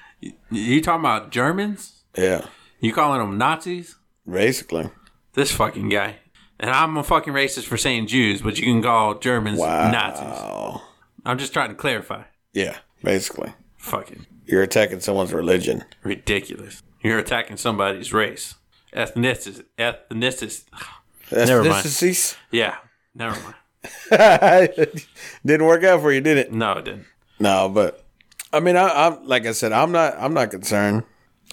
You 0.50 0.80
talking 0.80 1.00
about 1.00 1.30
Germans? 1.30 2.02
yeah, 2.16 2.46
You 2.80 2.92
calling 2.92 3.18
them 3.20 3.38
Nazis? 3.38 3.96
basically. 4.30 4.88
This 5.34 5.50
fucking 5.52 5.88
guy. 5.88 6.16
And 6.60 6.70
I'm 6.70 6.96
a 6.96 7.02
fucking 7.02 7.32
racist 7.32 7.64
for 7.64 7.76
saying 7.76 8.06
Jews, 8.06 8.40
but 8.42 8.56
you 8.58 8.64
can 8.64 8.82
call 8.82 9.18
Germans 9.18 9.58
Nazis. 9.58 10.80
I'm 11.24 11.38
just 11.38 11.52
trying 11.52 11.70
to 11.70 11.74
clarify. 11.74 12.22
Yeah, 12.52 12.78
basically. 13.02 13.52
Fucking 13.78 14.26
You're 14.46 14.62
attacking 14.62 15.00
someone's 15.00 15.32
religion. 15.32 15.84
ridiculous. 16.04 16.82
You're 17.02 17.18
attacking 17.18 17.56
somebody's 17.56 18.12
race, 18.12 18.54
ethnicity, 18.94 19.64
ethnicity. 19.78 20.62
Never 21.32 21.62
mind. 21.70 21.84
Yeah, 22.50 22.76
never 23.14 23.38
mind. 23.42 23.56
Didn't 25.44 25.66
work 25.66 25.84
out 25.84 26.00
for 26.00 26.12
you, 26.12 26.20
did 26.20 26.38
it? 26.38 26.52
No, 26.52 26.72
it 26.72 26.84
didn't. 26.84 27.06
No, 27.40 27.68
but 27.68 28.04
I 28.52 28.60
mean, 28.60 28.76
I, 28.76 29.06
I'm 29.06 29.26
like 29.26 29.46
I 29.46 29.52
said, 29.52 29.72
I'm 29.72 29.92
not, 29.92 30.14
I'm 30.18 30.34
not 30.34 30.50
concerned, 30.50 31.04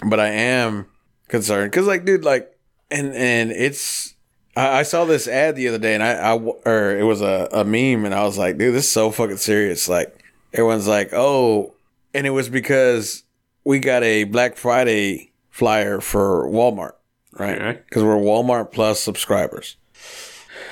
but 0.06 0.20
I 0.20 0.28
am 0.28 0.86
concerned 1.28 1.72
because, 1.72 1.88
like, 1.88 2.06
dude, 2.06 2.24
like, 2.24 2.56
and 2.92 3.14
and 3.14 3.52
it's. 3.52 4.16
I, 4.56 4.80
I 4.80 4.84
saw 4.84 5.06
this 5.06 5.28
ad 5.28 5.56
the 5.56 5.68
other 5.70 5.78
day, 5.78 5.94
and 5.94 6.04
I, 6.04 6.12
I 6.14 6.36
or 6.36 6.98
it 6.98 7.04
was 7.04 7.22
a, 7.22 7.48
a 7.52 7.64
meme, 7.64 8.06
and 8.06 8.14
I 8.14 8.24
was 8.24 8.38
like, 8.38 8.58
dude, 8.58 8.76
this 8.76 8.86
is 8.86 8.92
so 8.92 9.12
fucking 9.12 9.38
serious. 9.38 9.88
Like, 9.88 10.24
everyone's 10.54 10.88
like, 10.88 11.10
oh, 11.14 11.74
and 12.14 12.28
it 12.28 12.32
was 12.32 12.50
because 12.50 13.24
we 13.64 13.80
got 13.80 14.04
a 14.04 14.26
Black 14.26 14.58
Friday 14.58 15.32
flyer 15.50 16.02
for 16.02 16.46
Walmart, 16.48 16.94
right? 17.40 17.60
Okay. 17.62 17.82
Because 17.88 18.04
we're 18.04 18.18
Walmart 18.18 18.72
Plus 18.72 19.00
subscribers. 19.00 19.78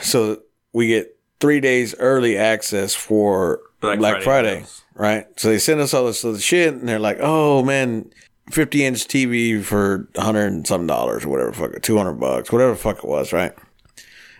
so 0.01 0.41
we 0.73 0.87
get 0.87 1.17
three 1.39 1.59
days 1.59 1.95
early 1.99 2.37
access 2.37 2.93
for 2.93 3.61
Black, 3.79 3.99
Black 3.99 4.21
Friday, 4.21 4.59
Friday 4.61 4.65
right? 4.97 5.27
So 5.39 5.49
they 5.49 5.59
send 5.59 5.79
us 5.79 5.93
all 5.93 6.05
this 6.05 6.25
other 6.25 6.39
shit, 6.39 6.73
and 6.73 6.87
they're 6.87 6.99
like, 6.99 7.17
"Oh 7.21 7.63
man, 7.63 8.11
fifty 8.51 8.83
inch 8.83 9.07
TV 9.07 9.63
for 9.63 10.09
hundred 10.17 10.47
and 10.47 10.67
some 10.67 10.87
dollars, 10.87 11.23
or 11.23 11.29
whatever, 11.29 11.53
fuck 11.53 11.73
it, 11.73 11.83
two 11.83 11.97
hundred 11.97 12.19
bucks, 12.19 12.51
whatever 12.51 12.71
the 12.71 12.77
fuck 12.77 12.97
it 12.97 13.05
was, 13.07 13.31
right?" 13.31 13.53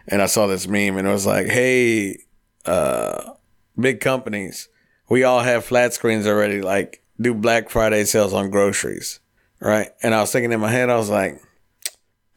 And 0.07 0.21
I 0.21 0.25
saw 0.25 0.47
this 0.47 0.67
meme, 0.67 0.97
and 0.97 1.07
it 1.07 1.11
was 1.11 1.25
like, 1.25 1.47
"Hey, 1.47 2.17
uh, 2.65 3.33
big 3.79 3.99
companies, 3.99 4.69
we 5.09 5.23
all 5.23 5.41
have 5.41 5.65
flat 5.65 5.93
screens 5.93 6.27
already. 6.27 6.61
Like, 6.61 7.03
do 7.19 7.33
Black 7.33 7.69
Friday 7.69 8.03
sales 8.03 8.33
on 8.33 8.49
groceries, 8.49 9.19
right?" 9.59 9.89
And 10.01 10.13
I 10.13 10.21
was 10.21 10.31
thinking 10.31 10.51
in 10.51 10.59
my 10.59 10.71
head, 10.71 10.89
I 10.89 10.97
was 10.97 11.09
like, 11.09 11.41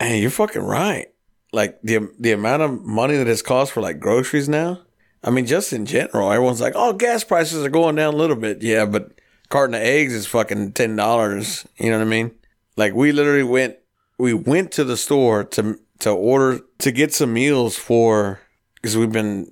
"Hey, 0.01 0.20
you're 0.20 0.30
fucking 0.30 0.62
right." 0.62 1.07
Like 1.53 1.80
the 1.82 2.09
the 2.18 2.32
amount 2.32 2.62
of 2.62 2.84
money 2.84 3.16
that 3.16 3.28
it's 3.28 3.42
cost 3.42 3.72
for 3.72 3.80
like 3.80 4.01
groceries 4.01 4.48
now. 4.48 4.80
I 5.22 5.30
mean, 5.30 5.46
just 5.46 5.72
in 5.72 5.84
general, 5.86 6.32
everyone's 6.32 6.61
like, 6.61 6.72
"Oh, 6.74 6.92
gas 6.92 7.22
prices 7.24 7.64
are 7.64 7.70
going 7.70 7.96
down 7.96 8.14
a 8.14 8.16
little 8.16 8.36
bit." 8.36 8.62
Yeah, 8.62 8.86
but 8.86 9.12
carton 9.48 9.74
of 9.74 9.82
eggs 9.82 10.14
is 10.14 10.26
fucking 10.26 10.72
ten 10.72 10.96
dollars. 10.96 11.66
You 11.76 11.90
know 11.90 11.98
what 11.98 12.07
I 12.07 12.09
mean? 12.09 12.32
Like 12.76 12.94
we 12.94 13.12
literally 13.12 13.42
went 13.42 13.76
we 14.18 14.32
went 14.34 14.72
to 14.72 14.84
the 14.84 14.96
store 14.96 15.44
to 15.44 15.78
to 16.01 16.11
order 16.11 16.61
to 16.78 16.92
get 16.92 17.12
some 17.12 17.32
meals 17.32 17.76
for 17.76 18.40
because 18.74 18.96
we've 18.96 19.12
been 19.12 19.51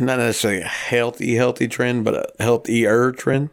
not 0.00 0.18
necessarily 0.18 0.62
a 0.62 0.66
healthy 0.66 1.34
healthy 1.34 1.68
trend, 1.68 2.04
but 2.04 2.14
a 2.14 2.42
healthier 2.42 3.12
trend. 3.12 3.50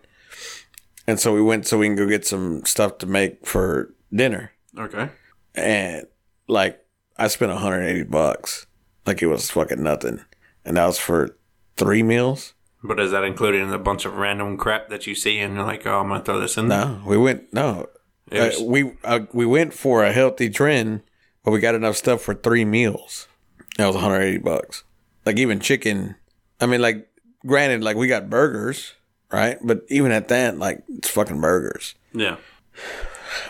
And 1.08 1.20
so 1.20 1.34
we 1.34 1.42
went 1.42 1.66
so 1.66 1.80
we 1.80 1.88
can 1.88 1.96
go 1.96 2.08
get 2.08 2.26
some 2.26 2.64
stuff 2.66 3.00
to 3.00 3.06
make 3.06 3.46
for 3.46 3.94
dinner. 4.14 4.52
Okay. 4.78 5.10
And 5.56 6.06
like 6.50 6.84
I 7.18 7.28
spent 7.28 7.52
180 7.52 8.04
bucks. 8.04 8.68
Like 9.06 9.22
it 9.22 9.28
was 9.28 9.50
fucking 9.50 9.82
nothing. 9.82 10.22
And 10.66 10.78
that 10.78 10.86
was 10.86 11.00
for 11.00 11.38
three 11.78 12.04
meals. 12.04 12.54
But 12.84 13.00
is 13.00 13.12
that 13.12 13.24
included 13.24 13.62
in 13.62 13.74
a 13.74 13.80
bunch 13.80 14.06
of 14.06 14.16
random 14.16 14.58
crap 14.58 14.90
that 14.90 15.06
you 15.08 15.16
see 15.16 15.40
and 15.40 15.56
you're 15.56 15.66
like, 15.66 15.86
oh, 15.86 16.00
I'm 16.00 16.08
gonna 16.10 16.24
throw 16.24 16.40
this 16.40 16.58
in 16.58 16.68
there? 16.68 16.86
No, 16.86 17.02
we 17.06 17.18
went 17.18 17.54
no. 17.54 17.88
It 18.32 18.60
Uh, 18.60 18.64
we 18.64 18.94
uh, 19.04 19.22
we 19.34 19.46
went 19.46 19.74
for 19.74 20.04
a 20.04 20.12
healthy 20.12 20.50
trend, 20.50 21.02
but 21.44 21.52
we 21.52 21.60
got 21.60 21.76
enough 21.76 21.98
stuff 21.98 22.22
for 22.22 22.34
three 22.34 22.66
meals. 22.66 23.28
That 23.78 23.88
was 23.88 23.96
180 23.96 24.40
bucks. 24.44 24.84
Like 25.26 25.38
even 25.38 25.60
chicken. 25.60 26.16
I 26.62 26.66
mean, 26.68 26.82
like 26.82 27.10
granted, 27.46 27.84
like 27.84 27.98
we 27.98 28.08
got 28.08 28.30
burgers, 28.30 28.94
right? 29.32 29.58
But 29.62 29.82
even 29.90 30.12
at 30.12 30.28
that, 30.30 30.58
like 30.58 30.84
it's 30.90 31.10
fucking 31.10 31.42
burgers. 31.42 31.96
yeah. 32.14 32.38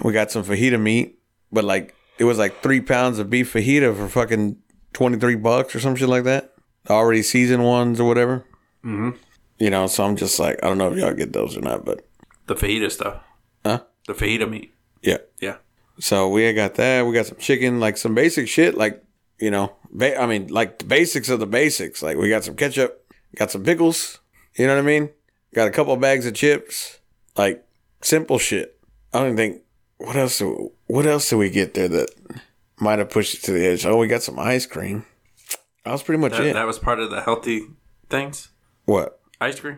We 0.04 0.12
got 0.14 0.32
some 0.32 0.44
fajita 0.44 0.80
meat, 0.82 1.20
but 1.52 1.64
like 1.64 1.96
it 2.20 2.26
was 2.26 2.38
like 2.38 2.62
three 2.62 2.82
pounds 2.82 3.18
of 3.20 3.30
beef 3.30 3.54
fajita 3.54 3.96
for 3.96 4.08
fucking 4.08 4.58
23 4.94 5.36
bucks 5.36 5.76
or 5.76 5.80
some 5.80 5.96
shit 5.96 6.10
like 6.10 6.26
that. 6.26 6.54
Already 6.90 7.24
seasoned 7.24 7.64
ones 7.64 8.00
or 8.00 8.08
whatever. 8.08 8.46
Mm-hmm. 8.86 9.12
You 9.58 9.70
know, 9.70 9.88
so 9.88 10.06
I'm 10.06 10.16
just 10.16 10.40
like, 10.40 10.60
I 10.64 10.68
don't 10.68 10.78
know 10.78 10.92
if 10.92 10.98
y'all 10.98 11.14
get 11.14 11.34
those 11.34 11.58
or 11.58 11.62
not, 11.62 11.84
but 11.86 12.08
The 12.48 12.56
fajita 12.56 12.92
stuff. 12.92 13.22
Huh? 13.66 13.82
The 14.08 14.14
fajita 14.14 14.50
meat. 14.50 14.74
yeah. 15.02 15.18
Yeah. 15.42 15.58
So 16.00 16.30
we 16.30 16.52
got 16.54 16.76
that. 16.76 17.06
We 17.06 17.14
got 17.14 17.26
some 17.26 17.38
chicken, 17.40 17.80
like 17.82 17.98
some 17.98 18.16
basic 18.16 18.48
shit, 18.48 18.76
like 18.78 19.04
you 19.38 19.52
know, 19.52 19.74
ba- 19.92 20.20
I 20.20 20.26
mean, 20.28 20.48
like 20.48 20.80
the 20.80 20.86
basics 20.86 21.28
of 21.30 21.40
the 21.42 21.46
basics. 21.46 22.02
Like 22.02 22.16
we 22.18 22.30
got 22.30 22.46
some 22.46 22.56
ketchup, 22.56 23.06
got 23.36 23.52
some 23.52 23.64
pickles. 23.64 24.20
You 24.56 24.66
know 24.68 24.76
what 24.76 24.82
I 24.84 24.86
mean? 24.86 25.10
Got 25.54 25.68
a 25.68 25.72
couple 25.72 25.92
of 25.94 26.00
bags 26.00 26.26
of 26.26 26.34
chips, 26.36 27.00
like 27.36 27.66
simple 28.02 28.38
shit. 28.40 28.80
I 29.14 29.20
don't 29.20 29.28
even 29.34 29.38
think 29.38 29.62
what 29.98 30.16
else. 30.16 30.40
Do, 30.40 30.72
what 30.90 31.06
else 31.06 31.30
did 31.30 31.38
we 31.38 31.50
get 31.50 31.74
there 31.74 31.88
that 31.88 32.10
might 32.80 33.00
have 33.00 33.10
pushed 33.10 33.34
it 33.36 33.44
to 33.44 33.52
the 33.54 33.66
edge? 33.66 33.86
Oh, 33.86 33.98
we 33.98 34.08
got 34.08 34.24
some 34.24 34.38
ice 34.38 34.66
cream. 34.66 35.06
That 35.86 35.92
was 35.94 36.04
pretty 36.04 36.20
much 36.20 36.34
That, 36.34 36.46
it. 36.46 36.54
that 36.54 36.68
was 36.68 36.78
part 36.80 37.00
of 37.00 37.10
the 37.10 37.22
healthy 37.22 37.68
things. 38.10 38.50
what? 38.86 39.20
Ice 39.42 39.60
cream. 39.60 39.78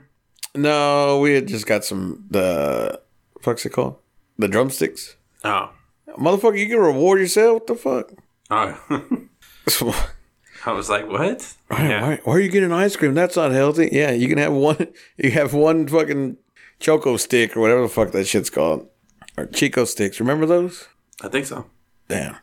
No, 0.55 1.20
we 1.20 1.34
had 1.34 1.47
just 1.47 1.66
got 1.68 1.86
some 1.86 2.26
the 2.30 2.99
fuck's 3.41 3.66
it 3.66 3.70
called? 3.74 3.97
The 4.38 4.47
drumsticks. 4.47 5.16
Oh. 5.43 5.70
Motherfucker, 6.18 6.57
you 6.57 6.68
can 6.68 6.80
reward 6.80 7.20
yourself. 7.22 7.53
What 7.53 7.68
the 7.68 7.76
fuck? 7.76 8.12
Oh. 8.49 8.78
I 10.66 10.72
was 10.74 10.89
like, 10.89 11.07
what? 11.07 11.55
Why, 11.68 11.88
Yeah. 11.88 12.01
why, 12.01 12.20
why 12.24 12.34
are 12.34 12.39
you 12.39 12.49
getting 12.51 12.72
ice 12.72 12.95
cream? 12.95 13.14
That's 13.14 13.36
not 13.36 13.51
healthy. 13.51 13.89
Yeah, 13.91 14.12
you 14.12 14.28
can 14.28 14.38
have 14.38 14.53
one. 14.53 14.88
You 15.18 15.32
have 15.32 15.53
one 15.53 15.88
fucking 15.88 16.38
choco 16.80 17.18
stick 17.18 17.55
or 17.55 17.62
whatever 17.62 17.82
the 17.84 17.89
fuck 17.89 18.12
that 18.12 18.26
shit's 18.28 18.49
called, 18.49 18.88
or 19.38 19.45
Chico 19.45 19.86
sticks. 19.86 20.20
Remember 20.20 20.45
those? 20.45 20.88
I 21.22 21.28
think 21.28 21.45
so. 21.45 21.65
Damn. 22.07 22.36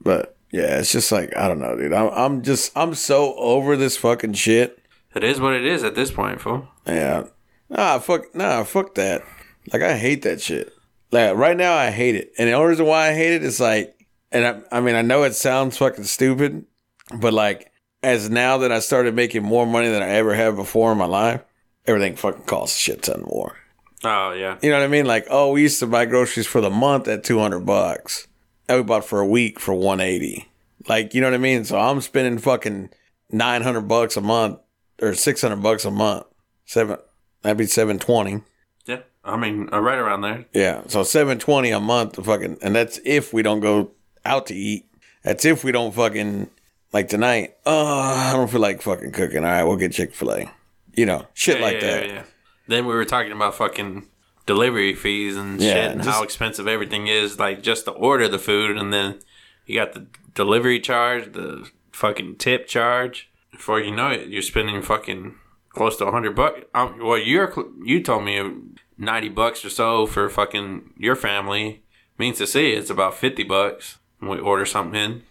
But 0.00 0.36
yeah, 0.52 0.78
it's 0.78 0.92
just 0.92 1.10
like 1.10 1.36
I 1.36 1.48
don't 1.48 1.58
know, 1.58 1.76
dude. 1.76 1.92
I'm, 1.92 2.08
I'm 2.12 2.42
just 2.42 2.76
I'm 2.76 2.94
so 2.94 3.34
over 3.36 3.76
this 3.76 3.96
fucking 3.96 4.34
shit. 4.34 4.78
It 5.14 5.24
is 5.24 5.40
what 5.40 5.54
it 5.54 5.64
is 5.64 5.82
at 5.82 5.94
this 5.94 6.10
point, 6.10 6.40
fool. 6.40 6.68
Yeah. 6.86 7.24
Nah, 7.68 7.98
fuck. 7.98 8.34
Nah, 8.34 8.64
fuck 8.64 8.94
that. 8.94 9.22
Like 9.72 9.82
I 9.82 9.96
hate 9.96 10.22
that 10.22 10.40
shit. 10.40 10.72
Like 11.10 11.34
right 11.36 11.56
now, 11.56 11.74
I 11.74 11.90
hate 11.90 12.14
it, 12.14 12.32
and 12.38 12.48
the 12.48 12.52
only 12.52 12.70
reason 12.70 12.86
why 12.86 13.08
I 13.08 13.14
hate 13.14 13.32
it 13.32 13.42
is 13.42 13.60
like, 13.60 14.06
and 14.30 14.44
I, 14.44 14.78
I 14.78 14.80
mean, 14.80 14.94
I 14.94 15.02
know 15.02 15.22
it 15.22 15.34
sounds 15.34 15.78
fucking 15.78 16.04
stupid, 16.04 16.66
but 17.18 17.32
like, 17.32 17.72
as 18.02 18.28
now 18.28 18.58
that 18.58 18.72
I 18.72 18.80
started 18.80 19.14
making 19.14 19.42
more 19.42 19.66
money 19.66 19.88
than 19.88 20.02
I 20.02 20.10
ever 20.10 20.34
have 20.34 20.56
before 20.56 20.92
in 20.92 20.98
my 20.98 21.06
life, 21.06 21.42
everything 21.86 22.16
fucking 22.16 22.42
costs 22.42 22.76
a 22.76 22.80
shit 22.80 23.02
ton 23.02 23.22
more. 23.22 23.56
Oh, 24.06 24.32
yeah. 24.32 24.58
You 24.62 24.70
know 24.70 24.78
what 24.78 24.84
I 24.84 24.88
mean? 24.88 25.06
Like, 25.06 25.26
oh, 25.30 25.52
we 25.52 25.62
used 25.62 25.80
to 25.80 25.86
buy 25.86 26.04
groceries 26.06 26.46
for 26.46 26.60
the 26.60 26.70
month 26.70 27.08
at 27.08 27.24
two 27.24 27.38
hundred 27.38 27.60
bucks. 27.60 28.28
Now 28.68 28.76
we 28.76 28.82
bought 28.82 29.04
for 29.04 29.20
a 29.20 29.26
week 29.26 29.58
for 29.60 29.74
one 29.74 30.00
eighty. 30.00 30.48
Like, 30.88 31.14
you 31.14 31.20
know 31.20 31.26
what 31.28 31.34
I 31.34 31.38
mean? 31.38 31.64
So 31.64 31.78
I'm 31.78 32.00
spending 32.00 32.38
fucking 32.38 32.90
nine 33.30 33.62
hundred 33.62 33.82
bucks 33.88 34.16
a 34.16 34.20
month 34.20 34.58
or 35.02 35.14
six 35.14 35.40
hundred 35.42 35.62
bucks 35.62 35.84
a 35.84 35.90
month. 35.90 36.26
Seven 36.64 36.98
that'd 37.42 37.58
be 37.58 37.66
seven 37.66 37.98
twenty. 37.98 38.42
Yeah. 38.86 39.00
I 39.24 39.36
mean, 39.36 39.68
uh, 39.72 39.80
right 39.80 39.98
around 39.98 40.20
there. 40.20 40.46
Yeah. 40.52 40.82
So 40.86 41.02
seven 41.02 41.38
twenty 41.38 41.70
a 41.70 41.80
month 41.80 42.24
fucking 42.24 42.58
and 42.62 42.74
that's 42.76 43.00
if 43.04 43.32
we 43.32 43.42
don't 43.42 43.60
go 43.60 43.90
out 44.24 44.46
to 44.46 44.54
eat. 44.54 44.86
That's 45.22 45.44
if 45.44 45.64
we 45.64 45.72
don't 45.72 45.92
fucking 45.94 46.48
like 46.92 47.08
tonight. 47.08 47.56
Oh, 47.66 47.86
I 47.86 48.32
don't 48.32 48.48
feel 48.50 48.60
like 48.60 48.82
fucking 48.82 49.10
cooking. 49.12 49.38
All 49.38 49.50
right, 49.50 49.64
we'll 49.64 49.76
get 49.76 49.92
Chick 49.92 50.14
fil 50.14 50.32
A. 50.32 50.50
You 50.94 51.06
know, 51.06 51.26
shit 51.34 51.58
Yeah, 51.58 51.64
like 51.64 51.74
yeah, 51.74 51.80
that. 51.80 52.06
yeah, 52.06 52.12
yeah. 52.14 52.22
Then 52.68 52.86
we 52.86 52.94
were 52.94 53.04
talking 53.04 53.32
about 53.32 53.54
fucking 53.54 54.08
delivery 54.46 54.94
fees 54.94 55.36
and 55.36 55.60
Yeah, 55.60 55.72
shit 55.74 55.90
and 55.92 56.02
just- 56.02 56.16
how 56.16 56.22
expensive 56.22 56.66
everything 56.68 57.06
is, 57.06 57.38
like 57.38 57.62
just 57.62 57.84
to 57.86 57.90
order 57.92 58.28
the 58.28 58.38
food, 58.38 58.76
and 58.76 58.92
then 58.92 59.20
you 59.66 59.76
got 59.76 59.92
the 59.92 60.06
delivery 60.34 60.80
charge, 60.80 61.32
the 61.32 61.68
fucking 61.92 62.36
tip 62.36 62.66
charge. 62.66 63.30
Before 63.50 63.80
you 63.80 63.90
know 63.90 64.10
it, 64.10 64.28
you're 64.28 64.42
spending 64.42 64.82
fucking 64.82 65.34
close 65.70 65.96
to 65.96 66.06
a 66.06 66.12
hundred 66.12 66.36
bucks. 66.36 66.60
Um, 66.74 66.98
well, 67.02 67.18
you're 67.18 67.52
you 67.84 68.02
told 68.02 68.24
me 68.24 68.42
ninety 68.98 69.28
bucks 69.30 69.64
or 69.64 69.70
so 69.70 70.06
for 70.06 70.28
fucking 70.28 70.92
your 70.98 71.16
family. 71.16 71.82
Means 72.18 72.38
to 72.38 72.46
see 72.46 72.70
it's 72.72 72.90
about 72.90 73.14
fifty 73.14 73.42
bucks 73.44 73.98
when 74.18 74.30
we 74.30 74.38
order 74.38 74.64
something 74.66 74.94
in. 75.00 75.22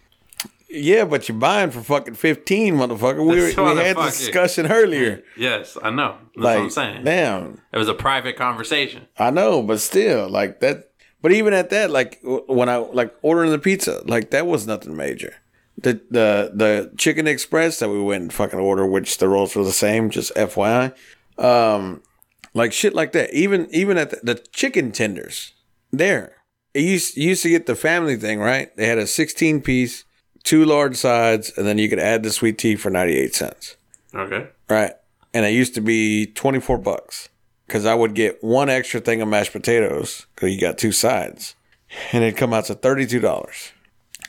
Yeah, 0.68 1.04
but 1.04 1.28
you're 1.28 1.38
buying 1.38 1.70
for 1.70 1.80
fucking 1.80 2.14
fifteen, 2.14 2.74
motherfucker. 2.74 3.18
We, 3.20 3.36
were, 3.40 3.74
we 3.74 3.80
had 3.82 3.96
this 3.96 4.18
discussion 4.18 4.66
earlier. 4.66 5.22
Yes, 5.36 5.76
I 5.82 5.90
know. 5.90 6.16
That's 6.34 6.44
Like, 6.44 6.56
what 6.58 6.64
I'm 6.64 6.70
saying. 6.70 7.04
damn, 7.04 7.60
It 7.72 7.78
was 7.78 7.88
a 7.88 7.94
private 7.94 8.36
conversation. 8.36 9.06
I 9.18 9.30
know, 9.30 9.62
but 9.62 9.80
still, 9.80 10.28
like 10.28 10.60
that. 10.60 10.90
But 11.22 11.32
even 11.32 11.54
at 11.54 11.70
that, 11.70 11.90
like 11.90 12.20
when 12.22 12.68
I 12.68 12.76
like 12.76 13.14
ordering 13.22 13.50
the 13.50 13.58
pizza, 13.58 14.02
like 14.06 14.30
that 14.30 14.46
was 14.46 14.66
nothing 14.66 14.96
major. 14.96 15.34
The 15.78 15.94
the 16.10 16.50
the 16.54 16.92
chicken 16.96 17.26
express 17.26 17.78
that 17.78 17.88
we 17.88 18.00
went 18.02 18.22
and 18.22 18.32
fucking 18.32 18.58
order, 18.58 18.86
which 18.86 19.18
the 19.18 19.28
rolls 19.28 19.54
were 19.54 19.64
the 19.64 19.72
same, 19.72 20.10
just 20.10 20.34
FYI. 20.34 20.94
Um, 21.38 22.02
like 22.54 22.72
shit 22.72 22.94
like 22.94 23.12
that. 23.12 23.32
Even 23.32 23.68
even 23.70 23.98
at 23.98 24.10
the, 24.10 24.20
the 24.22 24.34
chicken 24.52 24.90
tenders, 24.92 25.52
there. 25.92 26.32
It 26.74 26.80
used 26.84 27.16
you 27.16 27.28
used 27.30 27.42
to 27.42 27.48
get 27.50 27.66
the 27.66 27.74
family 27.76 28.16
thing, 28.16 28.38
right? 28.40 28.74
They 28.76 28.86
had 28.86 28.98
a 28.98 29.06
sixteen 29.06 29.60
piece, 29.60 30.04
two 30.46 30.64
large 30.64 30.96
sides, 30.96 31.52
and 31.56 31.66
then 31.66 31.76
you 31.76 31.90
could 31.90 31.98
add 31.98 32.22
the 32.22 32.30
sweet 32.30 32.56
tea 32.56 32.76
for 32.76 32.88
ninety 32.88 33.18
eight 33.18 33.34
cents. 33.34 33.76
Okay. 34.14 34.48
Right. 34.70 34.92
And 35.34 35.44
it 35.44 35.52
used 35.52 35.74
to 35.74 35.82
be 35.82 36.26
24 36.26 36.78
bucks 36.78 37.28
because 37.66 37.84
I 37.84 37.94
would 37.94 38.14
get 38.14 38.42
one 38.42 38.70
extra 38.70 39.00
thing 39.00 39.20
of 39.20 39.28
mashed 39.28 39.52
potatoes 39.52 40.26
because 40.34 40.50
you 40.54 40.58
got 40.58 40.78
two 40.78 40.92
sides. 40.92 41.54
And 42.12 42.24
it'd 42.24 42.38
come 42.38 42.54
out 42.54 42.64
to 42.66 42.74
$32. 42.74 43.72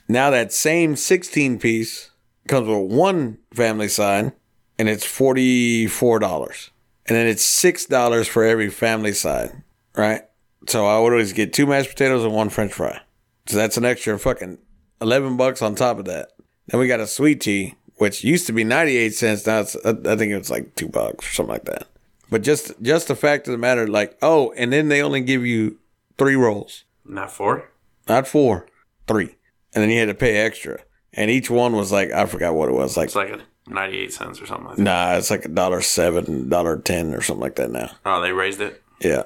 Now 0.09 0.29
that 0.29 0.51
same 0.51 0.95
16 0.95 1.59
piece 1.59 2.11
comes 2.47 2.67
with 2.67 2.91
one 2.91 3.37
family 3.53 3.87
side 3.87 4.33
and 4.77 4.89
it's 4.89 5.05
$44. 5.05 6.69
And 7.05 7.15
then 7.15 7.27
it's 7.27 7.63
$6 7.63 8.27
for 8.27 8.43
every 8.43 8.69
family 8.69 9.13
side. 9.13 9.63
Right. 9.95 10.23
So 10.67 10.85
I 10.85 10.99
would 10.99 11.13
always 11.13 11.33
get 11.33 11.53
two 11.53 11.65
mashed 11.65 11.89
potatoes 11.89 12.23
and 12.23 12.33
one 12.33 12.49
french 12.49 12.73
fry. 12.73 12.99
So 13.47 13.55
that's 13.55 13.77
an 13.77 13.85
extra 13.85 14.19
fucking 14.19 14.57
11 15.01 15.37
bucks 15.37 15.61
on 15.61 15.75
top 15.75 15.99
of 15.99 16.05
that. 16.05 16.31
Then 16.67 16.79
we 16.79 16.87
got 16.87 16.99
a 16.99 17.07
sweet 17.07 17.41
tea, 17.41 17.75
which 17.95 18.23
used 18.23 18.47
to 18.47 18.53
be 18.53 18.63
98 18.63 19.13
cents. 19.13 19.45
Now 19.47 19.59
it's, 19.61 19.75
I 19.85 19.93
think 20.15 20.31
it 20.31 20.37
was 20.37 20.49
like 20.51 20.75
two 20.75 20.89
bucks 20.89 21.25
or 21.29 21.33
something 21.33 21.53
like 21.53 21.65
that. 21.65 21.87
But 22.29 22.41
just, 22.43 22.73
just 22.81 23.07
the 23.07 23.15
fact 23.15 23.47
of 23.47 23.53
the 23.53 23.57
matter, 23.57 23.87
like, 23.87 24.17
oh, 24.21 24.51
and 24.57 24.73
then 24.73 24.89
they 24.89 25.01
only 25.01 25.21
give 25.21 25.45
you 25.45 25.77
three 26.17 26.35
rolls, 26.35 26.83
Not 27.05 27.31
four. 27.31 27.69
not 28.09 28.27
four, 28.27 28.67
three. 29.07 29.35
And 29.73 29.81
then 29.83 29.89
you 29.89 29.99
had 29.99 30.07
to 30.09 30.13
pay 30.13 30.35
extra. 30.37 30.79
and 31.13 31.31
each 31.31 31.49
one 31.49 31.73
was 31.75 31.91
like 31.91 32.11
I 32.11 32.25
forgot 32.25 32.53
what 32.55 32.69
it 32.69 32.73
was. 32.73 32.97
Like 32.97 33.05
It's 33.07 33.15
like 33.15 33.29
a 33.29 33.39
98 33.69 34.11
cents 34.13 34.41
or 34.41 34.45
something 34.45 34.67
like 34.67 34.77
that. 34.77 34.83
nah, 34.83 35.13
it's 35.15 35.29
like 35.29 35.45
a 35.45 35.49
dollar 35.49 35.81
seven, 35.81 36.49
dollar 36.49 36.77
ten, 36.79 37.13
or 37.13 37.21
something 37.21 37.41
like 37.41 37.55
that 37.55 37.69
now. 37.71 37.91
Oh, 38.05 38.21
they 38.21 38.31
raised 38.31 38.59
it? 38.61 38.81
Yeah. 39.01 39.23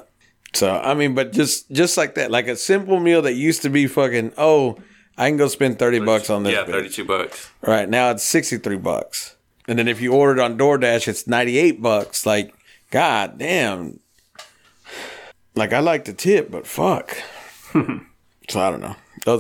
So 0.54 0.70
I 0.72 0.94
mean, 0.94 1.16
but 1.16 1.32
just 1.32 1.72
just 1.72 1.96
like 1.98 2.16
that, 2.16 2.30
like 2.32 2.48
a 2.48 2.56
simple 2.56 3.00
meal 3.00 3.22
that 3.24 3.34
used 3.34 3.62
to 3.62 3.70
be 3.70 3.88
fucking 3.88 4.34
oh, 4.38 4.78
I 5.22 5.30
can 5.30 5.38
go 5.38 5.48
spend 5.48 5.78
thirty 5.80 6.00
bucks 6.00 6.30
on 6.30 6.44
this. 6.44 6.54
Yeah, 6.54 6.64
bitch. 6.64 6.72
32 6.96 7.06
bucks. 7.06 7.52
Right 7.62 7.88
now 7.88 8.10
it's 8.12 8.24
sixty 8.24 8.58
three 8.58 8.78
bucks, 8.78 9.36
and 9.68 9.78
then 9.78 9.88
if 9.88 10.02
you 10.02 10.14
order 10.14 10.42
it 10.42 10.44
on 10.44 10.58
DoorDash, 10.58 11.08
it's 11.08 11.28
ninety 11.28 11.58
eight 11.58 11.82
bucks. 11.82 12.26
Like, 12.26 12.54
god 12.90 13.38
damn. 13.38 14.00
Like 15.56 15.74
I 15.74 15.80
like 15.80 16.06
to 16.06 16.14
tip, 16.14 16.50
but 16.50 16.66
fuck. 16.66 17.16
so 17.74 18.60
I 18.60 18.72
don't 18.72 18.82
know. 18.82 18.96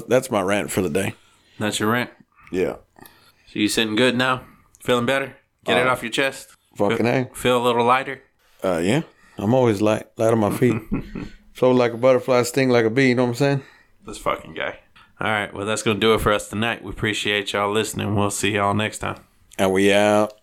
That's 0.07 0.29
my 0.29 0.41
rant 0.41 0.69
for 0.71 0.81
the 0.81 0.89
day. 0.89 1.15
That's 1.57 1.79
your 1.79 1.91
rant? 1.91 2.09
Yeah. 2.51 2.75
So 2.99 3.59
you 3.59 3.67
sitting 3.67 3.95
good 3.95 4.15
now? 4.15 4.43
Feeling 4.81 5.05
better? 5.05 5.37
Get 5.65 5.77
it 5.77 5.87
Uh, 5.87 5.91
off 5.91 6.03
your 6.03 6.11
chest? 6.11 6.49
Fucking 6.75 7.05
a. 7.05 7.29
Feel 7.33 7.61
a 7.61 7.63
little 7.63 7.85
lighter? 7.85 8.21
Uh, 8.63 8.79
yeah. 8.83 9.01
I'm 9.37 9.53
always 9.53 9.81
light, 9.81 10.07
light 10.17 10.31
on 10.33 10.39
my 10.39 10.55
feet. 10.55 10.79
Float 11.53 11.75
like 11.75 11.93
a 11.93 11.97
butterfly, 11.97 12.43
sting 12.43 12.69
like 12.69 12.85
a 12.85 12.89
bee. 12.89 13.09
You 13.09 13.15
know 13.15 13.23
what 13.23 13.29
I'm 13.29 13.35
saying? 13.35 13.63
This 14.05 14.17
fucking 14.17 14.53
guy. 14.53 14.79
All 15.21 15.27
right, 15.27 15.53
well, 15.53 15.67
that's 15.67 15.83
going 15.83 15.97
to 15.97 16.01
do 16.01 16.15
it 16.15 16.21
for 16.21 16.31
us 16.31 16.49
tonight. 16.49 16.83
We 16.83 16.89
appreciate 16.89 17.53
y'all 17.53 17.71
listening. 17.71 18.15
We'll 18.15 18.31
see 18.31 18.53
y'all 18.53 18.73
next 18.73 18.97
time. 18.97 19.17
And 19.55 19.71
we 19.71 19.93
out. 19.93 20.40